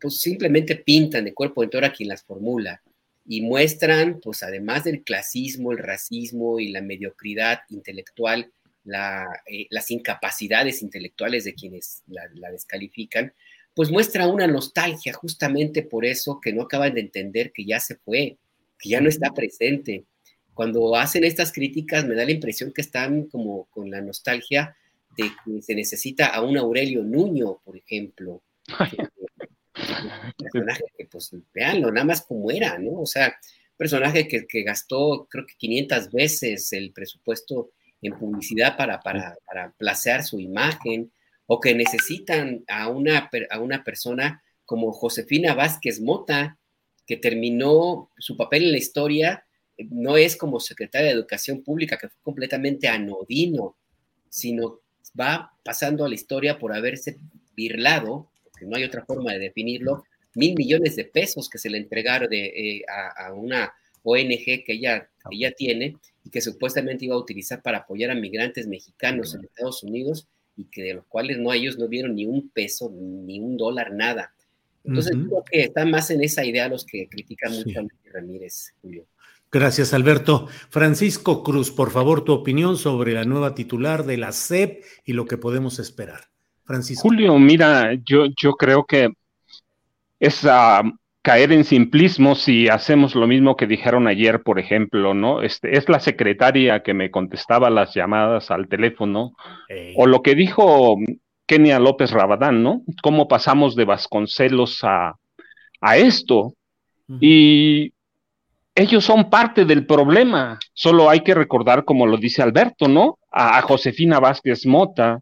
[0.00, 2.82] pues simplemente pintan de cuerpo entero a quien las formula
[3.26, 8.50] y muestran, pues además del clasismo, el racismo y la mediocridad intelectual,
[8.86, 13.34] eh, las incapacidades intelectuales de quienes la, descalifican,
[13.74, 17.96] pues muestra una nostalgia justamente por eso que no acaban de entender que ya se
[17.96, 18.38] fue,
[18.78, 20.04] que ya no está presente.
[20.54, 24.76] Cuando hacen estas críticas me da la impresión que están como con la nostalgia
[25.16, 28.42] de que se necesita a un Aurelio Nuño, por ejemplo,
[30.38, 33.00] personaje que, pues, veanlo, nada más como era, ¿no?
[33.00, 33.36] O sea,
[33.76, 37.70] personaje que, que, gastó, creo que 500 veces el presupuesto
[38.02, 41.10] en publicidad para, para, para placear su imagen,
[41.46, 46.57] o que necesitan a una, a una persona como Josefina Vázquez Mota,
[47.08, 49.44] que terminó su papel en la historia,
[49.90, 53.76] no es como secretaria de Educación Pública, que fue completamente anodino,
[54.28, 54.80] sino
[55.18, 57.18] va pasando a la historia por haberse
[57.56, 58.30] birlado
[58.66, 60.04] no hay otra forma de definirlo,
[60.34, 63.72] mil millones de pesos que se le entregaron de, eh, a, una
[64.02, 68.66] ONG que ella, ella tiene y que supuestamente iba a utilizar para apoyar a migrantes
[68.66, 72.50] mexicanos en Estados Unidos y que de los cuales no ellos no vieron ni un
[72.50, 74.32] peso, ni un dólar, nada.
[74.84, 79.06] Entonces creo que están más en esa idea los que critican mucho a Ramírez, Julio.
[79.50, 80.46] Gracias, Alberto.
[80.68, 85.26] Francisco Cruz, por favor, tu opinión sobre la nueva titular de la SEP y lo
[85.26, 86.20] que podemos esperar.
[87.00, 89.08] Julio, mira, yo, yo creo que
[90.20, 90.82] es a
[91.22, 95.42] caer en simplismo si hacemos lo mismo que dijeron ayer, por ejemplo, ¿no?
[95.42, 99.34] Este, es la secretaria que me contestaba las llamadas al teléfono,
[99.96, 100.96] o lo que dijo
[101.48, 102.82] Kenia López Rabadán, ¿no?
[103.02, 105.16] Cómo pasamos de Vasconcelos a,
[105.80, 106.52] a esto.
[107.20, 107.94] Y
[108.74, 110.58] ellos son parte del problema.
[110.74, 113.18] Solo hay que recordar, como lo dice Alberto, ¿no?
[113.30, 115.20] a Josefina Vázquez Mota,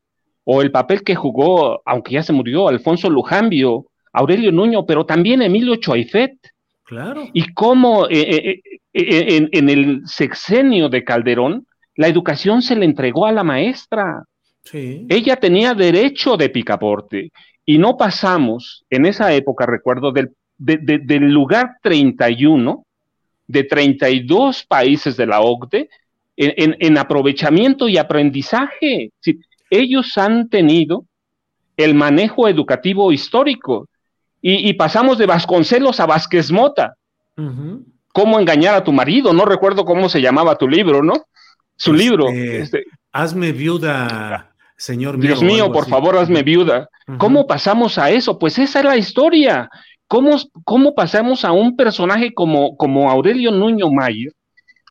[0.48, 5.42] o el papel que jugó, aunque ya se murió, Alfonso Lujambio, Aurelio Nuño, pero también
[5.42, 6.38] Emilio Choaifet.
[6.84, 7.24] Claro.
[7.32, 8.60] Y cómo eh, eh,
[8.94, 11.66] eh, en, el sexenio de Calderón,
[11.96, 14.22] la educación se le entregó a la maestra.
[14.70, 15.06] Sí.
[15.08, 17.30] Ella tenía derecho de picaporte
[17.64, 22.84] y no pasamos en esa época, recuerdo, del, del lugar 31
[23.48, 25.88] de 32 países de la OCDE
[26.36, 29.10] en, en aprovechamiento y aprendizaje
[29.70, 31.04] ellos han tenido
[31.76, 33.88] el manejo educativo histórico
[34.48, 36.94] y, pasamos de Vasconcelos a Vázquez Mota.
[38.12, 39.32] ¿Cómo engañar a tu marido?
[39.32, 41.14] No recuerdo cómo se llamaba tu libro, ¿no?
[41.74, 42.28] Su este, libro.
[42.28, 45.28] Este, Hazme viuda, señor mío.
[45.28, 46.88] Dios mío, por favor, hazme viuda.
[47.18, 48.38] ¿Cómo pasamos a eso?
[48.38, 49.68] Pues esa es la historia.
[50.08, 54.32] ¿Cómo, cómo pasamos a un personaje como, como Aurelio Nuño Mayer,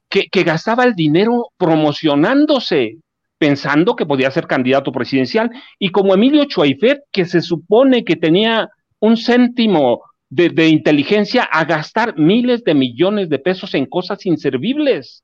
[0.09, 2.97] que, que gastaba el dinero promocionándose,
[3.37, 5.49] pensando que podía ser candidato presidencial,
[5.79, 12.17] y como Emilio Chuaifet, que se supone que tenía un céntimo de, inteligencia a gastar
[12.17, 15.23] miles de millones de pesos en cosas inservibles.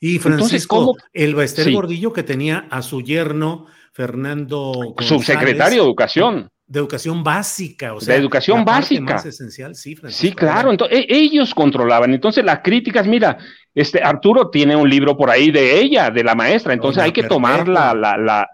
[0.00, 6.50] Y Francisco, el Baester Gordillo que tenía a su yerno Fernando subsecretario de Educación.
[6.68, 9.14] De educación básica, o sea, de educación básica.
[9.14, 10.72] Más esencial, sí, sí, claro.
[10.72, 12.12] Entonces, e, ellos controlaban.
[12.12, 13.38] Entonces, las críticas, mira,
[13.72, 16.72] este Arturo tiene un libro por ahí de ella, de la maestra.
[16.72, 18.48] Entonces, hay que tomar la, la,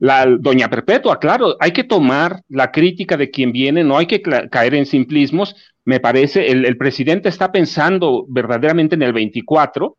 [0.00, 4.22] la doña Perpetua, claro, hay que tomar la crítica de quien viene, no hay que
[4.22, 5.54] caer en simplismos.
[5.84, 9.98] Me parece, el, presidente está pensando verdaderamente en el 24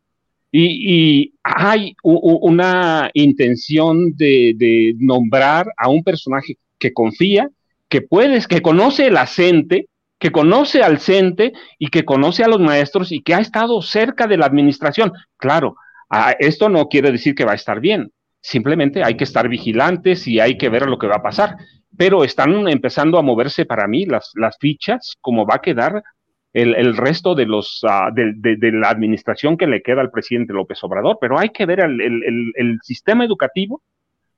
[0.52, 7.49] y, hay una intención de, nombrar a un personaje que confía,
[7.90, 9.88] que puedes, que conoce el acente,
[10.19, 14.28] que conoce al CENTE y que conoce a los maestros y que ha estado cerca
[14.28, 15.11] de la administración.
[15.38, 15.76] Claro,
[16.40, 18.11] esto no quiere decir que va a estar bien,
[18.41, 21.57] Simplemente hay que estar vigilantes y hay que ver lo que va a pasar.
[21.95, 26.03] Pero están empezando a moverse para mí las, las fichas, como va a quedar
[26.53, 31.18] el, resto de, los, ah, de, la administración que le queda al presidente López Obrador.
[31.22, 33.82] Pero hay que ver el, sistema educativo.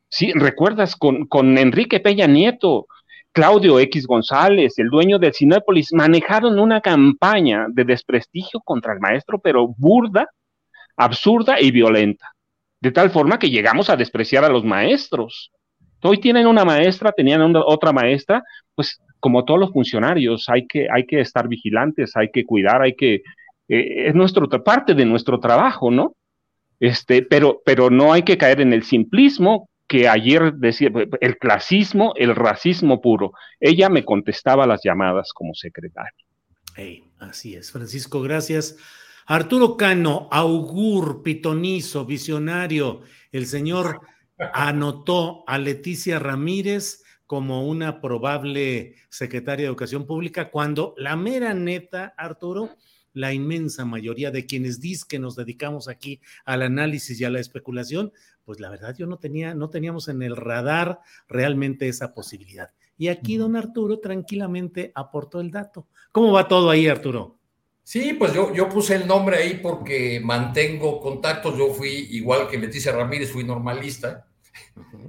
[0.09, 2.87] Sí, recuerdas con, con Enrique Peña Nieto,
[3.31, 9.39] Claudio X González, el dueño del Cinépolis, manejaron una campaña de desprestigio contra el maestro,
[9.39, 10.27] pero burda,
[10.95, 12.33] absurda y violenta
[12.83, 15.53] de tal forma que llegamos a despreciar a los maestros.
[16.03, 18.43] Hoy tienen una maestra, tenían otra maestra,
[18.75, 22.93] pues como todos los funcionarios, hay que, hay que estar vigilantes, hay que cuidar, hay
[22.93, 23.23] que,
[23.69, 26.15] eh, es nuestro, parte de nuestro trabajo, ¿no?
[26.79, 30.89] Este, pero, pero no hay que caer en el simplismo que ayer decía,
[31.21, 33.31] el clasismo, el racismo puro.
[33.59, 36.11] Ella me contestaba las llamadas como secretaria.
[37.19, 38.75] así es, Francisco, gracias.
[39.25, 43.01] Arturo Cano, augur, pitonizo, visionario,
[43.31, 44.01] el señor
[44.37, 52.13] anotó a Leticia Ramírez como una probable secretaria de Educación Pública, cuando la mera neta,
[52.17, 52.75] Arturo,
[53.13, 57.39] la inmensa mayoría de quienes dicen que nos dedicamos aquí al análisis y a la
[57.39, 58.11] especulación,
[58.43, 62.71] pues la verdad yo no tenía, no teníamos en el radar realmente esa posibilidad.
[62.97, 65.87] Y aquí don Arturo tranquilamente aportó el dato.
[66.11, 67.39] ¿Cómo va todo ahí, Arturo?
[67.83, 71.57] Sí, pues yo, yo puse el nombre ahí porque mantengo contactos.
[71.57, 74.25] Yo fui, igual que Leticia Ramírez, fui normalista.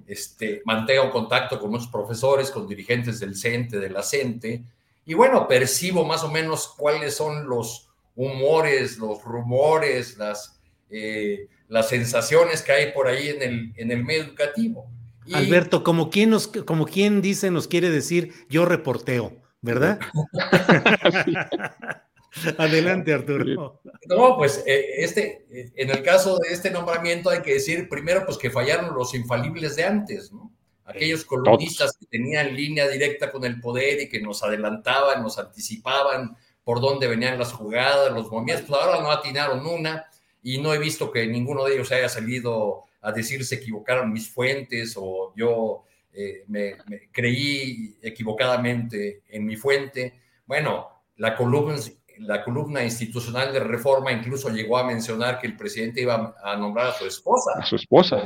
[0.07, 4.65] este, mantengo contacto con muchos profesores, con dirigentes del CENTE, de la CENTE.
[5.07, 10.61] Y bueno, percibo más o menos cuáles son los humores, los rumores, las,
[10.91, 14.91] eh, las sensaciones que hay por ahí en el, en el medio educativo.
[15.33, 20.01] Alberto, como quien, nos, como quien dice, nos quiere decir, yo reporteo, ¿verdad?
[22.59, 23.81] Adelante, Arturo.
[24.07, 28.25] No, pues eh, este, eh, en el caso de este nombramiento hay que decir primero
[28.27, 30.53] pues que fallaron los infalibles de antes, ¿no?
[30.87, 36.37] Aquellos columnistas que tenían línea directa con el poder y que nos adelantaban, nos anticipaban
[36.63, 40.05] por dónde venían las jugadas, los movimientos, pues ahora no atinaron una
[40.43, 44.29] y no he visto que ninguno de ellos haya salido a decir se equivocaron mis
[44.29, 46.77] fuentes o yo eh, me
[47.11, 50.21] creí equivocadamente en mi fuente.
[50.47, 51.77] Bueno, la columna
[52.19, 56.89] la columna institucional de reforma incluso llegó a mencionar que el presidente iba a nombrar
[56.89, 57.53] a su esposa.
[57.57, 58.23] A su esposa.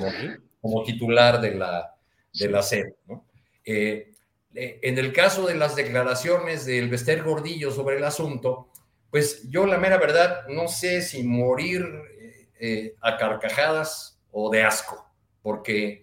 [0.60, 1.94] Como, titular de la,
[2.32, 2.86] de la SED.
[3.64, 4.12] Eh,
[4.54, 8.68] eh, en el caso de las declaraciones del Bester Gordillo sobre el asunto,
[9.10, 11.86] pues yo la mera verdad no sé si morir
[12.60, 15.06] eh, a carcajadas o de asco,
[15.42, 16.02] porque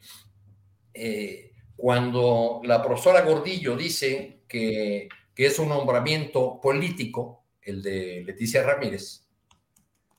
[1.76, 9.26] cuando la profesora Gordillo dice que, que es un nombramiento político, el de Leticia Ramírez,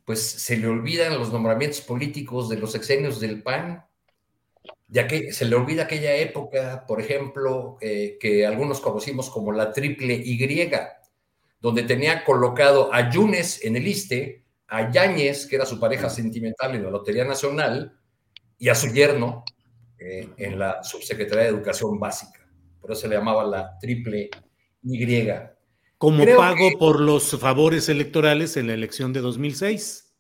[0.05, 3.85] pues se le olvidan los nombramientos políticos de los exenios del PAN,
[4.89, 9.73] ya que se le olvida aquella época, por ejemplo, eh, que algunos conocimos como la
[9.73, 10.71] triple Y,
[11.61, 16.75] donde tenía colocado a Yunes en el ISTE, a Yáñez, que era su pareja sentimental
[16.75, 17.99] en la Lotería Nacional,
[18.59, 19.45] y a su yerno
[19.99, 22.49] eh, en la Subsecretaría de Educación Básica.
[22.81, 24.31] Por eso se le llamaba la triple
[24.83, 24.99] Y
[25.99, 30.15] como pago por los favores electorales en la elección de 2006.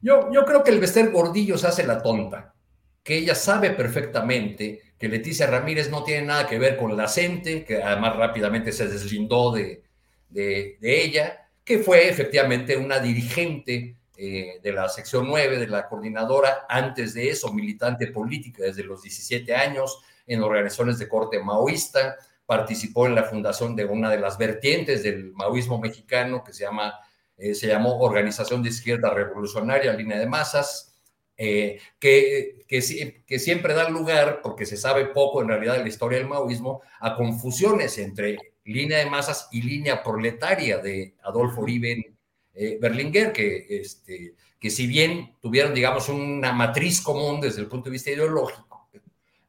[0.00, 2.54] Yo, yo creo que el Bester Gordillo se hace la tonta,
[3.02, 7.64] que ella sabe perfectamente que Leticia Ramírez no tiene nada que ver con la CENTE,
[7.64, 9.82] que además rápidamente se deslindó de,
[10.28, 16.66] de, ella, que fue efectivamente una dirigente eh, de la sección 9 de la coordinadora,
[16.68, 22.16] antes de eso militante política desde los 17 años en organizaciones de corte maoísta,
[22.46, 26.94] participó en la fundación de una de las vertientes del maoísmo mexicano que se llama
[27.36, 30.94] eh, se llamó Organización de Izquierda Revolucionaria, Línea de Masas,
[31.36, 35.88] eh, que, que, que, siempre da lugar, porque se sabe poco en realidad de la
[35.88, 42.16] historia del maoísmo, a confusiones entre línea de masas y línea proletaria de Adolfo Uribe
[42.54, 47.86] eh, Berlinguer, que, este, que si bien tuvieron, digamos, una matriz común desde el punto
[47.86, 48.73] de vista ideológico,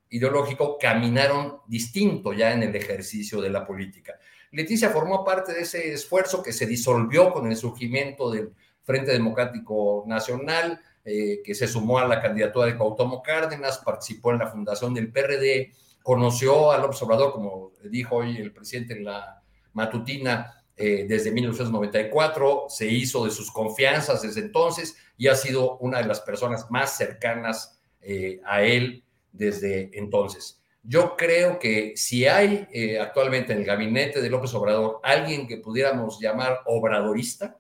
[0.10, 4.18] ideológico, caminaron distinto ya en el ejercicio de la política.
[4.52, 8.54] Leticia formó parte de ese esfuerzo que se disolvió con el surgimiento del
[8.84, 14.40] Frente Democrático Nacional, eh, que se sumó a la candidatura de Cuauhtémoc Cárdenas, participó en
[14.40, 15.72] la fundación del PRD,
[16.04, 19.42] conoció al observador, como dijo hoy el presidente en la
[19.74, 26.00] matutina, eh, desde 1994, se hizo de sus confianzas desde entonces y ha sido una
[26.00, 29.05] de las personas más cercanas eh, a él
[29.38, 30.62] desde entonces.
[30.88, 35.58] Yo creo que si hay eh, actualmente en el gabinete de López Obrador alguien que
[35.58, 37.58] pudiéramos llamar obradorista,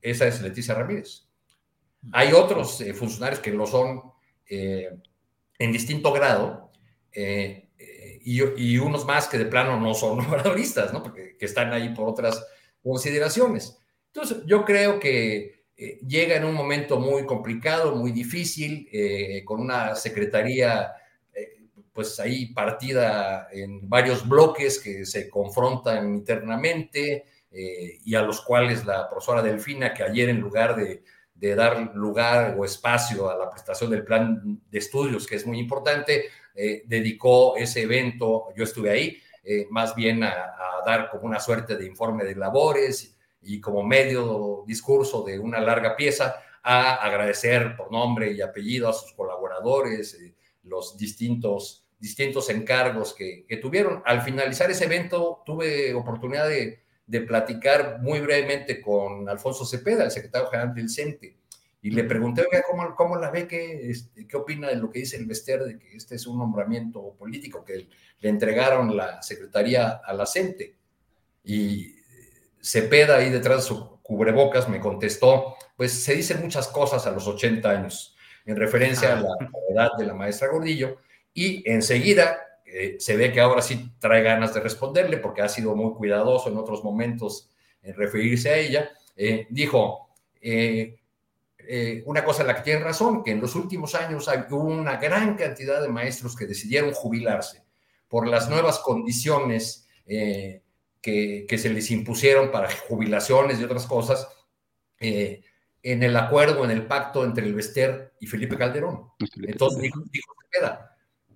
[0.00, 1.26] esa es Leticia Ramírez.
[2.12, 4.00] Hay otros eh, funcionarios que lo son
[4.48, 4.90] eh,
[5.58, 6.70] en distinto grado
[7.12, 11.02] y, unos más que de plano no son obradoristas, ¿no?
[11.02, 12.46] Porque que están ahí por otras
[12.80, 13.76] consideraciones.
[14.06, 15.59] Entonces, yo creo que
[16.06, 18.88] llega en un momento muy complicado, muy difícil,
[19.44, 20.92] con una secretaría
[21.92, 28.84] pues ahí partida en varios bloques que se confrontan internamente eh, y a los cuales
[28.84, 31.02] la profesora Delfina, que ayer en lugar de,
[31.54, 36.26] dar lugar o espacio a la prestación del plan de estudios, que es muy importante,
[36.54, 41.76] eh, dedicó ese evento, yo estuve ahí, eh, más bien a, dar como una suerte
[41.76, 47.90] de informe de labores y como medio discurso de una larga pieza, a agradecer por
[47.90, 50.18] nombre y apellido a sus colaboradores,
[50.64, 54.02] los distintos, distintos encargos que, tuvieron.
[54.04, 56.82] Al finalizar ese evento tuve oportunidad de,
[57.26, 61.36] platicar muy brevemente con Alfonso Cepeda, el secretario general del CENTE,
[61.82, 63.48] y le pregunté, ¿cómo, cómo la ve?
[63.48, 66.38] ¿Qué, este, ¿Qué opina de lo que dice el Vester de que este es un
[66.38, 67.88] nombramiento político que
[68.20, 70.76] le entregaron la secretaría a la CENTE?
[71.42, 71.99] Y
[72.62, 77.26] Cepeda ahí detrás de su cubrebocas me contestó, pues se dicen muchas cosas a los
[77.26, 79.28] 80 años en referencia a la
[79.70, 80.96] edad de la maestra Gordillo,
[81.32, 85.74] y enseguida eh, se ve que ahora sí trae ganas de responderle porque ha sido
[85.74, 87.50] muy cuidadoso en otros momentos
[87.82, 88.90] en referirse a ella.
[89.16, 90.10] Eh, dijo,
[90.40, 90.96] eh,
[92.04, 94.96] una cosa en la que tiene razón, que en los últimos años hay, hubo una
[94.96, 97.62] gran cantidad de maestros que decidieron jubilarse
[98.08, 99.86] por las nuevas condiciones
[101.00, 104.28] que, que, se les impusieron para jubilaciones y otras cosas
[105.82, 109.12] en el acuerdo, en el pacto entre el Vester y Felipe Calderón.
[109.36, 110.34] Entonces dijo, dijo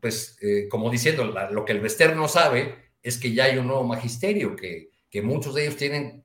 [0.00, 3.66] pues eh, como diciendo, lo que el Vester no sabe es que ya hay un
[3.66, 6.22] nuevo magisterio, que, que muchos de ellos tienen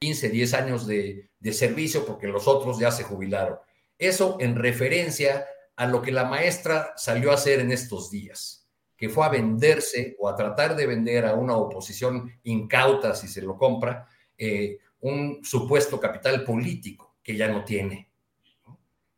[0.00, 3.58] 15, 10 años de, de servicio porque los otros ya se jubilaron.
[3.98, 5.46] Eso en referencia
[5.76, 8.63] a lo que la maestra salió a hacer en estos días,
[8.96, 13.42] que fue a venderse o a tratar de vender a una oposición incauta, si se
[13.42, 14.06] lo compra,
[14.38, 18.08] eh, un supuesto capital político que ya no tiene.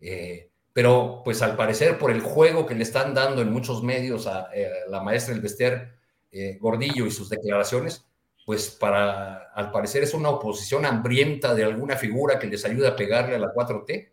[0.00, 4.26] Eh, pero pues al parecer por el juego que le están dando en muchos medios
[4.26, 5.96] a, eh, la maestra del Vester
[6.30, 8.04] eh, Gordillo y sus declaraciones,
[8.44, 12.94] pues para, al parecer es una oposición hambrienta de alguna figura que les ayude a
[12.94, 14.12] pegarle a la 4T,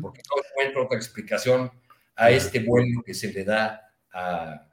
[0.00, 1.70] porque no encuentro otra explicación
[2.14, 4.65] a este vuelo que se le da a,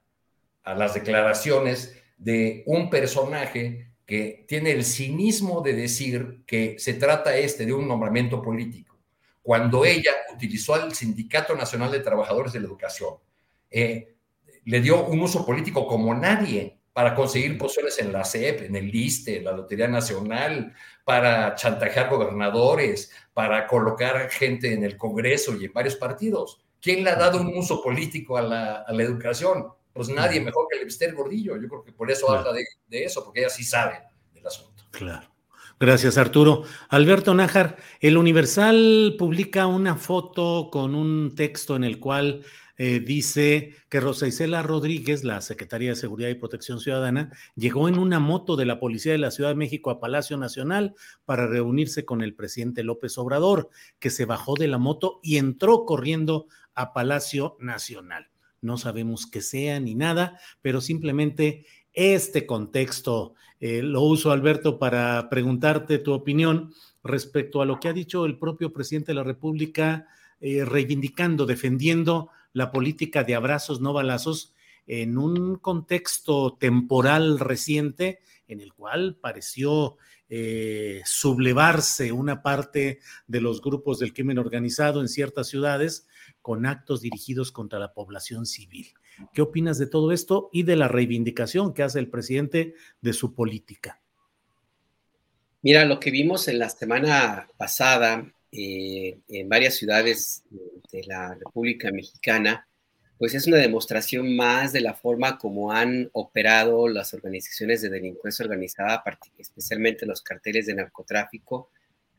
[0.63, 7.35] a las declaraciones de un personaje que tiene el cinismo de decir que se trata
[7.37, 8.97] este de un nombramiento político,
[9.41, 13.15] cuando ella utilizó al Sindicato Nacional de Trabajadores de la Educación,
[13.69, 14.15] eh,
[14.65, 18.89] le dio un uso político como nadie para conseguir posiciones en la CEP, en el
[18.89, 20.73] LISTE, en la Lotería Nacional,
[21.03, 26.61] para chantajear gobernadores, para colocar gente en el Congreso y en varios partidos.
[26.79, 29.65] ¿Quién le ha dado un uso político a la educación?
[29.93, 31.55] Pues nadie mejor que el Gordillo.
[31.55, 32.65] Yo creo que por eso habla de,
[33.03, 33.99] eso, porque ella sí sabe
[34.33, 34.83] del asunto.
[34.91, 35.29] Claro.
[35.79, 36.63] Gracias, Arturo.
[36.89, 42.43] Alberto Nájar, el Universal publica una foto con un texto en el cual
[42.77, 47.99] eh, dice que Rosa Isela Rodríguez, la Secretaría de Seguridad y Protección Ciudadana, llegó en
[47.99, 50.95] una moto de la Policía de la Ciudad de México a Palacio Nacional
[51.25, 55.85] para reunirse con el presidente López Obrador, que se bajó de la moto y entró
[55.85, 58.32] corriendo a Palacio Nacional
[58.63, 65.29] no sabemos qué sea ni nada, pero simplemente este contexto eh, lo uso, Alberto, para
[65.29, 66.73] preguntarte tu opinión
[67.03, 70.07] respecto a lo que ha dicho el propio presidente de la República,
[70.41, 74.53] eh, reivindicando, defendiendo la política de abrazos, no balazos,
[74.85, 79.97] en un contexto temporal reciente en el cual pareció
[80.29, 86.07] eh, sublevarse una parte de los grupos del crimen organizado en ciertas ciudades
[86.43, 88.87] con actos dirigidos contra la población civil.
[89.33, 93.33] ¿Qué opinas de todo esto y de la reivindicación que hace el presidente de su
[93.33, 94.01] política?
[95.61, 100.43] Mira, lo que vimos en la semana pasada eh, en varias ciudades
[100.91, 102.67] de la República Mexicana,
[103.17, 108.43] pues es una demostración más de la forma como han operado las organizaciones de delincuencia
[108.43, 109.01] organizada,
[109.37, 111.69] especialmente los carteles de narcotráfico,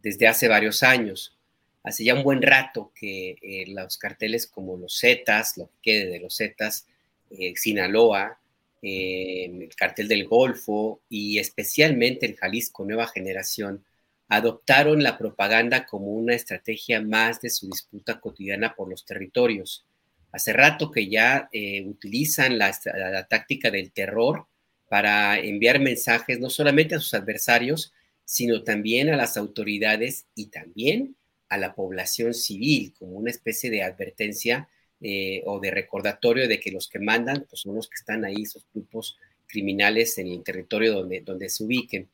[0.02, 1.38] desde hace varios años.
[1.84, 6.10] Hace ya un buen rato que eh, los carteles como los Zetas, lo que quede
[6.10, 6.86] de los Zetas,
[7.30, 8.38] eh, Sinaloa,
[8.82, 13.84] eh, el cartel del Golfo y especialmente el Jalisco Nueva Generación,
[14.28, 19.84] adoptaron la propaganda como una estrategia más de su disputa cotidiana por los territorios.
[20.32, 22.72] Hace rato que ya eh, utilizan la,
[23.28, 24.46] táctica del terror
[24.88, 27.92] para enviar mensajes no solamente a sus adversarios,
[28.24, 31.14] sino también a las autoridades y también
[31.48, 34.68] a la población civil, como una especie de advertencia
[35.00, 38.42] eh, o de recordatorio de que los que mandan pues, son los que están ahí,
[38.42, 42.08] esos grupos criminales en el territorio donde, donde se ubiquen.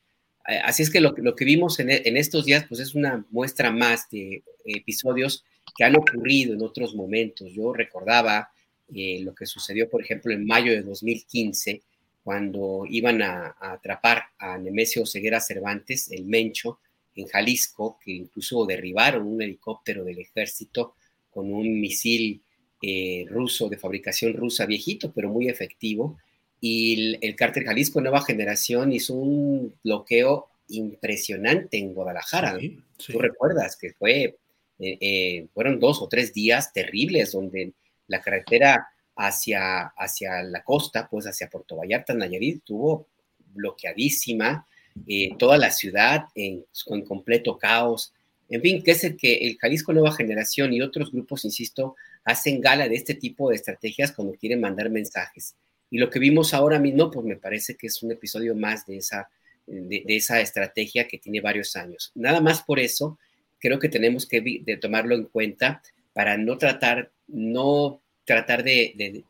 [0.48, 3.70] Eh, así es que lo, que vimos en, en, estos días pues, es una muestra
[3.70, 5.44] más de episodios
[5.76, 7.50] que han ocurrido en otros momentos.
[7.52, 8.50] Yo recordaba
[8.94, 11.82] eh, lo que sucedió, por ejemplo, en mayo de 2015,
[12.24, 16.78] cuando iban a, atrapar a Nemesio Ceguera Cervantes, el Mencho,
[17.20, 20.94] en Jalisco, que incluso derribaron un helicóptero del ejército
[21.30, 22.42] con un misil
[22.82, 26.18] eh, ruso de fabricación rusa viejito, pero muy efectivo.
[26.60, 32.58] Y el, cártel Jalisco Nueva Generación hizo un bloqueo impresionante en Guadalajara.
[33.06, 34.36] Tú recuerdas que fue
[34.80, 37.74] eh, eh, fueron dos o tres días terribles donde
[38.06, 43.06] la carretera hacia, hacia la costa, pues hacia Puerto Vallarta, Nayarit, estuvo
[43.52, 44.66] bloqueadísima,
[45.06, 48.12] eh, toda la ciudad en, con completo caos.
[48.48, 52.60] En fin, que es el que el Jalisco Nueva Generación y otros grupos, insisto, hacen
[52.60, 55.54] gala de este tipo de estrategias cuando quieren mandar mensajes.
[55.90, 58.98] Y lo que vimos ahora mismo, pues me parece que es un episodio más de
[58.98, 59.28] esa,
[59.66, 62.12] de esa estrategia que tiene varios años.
[62.14, 63.18] Nada más por eso,
[63.58, 69.24] creo que tenemos que tomarlo en cuenta para no tratar, no tratar de,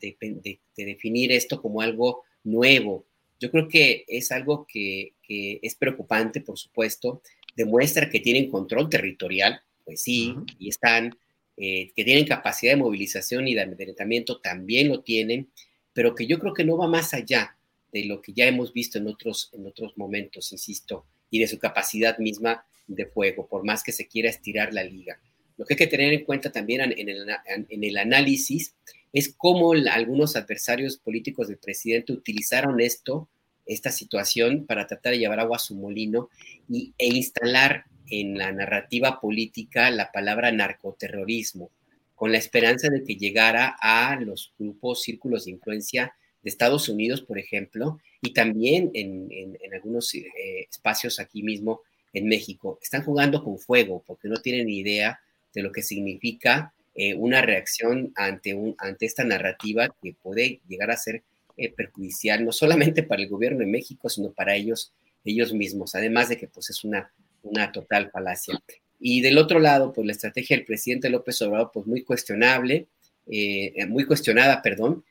[0.77, 3.05] definir esto como algo nuevo.
[3.41, 7.23] Yo creo que es algo que, es preocupante, por supuesto,
[7.57, 11.17] demuestra que tienen control territorial, pues sí, y están,
[11.57, 15.51] eh, que tienen capacidad de movilización y de amedrentamiento, también lo tienen,
[15.93, 17.57] pero que yo creo que no va más allá
[17.93, 21.59] de lo que ya hemos visto en otros, en otros momentos, insisto, y de su
[21.59, 25.21] capacidad misma de fuego, por más que se quiera estirar la liga.
[25.57, 28.75] Lo que hay que tener en cuenta también en el, análisis
[29.13, 33.29] es cómo algunos adversarios políticos del presidente utilizaron esto,
[33.67, 36.29] esta situación, para tratar de llevar agua a su molino
[36.69, 41.71] y, e instalar en la narrativa política la palabra narcoterrorismo,
[42.15, 47.23] con la esperanza de que llegara a los grupos, círculos de influencia de Estados Unidos,
[47.23, 50.27] por ejemplo, y también en, algunos eh,
[50.69, 51.83] espacios aquí mismo
[52.13, 52.79] en México.
[52.83, 55.21] Están jugando con fuego porque no tienen idea
[55.55, 60.91] de lo que significa eh, una reacción ante, un, ante esta narrativa que puede llegar
[60.91, 61.23] a ser
[61.57, 64.93] eh, perjudicial no solamente para el gobierno de México, sino para ellos,
[65.25, 67.13] ellos mismos, además de que pues, es una,
[67.43, 68.59] una total falacia.
[68.99, 72.89] Y del otro lado, pues la estrategia del presidente López Obrador, pues muy cuestionable,
[73.29, 75.05] eh, muy cuestionada, perdón,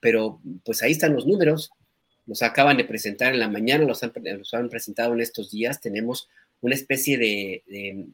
[0.00, 1.70] pero pues ahí están los números,
[2.26, 5.82] los acaban de presentar en la mañana, los han, presentado en estos días.
[5.82, 6.30] Tenemos
[6.62, 8.06] una especie de,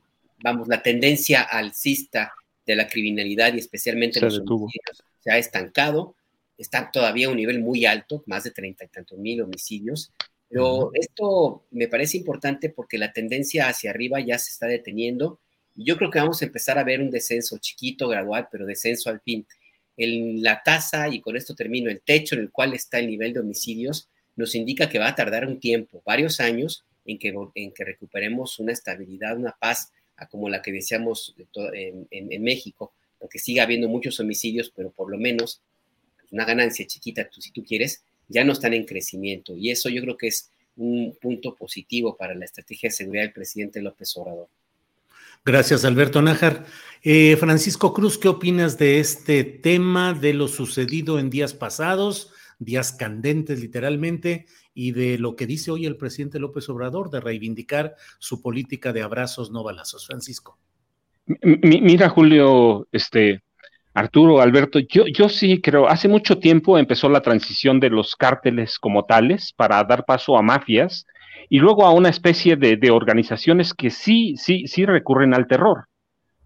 [0.42, 2.32] vamos, la tendencia alcista
[2.66, 6.14] de la criminalidad y especialmente los homicidios se ha estancado.
[6.58, 10.12] Está todavía a un nivel muy alto, más de treinta y tantos mil homicidios.
[10.48, 15.40] Pero esto me parece importante porque la tendencia hacia arriba ya se está deteniendo.
[15.76, 19.10] Y yo creo que vamos a empezar a ver un descenso chiquito, gradual, pero descenso
[19.10, 19.46] al fin
[20.06, 23.40] la tasa, y con esto termino, el techo en el cual está el nivel de
[23.40, 27.84] homicidios, nos indica que va a tardar un tiempo, varios años, en que, en que
[27.84, 29.92] recuperemos una estabilidad, una paz,
[30.28, 31.34] como la que deseamos
[31.72, 35.62] en, México, porque sigue habiendo muchos homicidios, pero por lo menos
[36.30, 39.56] una ganancia chiquita, si tú quieres, ya no están en crecimiento.
[39.56, 43.32] Y eso yo creo que es un punto positivo para la estrategia de seguridad del
[43.32, 44.48] presidente López Obrador.
[45.44, 46.66] Gracias, Alberto Nájar.
[47.02, 52.92] Eh, Francisco Cruz, ¿qué opinas de este tema, de lo sucedido en días pasados, días
[52.92, 58.42] candentes literalmente, y de lo que dice hoy el presidente López Obrador de reivindicar su
[58.42, 60.06] política de abrazos no balazos.
[60.06, 60.58] Francisco.
[61.42, 63.42] mira, Julio, este,
[63.94, 68.78] Arturo, Alberto, yo, yo sí creo, hace mucho tiempo empezó la transición de los cárteles
[68.78, 71.06] como tales para dar paso a mafias
[71.48, 75.86] y luego a una especie de, organizaciones que sí, sí, sí recurren al terror.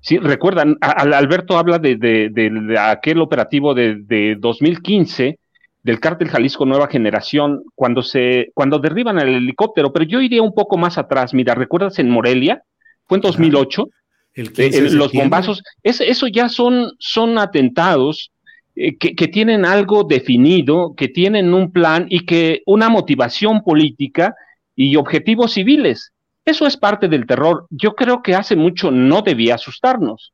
[0.00, 5.38] Sí, recuerdan, Alberto habla de, aquel operativo de, 2015
[5.84, 10.54] del cártel Jalisco Nueva Generación, cuando se, cuando derriban el helicóptero, pero yo iría un
[10.54, 11.34] poco más atrás.
[11.34, 12.62] Mira, ¿recuerdas en Morelia?
[13.04, 13.88] Fue en 2008.
[14.32, 18.32] El eh, los bombazos, eso ya son, son atentados
[18.74, 24.34] eh, que, que, tienen algo definido, que tienen un plan y que una motivación política
[24.74, 26.12] y objetivos civiles.
[26.46, 27.66] Eso es parte del terror.
[27.68, 30.32] Yo creo que hace mucho no debía asustarnos,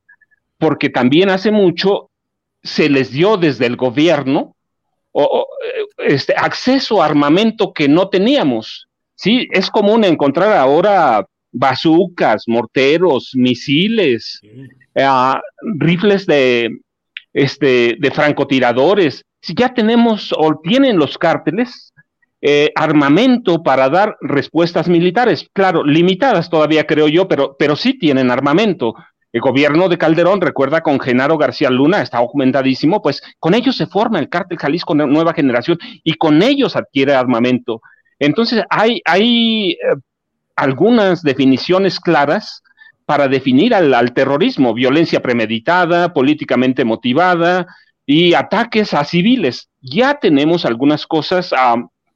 [0.57, 2.09] porque también hace mucho
[2.63, 4.55] se les dio desde el gobierno
[5.11, 5.47] o,
[5.97, 8.87] este, acceso a armamento que no teníamos.
[9.15, 14.39] Sí, es común encontrar ahora bazucas, morteros, misiles,
[14.95, 15.07] eh,
[15.77, 16.69] rifles de,
[17.33, 19.23] este, de francotiradores.
[19.41, 21.93] Si ya tenemos o tienen los cárteles
[22.43, 25.47] eh, armamento para dar respuestas militares.
[25.53, 28.95] Claro, limitadas todavía creo yo, pero, pero sí tienen armamento.
[29.33, 33.87] El gobierno de Calderón, recuerda con Genaro García Luna, está aumentadísimo, pues con ellos se
[33.87, 37.81] forma el cártel Jalisco Nueva Generación y con ellos adquiere armamento.
[38.19, 39.77] Entonces hay, hay eh,
[40.55, 42.61] algunas definiciones claras
[43.05, 47.67] para definir al, terrorismo, violencia premeditada, políticamente motivada
[48.05, 49.69] y ataques a civiles.
[49.81, 51.51] Ya tenemos algunas cosas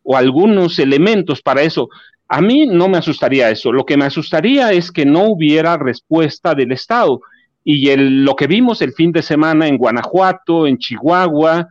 [0.03, 1.89] o algunos elementos para eso.
[2.27, 3.71] A mí no me asustaría eso.
[3.71, 7.21] Lo que me asustaría es que no hubiera respuesta del Estado.
[7.63, 11.67] Y lo que vimos el fin de semana en Guanajuato, en Chihuahua,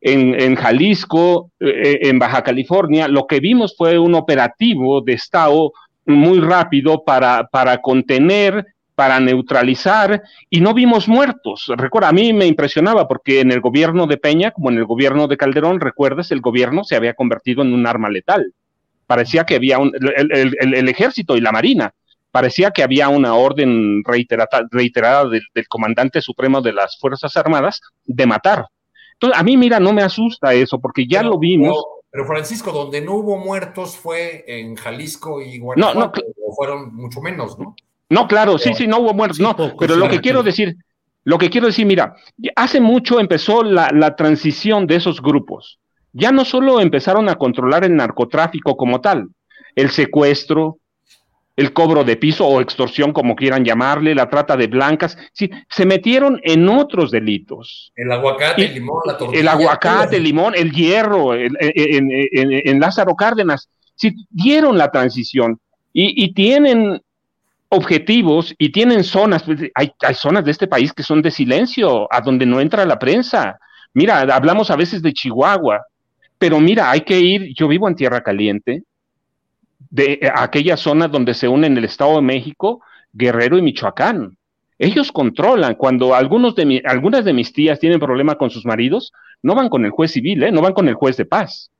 [0.00, 5.72] en, Jalisco, eh, en Baja California, lo que vimos fue un operativo de Estado
[6.06, 8.64] muy rápido para, para contener
[8.98, 11.70] para neutralizar y no vimos muertos.
[11.76, 15.28] Recuerda, a mí me impresionaba porque en el gobierno de Peña, como en el gobierno
[15.28, 18.52] de Calderón, recuerdas, el gobierno se había convertido en un arma letal.
[19.08, 21.94] Parecía que había un, el, ejército y la marina,
[22.30, 28.26] parecía que había una orden reiterada, reiterada del, comandante supremo de las Fuerzas Armadas de
[28.26, 28.66] matar.
[29.14, 31.82] Entonces, a mí, mira, no me asusta eso, porque ya lo vimos.
[32.10, 37.22] Pero, Francisco, donde no hubo muertos fue en Jalisco y Guanajuato, no, no, fueron mucho
[37.22, 37.74] menos, ¿no?
[38.10, 40.76] No, claro, sí, sí, no hubo muertos, no, pero lo que quiero decir,
[41.24, 42.14] lo que quiero decir, mira,
[42.56, 45.78] hace mucho empezó la, la, transición de esos grupos.
[46.18, 49.28] Ya no solo empezaron a controlar el narcotráfico como tal,
[49.76, 50.78] el secuestro,
[51.54, 55.86] el cobro de piso o extorsión, como quieran llamarle, la trata de blancas, sí, se
[55.86, 57.92] metieron en otros delitos.
[57.94, 59.40] El aguacate, el limón, la tortilla.
[59.40, 65.60] El aguacate, el limón, el hierro, en, en, Lázaro Cárdenas, sí, dieron la transición
[65.92, 67.00] y, y tienen
[67.68, 72.12] objetivos y tienen zonas, pues, hay, hay, zonas de este país que son de silencio,
[72.12, 73.58] a donde no entra la prensa.
[73.94, 75.84] Mira, hablamos a veces de Chihuahua,
[76.38, 78.84] pero mira, hay que ir, yo vivo en Tierra Caliente,
[79.90, 82.80] de eh, aquella zona donde se unen el Estado de México,
[83.12, 84.36] Guerrero y Michoacán.
[84.78, 89.12] Ellos controlan, cuando algunos de mi, algunas de mis tías tienen problema con sus maridos,
[89.42, 90.52] no van con el juez civil, ¿eh?
[90.52, 91.70] no van con el juez de paz,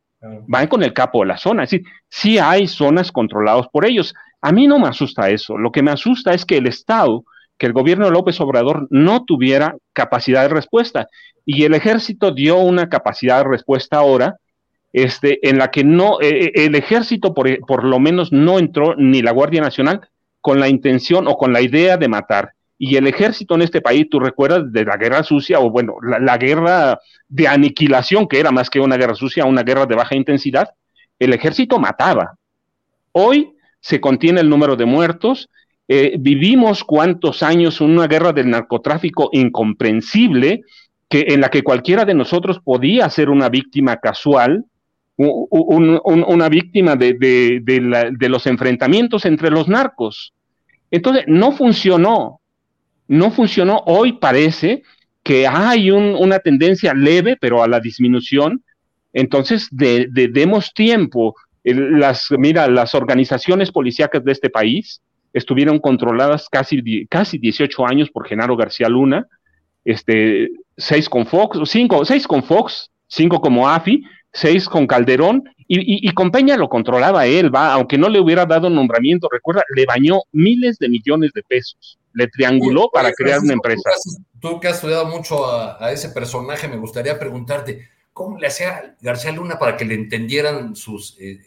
[0.47, 1.63] van con el capo de la zona.
[1.65, 4.15] Es decir, sí hay zonas controladas por ellos.
[4.41, 5.57] A mí no me asusta eso.
[5.57, 7.25] Lo que me asusta es que el Estado,
[7.57, 11.09] que el gobierno de López Obrador no tuviera capacidad de respuesta.
[11.45, 14.37] Y el ejército dio una capacidad de respuesta ahora,
[14.93, 18.95] este, en la que no, eh, eh, el ejército por, por lo menos no entró
[18.97, 20.01] ni la Guardia Nacional
[20.41, 22.53] con la intención o con la idea de matar.
[22.79, 26.39] Y el ejército en este país, tú recuerdas de la guerra sucia, o bueno, la,
[26.39, 30.69] guerra de aniquilación, que era más que una guerra sucia, una guerra de baja intensidad,
[31.19, 32.37] el ejército mataba.
[33.11, 35.51] Hoy se contiene el número de muertos.
[35.89, 40.63] Eh, vivimos cuántos años una guerra del narcotráfico incomprensible,
[41.09, 44.67] que, en la que cualquiera de nosotros podía ser una víctima casual,
[45.19, 50.33] una víctima de, de, los enfrentamientos entre los narcos.
[50.91, 52.41] Entonces, no funcionó,
[53.09, 53.83] no funcionó.
[53.87, 54.85] Hoy parece
[55.23, 58.63] que hay una tendencia leve, pero a la disminución.
[59.13, 61.35] Entonces, demos tiempo
[61.75, 65.01] las, mira, las organizaciones policíacas de este país
[65.33, 69.27] estuvieron controladas casi, casi 18 años por Genaro García Luna,
[69.85, 74.03] este, seis con Fox, cinco, seis con Fox, cinco como AFI,
[74.33, 78.71] seis con Calderón, y, con Peña lo controlaba él, va, aunque no le hubiera dado
[78.71, 83.91] nombramiento, recuerda, le bañó miles de millones de pesos, le trianguló para crear una empresa.
[84.41, 87.87] Tú, que has estudiado mucho a, a ese personaje, me gustaría preguntarte,
[88.19, 91.39] cómo le hacía García Luna para que le entendieran sus, eh,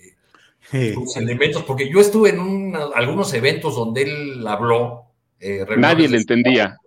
[0.72, 5.04] eh, sus elementos, porque yo estuve en algunos eventos donde él habló.
[5.38, 6.78] Eh, Nadie le entendía.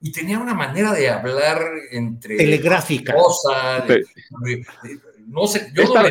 [0.00, 1.62] Y tenía una manera de hablar
[1.92, 2.36] entre...
[2.36, 3.14] Telegráfica.
[5.26, 6.08] No sé, yo no,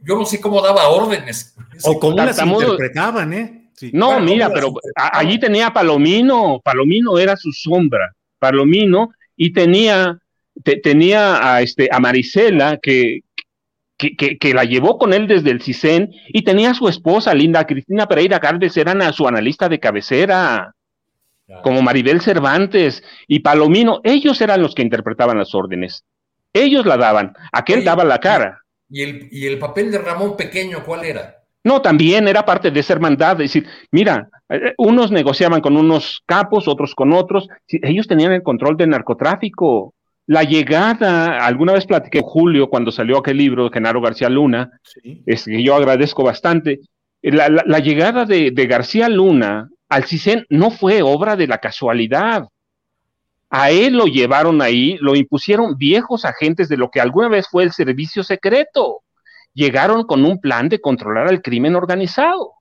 [0.00, 1.54] yo no, sé cómo daba órdenes.
[1.82, 3.70] O cómo las interpretaban, ¿eh?
[3.92, 10.18] No, mira, pero allí tenía Palomino, Palomino era su sombra, Palomino, y tenía,
[10.82, 13.20] tenía a, este, a Marisela, que,
[13.98, 18.06] que, la llevó con él desde el CISEN, y tenía a su esposa, Linda Cristina
[18.06, 20.74] Pereira Calves, eran a su analista de cabecera,
[21.62, 26.04] como Maribel Cervantes y Palomino, ellos eran los que interpretaban las órdenes,
[26.54, 28.60] ellos la daban, aquel daba la cara.
[28.88, 31.44] ¿Y el, ¿Y el papel de Ramón Pequeño cuál era?
[31.64, 36.22] No, también era parte de esa hermandad, es decir, mira, eh, unos negociaban con unos
[36.26, 39.94] capos, otros con otros, ellos tenían el control del narcotráfico.
[40.26, 44.78] La llegada, alguna vez platiqué con Julio cuando salió aquel libro de Genaro García Luna,
[45.26, 46.80] es que yo agradezco bastante.
[47.22, 52.44] La, llegada de, de, García Luna al CISEN no fue obra de la casualidad.
[53.56, 57.62] A él lo llevaron ahí, lo impusieron viejos agentes de lo que alguna vez fue
[57.62, 59.04] el servicio secreto
[59.54, 62.54] llegaron con un plan de controlar al crimen organizado.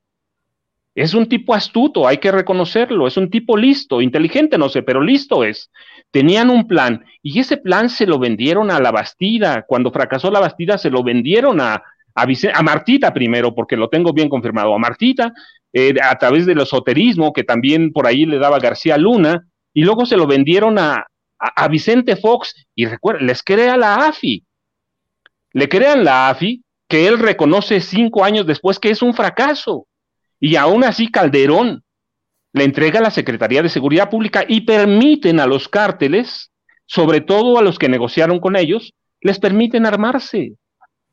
[0.95, 5.01] Es un tipo astuto, hay que reconocerlo, es un tipo listo, inteligente, no sé, pero
[5.01, 5.71] listo es.
[6.11, 9.65] Tenían un plan y ese plan se lo vendieron a la Bastida.
[9.67, 11.81] Cuando fracasó la Bastida se lo vendieron a,
[12.63, 15.33] Martita primero, porque lo tengo bien confirmado, a Martita,
[15.73, 20.05] eh, a través del esoterismo que también por ahí le daba García Luna, y luego
[20.05, 21.07] se lo vendieron a,
[21.39, 24.45] a Vicente Fox y recuerden, les crea la AFI.
[25.51, 29.87] Le crean la AFI que él reconoce cinco años después que es un fracaso.
[30.39, 31.83] Y aún así Calderón
[32.53, 36.51] le entrega a la Secretaría de Seguridad Pública y permiten a los cárteles,
[36.85, 40.53] sobre todo a los que negociaron con ellos, les permiten armarse.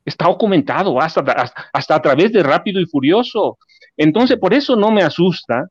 [0.05, 1.21] Está documentado hasta,
[1.73, 3.57] hasta, a través de Rápido y Furioso.
[3.97, 5.67] Entonces, por eso no me asusta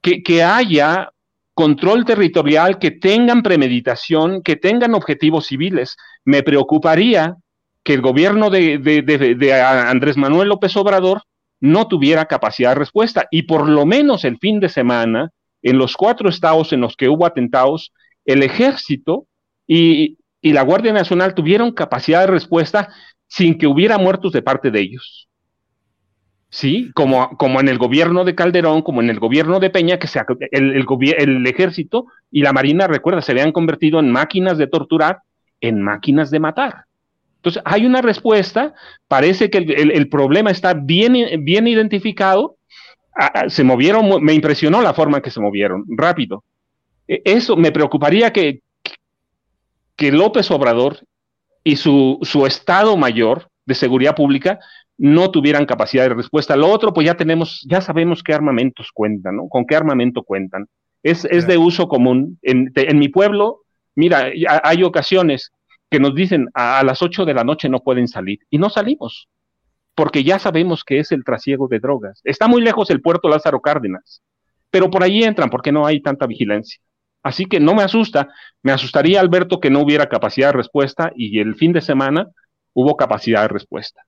[0.00, 1.10] que, que haya
[1.58, 5.96] control territorial, que tengan premeditación, que tengan objetivos civiles.
[6.24, 7.34] Me preocuparía
[7.82, 11.22] que el gobierno de, Andrés Manuel López Obrador
[11.58, 13.26] no tuviera capacidad de respuesta.
[13.32, 15.30] Y por lo menos el fin de semana,
[15.60, 17.92] en los cuatro estados en los que hubo atentados,
[18.24, 19.26] el ejército
[19.66, 22.88] y, la Guardia Nacional tuvieron capacidad de respuesta
[23.26, 25.27] sin que hubiera muertos de parte de ellos.
[26.50, 30.06] Sí, como, como en el gobierno de Calderón, como en el gobierno de Peña, que
[30.06, 30.20] se,
[30.50, 30.86] el, el,
[31.18, 35.20] el ejército y la Marina, recuerda, se habían convertido en máquinas de torturar,
[35.60, 36.84] en máquinas de matar.
[37.36, 38.74] Entonces, hay una respuesta,
[39.06, 42.56] parece que el, problema está bien, bien identificado,
[43.48, 46.44] se movieron, me impresionó la forma en que se movieron, rápido.
[47.06, 48.62] E, eso me preocuparía que,
[49.96, 51.00] que López Obrador
[51.62, 54.58] y su, su Estado Mayor de Seguridad Pública
[54.98, 56.56] no tuvieran capacidad de respuesta.
[56.56, 59.48] Lo otro, pues ya tenemos, ya sabemos qué armamentos cuentan, ¿no?
[59.48, 60.66] Con qué armamento cuentan.
[61.02, 62.38] Es, es de uso común.
[62.42, 63.62] En, en mi pueblo,
[63.94, 64.30] mira,
[64.64, 65.52] hay ocasiones
[65.90, 69.28] que nos dicen a, las 8 de la noche no pueden salir y no salimos
[69.94, 72.20] porque ya sabemos que es el trasiego de drogas.
[72.22, 74.22] Está muy lejos el puerto Lázaro Cárdenas,
[74.70, 76.80] pero por ahí entran porque no hay tanta vigilancia.
[77.24, 78.28] Así que no me asusta,
[78.62, 82.28] me asustaría Alberto que no hubiera capacidad de respuesta y el fin de semana
[82.74, 84.02] hubo capacidad de respuesta.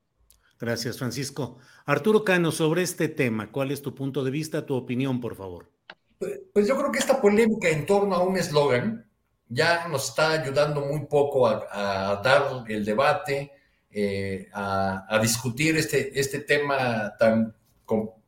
[0.60, 1.56] Gracias, Francisco.
[1.86, 5.70] Arturo Cano, sobre este tema, ¿cuál es tu punto de vista, tu opinión, por favor?
[6.18, 9.10] Pues, pues yo creo que esta polémica en torno a un eslogan
[9.48, 13.52] ya nos está ayudando muy poco a, dar el debate,
[13.90, 17.54] eh, a, discutir este, este tema tan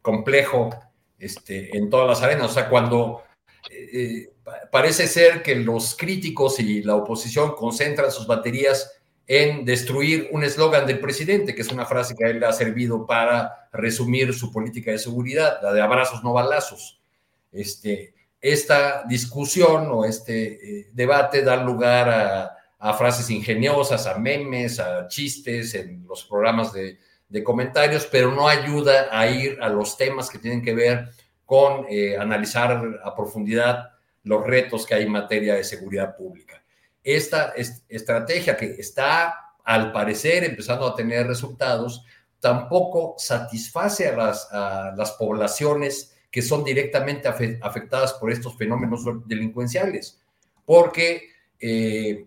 [0.00, 0.70] complejo
[1.18, 2.50] este, en todas las arenas.
[2.50, 3.22] O sea, cuando
[3.70, 4.32] eh, eh,
[4.70, 9.01] parece ser que los críticos y la oposición concentran sus baterías
[9.34, 13.06] en destruir un eslogan del presidente, que es una frase que a él ha servido
[13.06, 17.00] para resumir su política de seguridad, la de abrazos no balazos.
[17.50, 25.08] Este, esta discusión o este eh, debate da lugar a, frases ingeniosas, a memes, a
[25.08, 26.98] chistes en los programas de,
[27.42, 31.08] comentarios, pero no ayuda a ir a los temas que tienen que ver
[31.46, 33.92] con eh, analizar a profundidad
[34.24, 36.61] los retos que hay en materia de seguridad pública.
[37.02, 37.54] Esta
[37.88, 42.04] estrategia que está, al parecer, empezando a tener resultados,
[42.40, 50.18] tampoco satisface a las, a las poblaciones que son directamente afectadas por estos fenómenos delincuenciales.
[50.64, 51.28] Porque,
[51.60, 52.26] eh,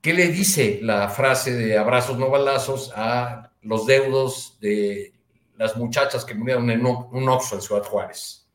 [0.00, 5.12] ¿qué le dice la frase de abrazos no balazos a los deudos de
[5.56, 8.48] las muchachas que murieron en un Oxxo en Ciudad Juárez?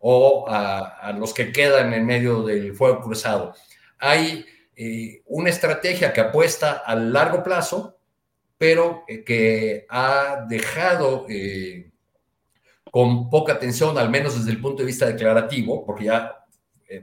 [0.00, 3.54] O a, los que quedan en medio del fuego cruzado.
[4.00, 4.44] Hay
[4.74, 7.98] eh, una estrategia que apuesta a largo plazo,
[8.58, 11.90] pero eh, que ha dejado eh,
[12.90, 16.36] con poca atención, al menos desde el punto de vista declarativo, porque ya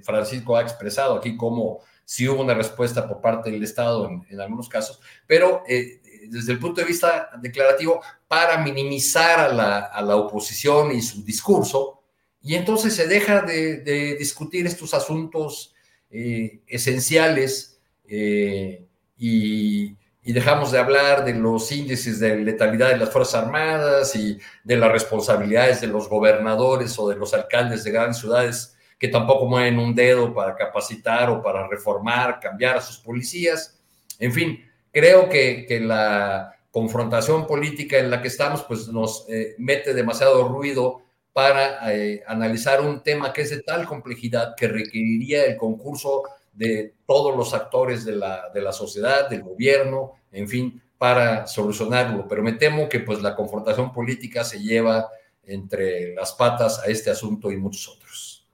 [0.03, 4.67] Francisco ha expresado aquí cómo sí hubo una respuesta por parte del Estado en, algunos
[4.67, 10.91] casos, pero desde el punto de vista declarativo, para minimizar a la, a la oposición
[10.91, 11.97] y su discurso,
[12.41, 15.75] y entonces se deja de, discutir estos asuntos
[16.09, 18.85] eh, esenciales eh,
[19.17, 24.75] y, dejamos de hablar de los índices de letalidad de las Fuerzas Armadas y de
[24.75, 29.79] las responsabilidades de los gobernadores o de los alcaldes de grandes ciudades que tampoco mueven
[29.79, 33.79] un dedo para capacitar o para reformar, cambiar a sus policías.
[34.19, 39.93] En fin, creo que, la confrontación política en la que estamos pues nos eh, mete
[39.93, 41.01] demasiado ruido
[41.37, 46.95] para eh, analizar un tema que es de tal complejidad que requeriría el concurso de
[47.05, 52.27] todos los actores de la, de la sociedad, del gobierno, en fin, para solucionarlo.
[52.27, 55.11] Pero me temo que pues la confrontación política se lleva
[55.43, 58.47] entre las patas a este asunto y muchos otros.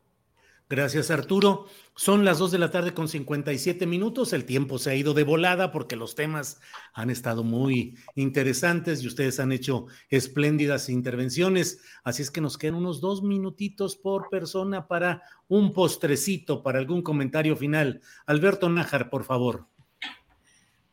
[0.68, 1.68] Gracias, Arturo.
[1.96, 4.34] Son las 2 de la tarde con 57 minutos.
[4.34, 6.60] El tiempo se ha ido de volada porque los temas
[6.92, 11.82] han estado muy interesantes y ustedes han hecho espléndidas intervenciones.
[12.04, 17.04] Así es que nos quedan unos dos minutitos por persona para un postrecito, para algún
[17.04, 18.02] comentario final.
[18.26, 19.68] Alberto Nájar, por favor.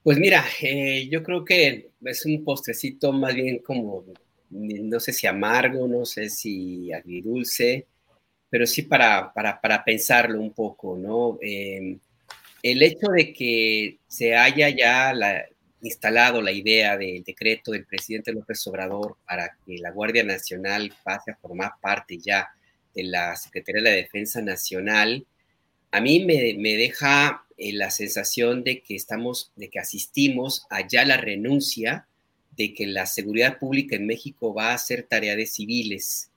[0.02, 4.04] Pues mira, eh, yo creo que es un postrecito más bien como,
[4.50, 7.86] no sé si amargo, no sé si agridulce
[8.50, 11.38] pero sí para, para, pensarlo un poco, ¿no?
[11.40, 11.98] Em,
[12.62, 15.14] el hecho de que se haya ya
[15.82, 21.30] instalado la idea del decreto del presidente López Obrador para que la Guardia Nacional pase
[21.30, 22.50] a formar parte ya
[22.94, 25.24] de la Secretaría de la Defensa Nacional,
[25.92, 31.04] a mí me, me deja eh, la sensación de que estamos, de que asistimos allá
[31.04, 32.06] la renuncia
[32.56, 36.30] de que la seguridad pública en México va a ser tarea de civiles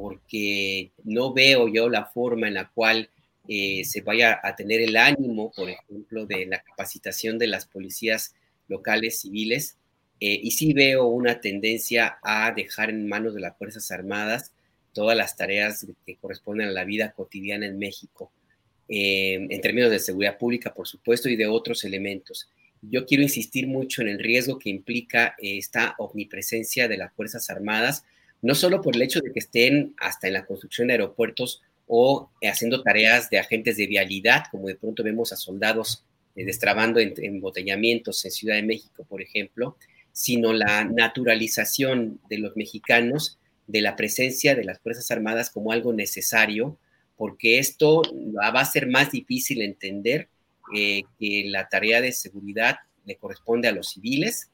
[0.00, 3.10] porque no veo yo la forma en la cual
[3.48, 8.36] eh, se vaya a tener el ánimo, por ejemplo, de la capacitación de las policías
[8.68, 9.76] locales civiles,
[10.20, 14.52] eh, y sí veo una tendencia a dejar en manos de las Fuerzas Armadas
[14.92, 18.30] todas las tareas que corresponden a la vida cotidiana en México,
[18.88, 22.48] eh, en términos de seguridad pública, por supuesto, y de otros elementos.
[22.82, 28.04] Yo quiero insistir mucho en el riesgo que implica esta omnipresencia de las Fuerzas Armadas,
[28.42, 32.30] no solo por el hecho de que estén hasta en la construcción de aeropuertos o
[32.42, 36.04] haciendo tareas de agentes de vialidad, como de pronto vemos a soldados
[36.36, 39.76] eh, destrabando embotellamientos en Ciudad de México, por ejemplo,
[40.12, 45.92] sino la naturalización de los mexicanos de la presencia de las Fuerzas Armadas como algo
[45.92, 46.78] necesario,
[47.16, 48.02] porque esto
[48.36, 50.28] va a ser más difícil entender
[50.74, 54.50] eh, que la tarea de seguridad le corresponde a los civiles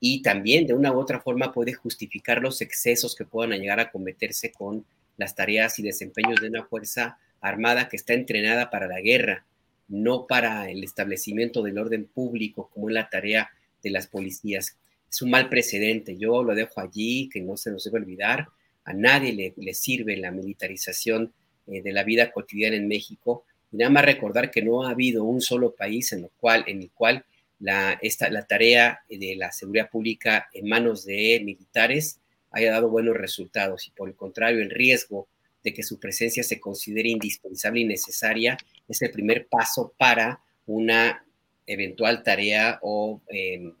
[0.00, 3.90] y también de una u otra forma puede justificar los excesos que puedan llegar a
[3.90, 4.84] cometerse con
[5.16, 9.44] las tareas y desempeños de una fuerza armada que está entrenada para la guerra,
[9.88, 13.50] no para el establecimiento del orden público como es la tarea
[13.82, 14.76] de las policías.
[15.10, 18.48] Es un mal precedente, yo lo dejo allí, que no se nos debe olvidar,
[18.84, 21.32] a nadie le, sirve la militarización
[21.66, 25.24] eh, de la vida cotidiana en México, y nada más recordar que no ha habido
[25.24, 27.24] un solo país en, el cual
[27.60, 32.20] la, esta, la tarea de la seguridad pública en manos de militares
[32.50, 35.28] haya dado buenos resultados y por el contrario el riesgo
[35.62, 38.56] de que su presencia se considere indispensable y necesaria
[38.86, 41.24] es el primer paso para una
[41.66, 43.74] eventual tarea o en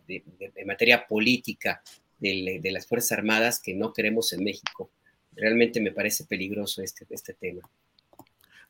[0.66, 1.82] materia política
[2.18, 4.90] de, las Fuerzas Armadas que no queremos en México.
[5.34, 7.62] Realmente me parece peligroso este, este tema.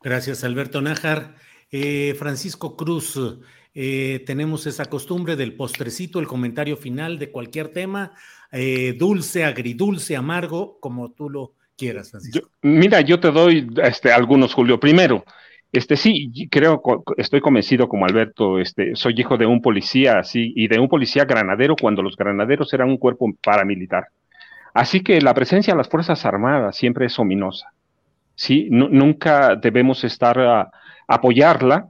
[0.01, 1.35] Gracias, Alberto Nájar.
[1.71, 3.19] Eh, Francisco Cruz,
[3.73, 8.11] eh, tenemos esa costumbre del postrecito, el comentario final de cualquier tema,
[8.51, 12.49] eh, dulce, agridulce, amargo, como tú lo quieras, Francisco.
[12.61, 14.79] mira, yo te doy este, algunos, Julio.
[14.79, 15.23] Primero,
[15.71, 16.81] este sí, creo,
[17.17, 21.25] estoy convencido como Alberto, este, soy hijo de un policía así y de un policía
[21.25, 24.07] granadero cuando los granaderos eran un cuerpo paramilitar.
[24.73, 27.71] Así que la presencia de las Fuerzas Armadas siempre es ominosa.
[28.33, 30.71] Sí, nunca debemos estar a
[31.09, 31.87] apoyarla,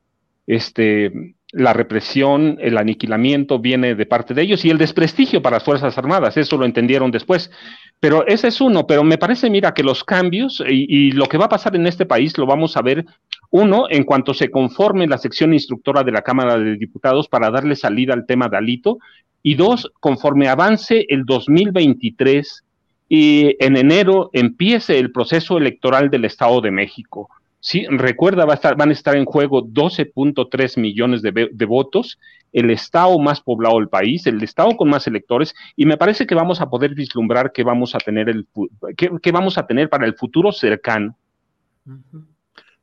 [0.47, 1.11] este,
[1.51, 5.97] la represión, el aniquilamiento viene de parte de ellos y el desprestigio para las Fuerzas
[5.97, 7.51] Armadas, eso lo entendieron después.
[7.99, 11.45] Pero ese es uno, pero me parece, mira, que los cambios y, lo que va
[11.45, 13.05] a pasar en este país lo vamos a ver,
[13.51, 17.75] uno, en cuanto se conforme la sección instructora de la Cámara de Diputados para darle
[17.75, 18.99] salida al tema de Alito,
[19.43, 22.63] y dos, conforme avance el 2023
[23.07, 27.29] y en enero empiece el proceso electoral del Estado de México
[27.61, 32.17] Sí, recuerda, va a estar, van a estar en juego 12.3 millones de, de, votos,
[32.53, 36.35] el estado más poblado del país, el estado con más electores, y me parece que
[36.35, 38.47] vamos a poder vislumbrar que vamos a tener el
[38.95, 41.17] que, vamos a tener para el futuro cercano.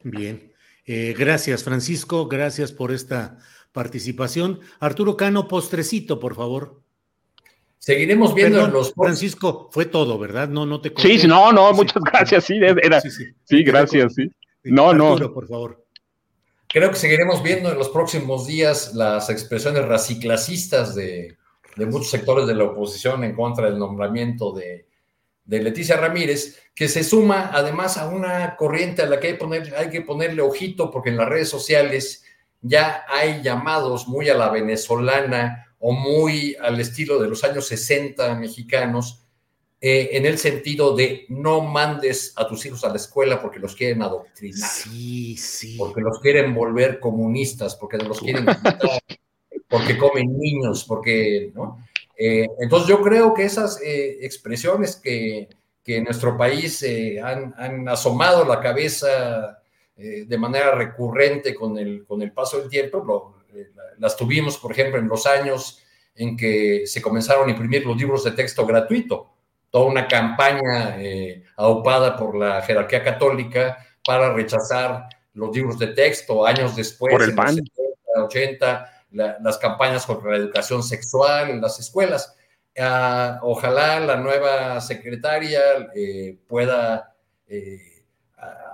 [0.02, 0.52] Bien,
[0.84, 3.38] eh, gracias Francisco, gracias por esta
[3.72, 4.60] participación.
[4.78, 6.82] Arturo Cano, postrecito, por favor.
[7.78, 8.92] Seguiremos viendo los.
[8.92, 10.48] Francisco, fue todo, ¿verdad?
[10.48, 10.92] No, no te.
[10.96, 12.44] Sí, sí, no, no, muchas gracias.
[12.44, 13.10] Sí, era, sí,
[13.44, 14.28] sí, gracias, sí.
[14.66, 15.16] No, no.
[15.32, 15.84] por favor.
[16.68, 21.36] Creo que seguiremos viendo en los próximos días las expresiones raciclasistas de,
[21.76, 24.86] de muchos sectores de la oposición en contra del nombramiento de,
[25.44, 29.74] de, Leticia Ramírez, que se suma además a una corriente a la que hay, poner,
[29.76, 32.24] hay que ponerle ojito, porque en las redes sociales
[32.60, 38.34] ya hay llamados muy a la venezolana o muy al estilo de los años 60
[38.34, 39.25] mexicanos
[39.78, 43.76] eh, en el sentido de no mandes a tus hijos a la escuela porque los
[43.76, 44.70] quieren adoctrinar.
[44.70, 45.76] Sí, sí.
[45.76, 48.78] Porque los quieren volver comunistas, porque los quieren quitar,
[49.68, 51.84] porque comen niños, porque, ¿no?
[52.16, 55.50] Eh, entonces yo creo que esas eh, expresiones que,
[55.84, 56.82] que, en nuestro país
[57.22, 59.62] han, han, asomado la cabeza
[59.96, 63.36] de manera recurrente con el, con el paso del tiempo, lo,
[63.98, 65.82] las tuvimos, por ejemplo, en los años
[66.14, 69.35] en que se comenzaron a imprimir los libros de texto gratuito
[69.76, 76.46] toda una campaña eh, aupada por la jerarquía católica para rechazar los libros de texto
[76.46, 77.58] años después, por el en PAN.
[78.24, 82.34] 80, las campañas contra la educación sexual en las escuelas.
[82.78, 85.60] Ah, ojalá la nueva secretaria
[85.94, 87.14] eh, pueda
[87.46, 88.06] eh,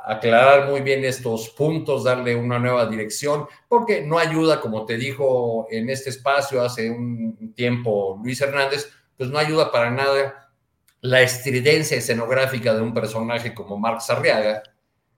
[0.04, 5.66] aclarar muy bien estos puntos, darle una nueva dirección, porque no ayuda, como te dijo
[5.68, 10.41] en este espacio hace un tiempo Luis Hernández, pues no ayuda para nada
[11.02, 14.62] la estridencia escenográfica de un personaje como Mark Sarriaga,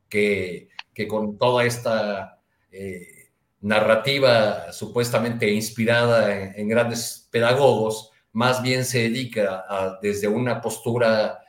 [0.09, 0.69] que,
[1.09, 2.40] con toda esta
[2.70, 3.31] eh,
[3.61, 11.40] narrativa supuestamente inspirada en, grandes pedagogos, más bien se dedica a, desde una postura,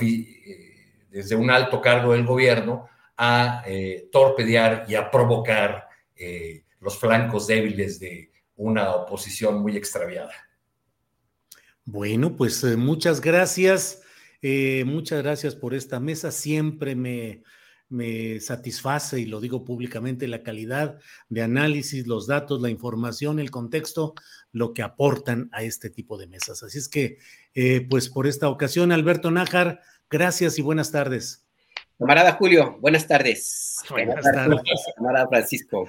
[0.00, 5.88] eh, desde un alto cargo del gobierno, a eh, torpedear y a provocar
[6.80, 10.32] los flancos débiles de una oposición muy extraviada.
[11.84, 14.02] Bueno, pues eh, muchas gracias.
[14.42, 16.30] Eh, muchas gracias por esta mesa.
[16.30, 17.42] Siempre me,
[17.88, 20.98] me satisface, y lo digo públicamente, la calidad
[21.28, 24.14] de análisis, los datos, la información, el contexto,
[24.52, 26.62] lo que aportan a este tipo de mesas.
[26.62, 27.18] Así es que,
[27.54, 29.80] eh, pues por esta ocasión, Alberto Nájar,
[30.10, 31.46] gracias y buenas tardes.
[31.98, 33.76] Camarada Julio, buenas tardes.
[33.90, 34.60] Buenas tardes.
[34.96, 35.88] Camarada Francisco.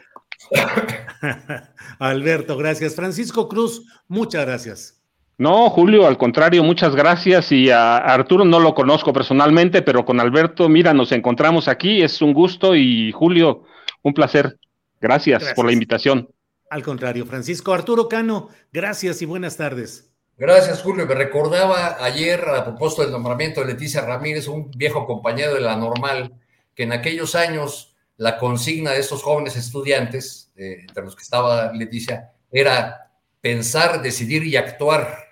[1.99, 2.93] Alberto, gracias.
[2.93, 5.04] Francisco Cruz, muchas gracias.
[5.37, 7.51] No, Julio, al contrario, muchas gracias.
[7.51, 12.21] Y a Arturo no lo conozco personalmente, pero con Alberto, mira, nos encontramos aquí, es
[12.21, 13.63] un gusto y Julio,
[14.01, 14.57] un placer.
[15.01, 16.29] Gracias, por la invitación.
[16.69, 20.09] Al contrario, Francisco Arturo Cano, gracias y buenas tardes.
[20.37, 21.05] Gracias, Julio.
[21.05, 25.75] Me recordaba ayer, a propósito del nombramiento de Leticia Ramírez, un viejo compañero de la
[25.75, 26.33] normal,
[26.73, 31.71] que en aquellos años la consigna de estos jóvenes estudiantes, eh, entre los que estaba
[31.73, 35.24] Leticia, era pensar, decidir y actuar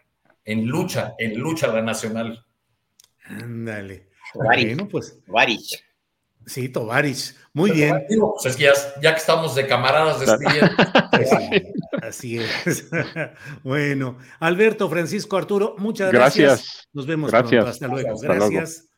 [0.45, 2.45] en lucha, en lucha la nacional.
[3.25, 4.09] Ándale.
[4.33, 5.21] Bueno, pues.
[5.25, 5.83] Tovarich.
[6.45, 7.35] Sí, Tovarich.
[7.53, 8.03] Muy bien.
[8.07, 8.69] pues es que
[9.01, 10.71] ya, que estamos de camaradas despidiendo.
[12.01, 12.89] así es.
[13.63, 16.87] bueno, Alberto, Francisco, Arturo, muchas gracias.
[16.93, 17.65] Nos vemos gracias.
[17.65, 18.19] Hasta luego.
[18.19, 18.89] gracias.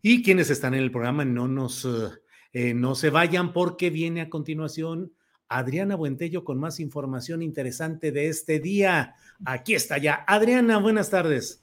[0.00, 1.86] Y quienes están en el programa, no nos
[2.52, 5.12] eh, no se vayan porque viene a continuación
[5.54, 9.14] Adriana Buentello con más información interesante de este día.
[9.44, 10.24] Aquí está ya.
[10.26, 11.62] Adriana, buenas tardes.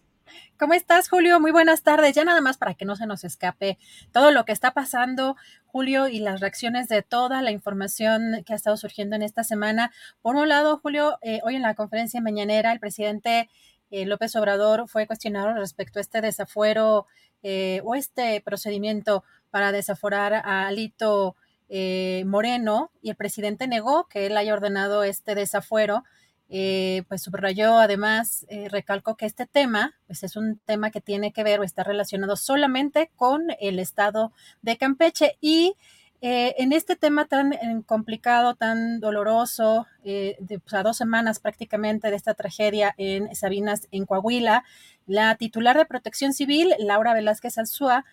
[0.58, 1.42] ¿Cómo estás, Julio?
[1.42, 2.16] Muy buenas tardes.
[2.16, 3.78] Ya nada más para que no se nos escape
[4.14, 5.36] todo lo que está pasando,
[5.66, 9.92] Julio, y las reacciones de toda la información que ha estado surgiendo en esta semana.
[10.22, 13.50] Por un lado, Julio, eh, hoy en la conferencia mañanera, el presidente
[13.90, 17.08] eh, López Obrador fue cuestionado respecto a este desafuero
[17.44, 21.36] eh, o este procedimiento para desaforar a Alito
[22.26, 26.04] Moreno, y el presidente negó que él haya ordenado este desafuero
[26.54, 31.32] eh, pues subrayó además, eh, recalcó que este tema, pues es un tema que tiene
[31.32, 35.38] que ver o está relacionado solamente con el estado de Campeche.
[35.40, 35.78] Y
[36.20, 37.54] eh, en este tema tan
[37.84, 44.06] complicado, tan doloroso, de, pues, a dos semanas prácticamente de esta tragedia en Sabinas, en
[44.06, 44.66] Coahuila,
[45.08, 48.04] la titular de Protección Civil, Laura Velázquez Alzúa,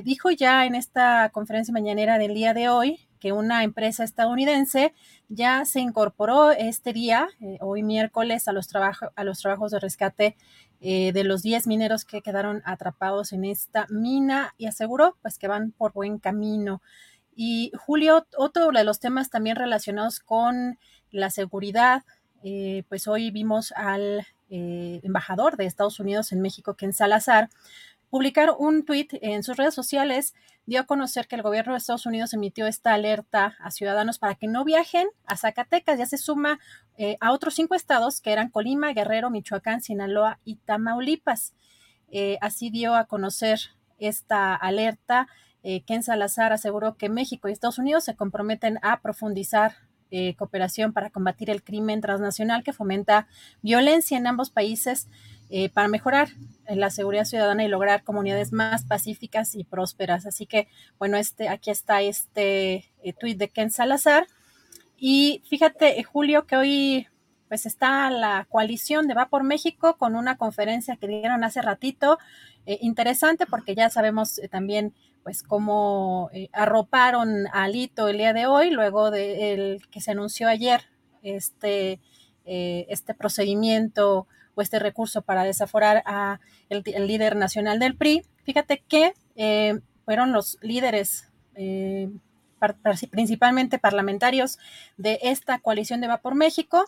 [0.00, 4.94] dijo ya en esta conferencia mañanera del día de hoy que una empresa estadounidense
[5.28, 10.36] ya se incorporó este día, eh, hoy miércoles, a los, a los trabajos de rescate
[10.80, 15.46] eh, de los 10 mineros que quedaron atrapados en esta mina y aseguró pues que
[15.46, 16.82] van por buen camino.
[17.36, 20.78] Y Julio, otro de los temas también relacionados con
[21.12, 22.02] la seguridad,
[22.42, 27.48] eh, pues hoy vimos al eh, embajador de Estados Unidos en México, Ken Salazar,
[28.12, 30.34] publicar un tuit en sus redes sociales,
[30.66, 34.34] dio a conocer que el gobierno de Estados Unidos emitió esta alerta a ciudadanos para
[34.34, 35.98] que no viajen a Zacatecas.
[35.98, 36.60] Ya se suma
[36.98, 41.54] eh, a otros cinco estados que eran Colima, Guerrero, Michoacán, Sinaloa y Tamaulipas.
[42.42, 43.58] así dio a conocer
[43.98, 45.26] esta alerta.
[45.86, 49.72] Ken Salazar aseguró que México y Estados Unidos se comprometen a profundizar
[50.14, 53.28] eh, cooperación para combatir el crimen transnacional que fomenta
[53.62, 55.08] violencia en ambos países
[55.54, 56.30] eh, para mejorar
[56.66, 60.26] la seguridad ciudadana y lograr comunidades más pacíficas y prósperas.
[60.26, 60.66] Así que,
[60.98, 64.26] bueno, este, aquí está este eh, tuit de Ken Salazar.
[64.96, 67.06] Y fíjate, Julio, que hoy
[67.48, 72.18] pues está la coalición de Va por México con una conferencia que dieron hace ratito,
[72.64, 78.70] interesante porque ya sabemos también pues cómo eh, arroparon a Alito el día de hoy,
[78.70, 80.82] luego de el que se anunció ayer
[81.22, 82.00] este,
[82.44, 84.26] eh, este procedimiento
[84.60, 88.22] este recurso para desaforar a el, líder nacional del PRI.
[88.44, 91.28] Fíjate que eh, fueron los líderes
[93.10, 94.58] principalmente parlamentarios
[94.96, 96.84] de esta coalición de Va por México.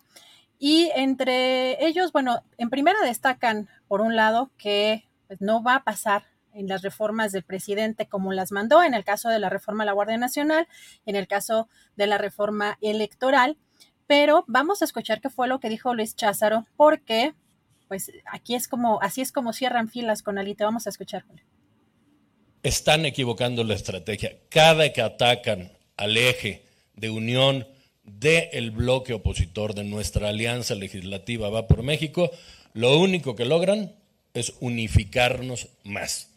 [0.58, 5.84] Y entre ellos, bueno, en primera destacan, por un lado, que pues, no va a
[5.84, 9.82] pasar en las reformas del presidente como las mandó, en el caso de la reforma
[9.82, 10.68] a la Guardia Nacional,
[11.04, 13.58] en el caso de la reforma electoral.
[14.06, 17.34] Pero vamos a escuchar qué fue lo que dijo Luis Cházaro, porque
[17.94, 20.64] pues aquí es como, así es como cierran filas con Alita.
[20.64, 21.24] Vamos a escuchar.
[22.64, 24.36] Están equivocando la estrategia.
[24.48, 26.64] Cada que atacan al eje
[26.96, 27.68] de unión
[28.02, 32.32] del bloque opositor de nuestra alianza legislativa Va por México,
[32.72, 33.94] lo único que logran
[34.32, 36.32] es unificarnos más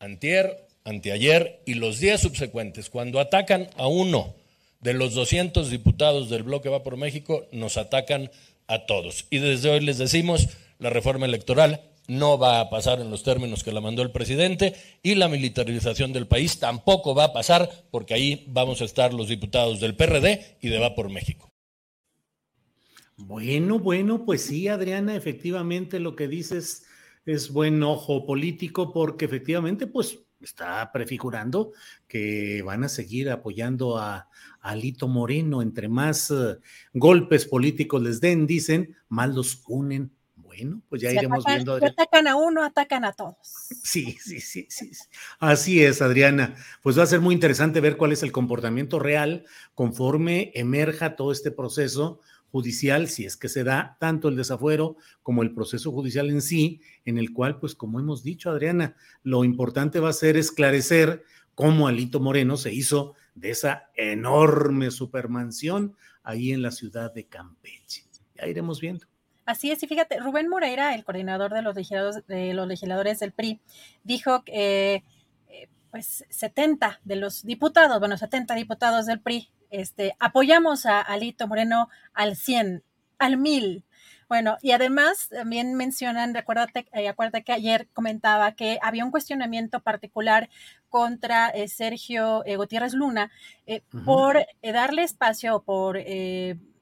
[0.00, 4.34] antier, anteayer y los días subsecuentes, cuando atacan a uno
[4.80, 8.32] de los 200 diputados del bloque Va por México, nos atacan
[8.66, 9.26] a todos.
[9.30, 10.48] Y desde hoy les decimos,
[10.78, 14.74] la reforma electoral no va a pasar en los términos que la mandó el presidente
[15.02, 19.28] y la militarización del país tampoco va a pasar porque ahí vamos a estar los
[19.28, 21.52] diputados del PRD y de Va por México.
[23.16, 26.86] Bueno, bueno, pues sí, Adriana, efectivamente lo que dices
[27.26, 31.72] es buen ojo político porque efectivamente, pues está prefigurando
[32.06, 34.28] que van a seguir apoyando a,
[34.60, 35.62] Alito Moreno.
[35.62, 36.58] Entre más eh,
[36.92, 40.12] golpes políticos les den, dicen, más los unen.
[40.58, 41.78] Bueno, pues ya iremos viendo.
[41.78, 43.36] Si atacan a uno, atacan a todos.
[43.82, 44.90] Sí, sí, sí, sí.
[45.38, 46.56] Así es, Adriana.
[46.82, 49.44] Pues va a ser muy interesante ver cuál es el comportamiento real
[49.74, 52.20] conforme emerja todo este proceso
[52.50, 56.80] judicial, si es que se da tanto el desafuero como el proceso judicial en sí,
[57.04, 61.24] en el cual, pues como hemos dicho, Adriana, lo importante va a ser esclarecer
[61.54, 68.04] cómo Alito Moreno se hizo de esa enorme supermansión ahí en la ciudad de Campeche.
[68.34, 69.07] Ya iremos viendo.
[69.48, 73.32] Así es, y fíjate, Rubén Moreira, el coordinador de los legisladores, de los legisladores del
[73.32, 73.58] PRI,
[74.04, 75.02] dijo que
[75.48, 81.48] eh, pues 70 de los diputados, bueno, 70 diputados del PRI este, apoyamos a Alito
[81.48, 82.84] Moreno al 100,
[83.18, 83.86] al 1000.
[84.28, 89.80] Bueno, y además también mencionan, recuérdate, eh, acuérdate que ayer comentaba que había un cuestionamiento
[89.80, 90.50] particular
[90.90, 93.30] contra eh, Sergio eh, Gutiérrez Luna
[94.04, 95.96] por darle espacio por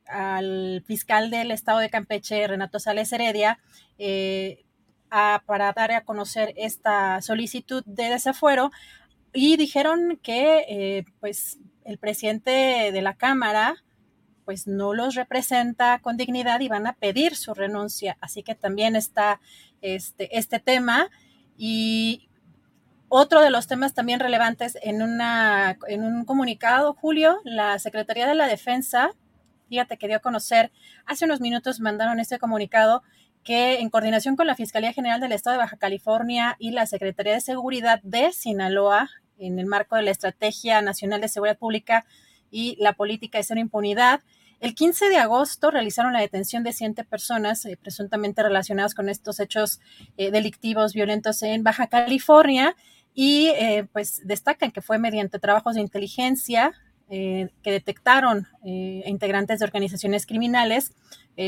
[0.08, 3.58] al fiscal del estado de Campeche, Renato Sales Heredia,
[5.08, 8.70] para dar a conocer esta solicitud de desafuero
[9.32, 13.76] y dijeron que pues el presidente de la Cámara
[14.46, 18.16] pues no los representa con dignidad y van a pedir su renuncia.
[18.20, 19.40] Así que también está
[19.82, 21.10] este, este tema.
[21.58, 22.28] Y
[23.08, 28.36] otro de los temas también relevantes en, una, en un comunicado, Julio, la Secretaría de
[28.36, 29.10] la Defensa,
[29.68, 30.70] fíjate que dio a conocer,
[31.04, 33.02] hace unos minutos mandaron este comunicado
[33.46, 37.34] que en coordinación con la Fiscalía General del Estado de Baja California y la Secretaría
[37.34, 42.04] de Seguridad de Sinaloa, en el marco de la Estrategia Nacional de Seguridad Pública
[42.50, 44.20] y la Política de Cero Impunidad.
[44.58, 49.38] El 15 de agosto realizaron la detención de siete personas eh, presuntamente relacionadas con estos
[49.38, 49.80] hechos
[50.16, 52.74] eh, delictivos violentos en Baja California
[53.14, 56.72] y eh, pues destacan que fue mediante trabajos de inteligencia
[57.08, 60.92] que detectaron integrantes de organizaciones criminales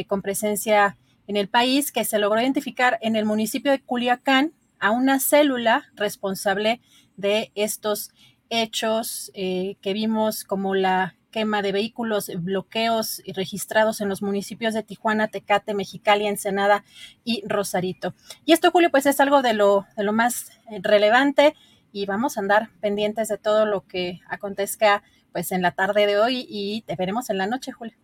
[0.06, 0.96] con presencia
[1.28, 5.84] en el país que se logró identificar en el municipio de Culiacán a una célula
[5.94, 6.80] responsable
[7.16, 8.10] de estos
[8.50, 14.82] hechos eh, que vimos como la quema de vehículos, bloqueos registrados en los municipios de
[14.82, 16.84] Tijuana, Tecate, Mexicali, Ensenada
[17.22, 18.14] y Rosarito.
[18.46, 21.54] Y esto, Julio, pues es algo de lo, de lo más eh, relevante.
[21.90, 25.02] y vamos a andar pendientes de todo lo que acontezca
[25.32, 27.94] pues en la tarde de hoy y te veremos en la noche, Julio.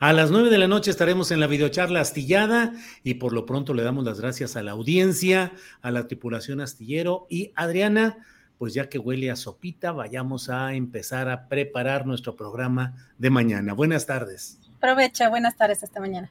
[0.00, 2.72] A las nueve de la noche estaremos en la videocharla astillada
[3.02, 5.52] y por lo pronto le damos las gracias a la audiencia,
[5.82, 8.18] a la tripulación astillero y Adriana,
[8.58, 13.72] pues ya que huele a sopita, vayamos a empezar a preparar nuestro programa de mañana.
[13.72, 14.60] Buenas tardes.
[14.76, 16.30] Aprovecha, buenas tardes esta mañana.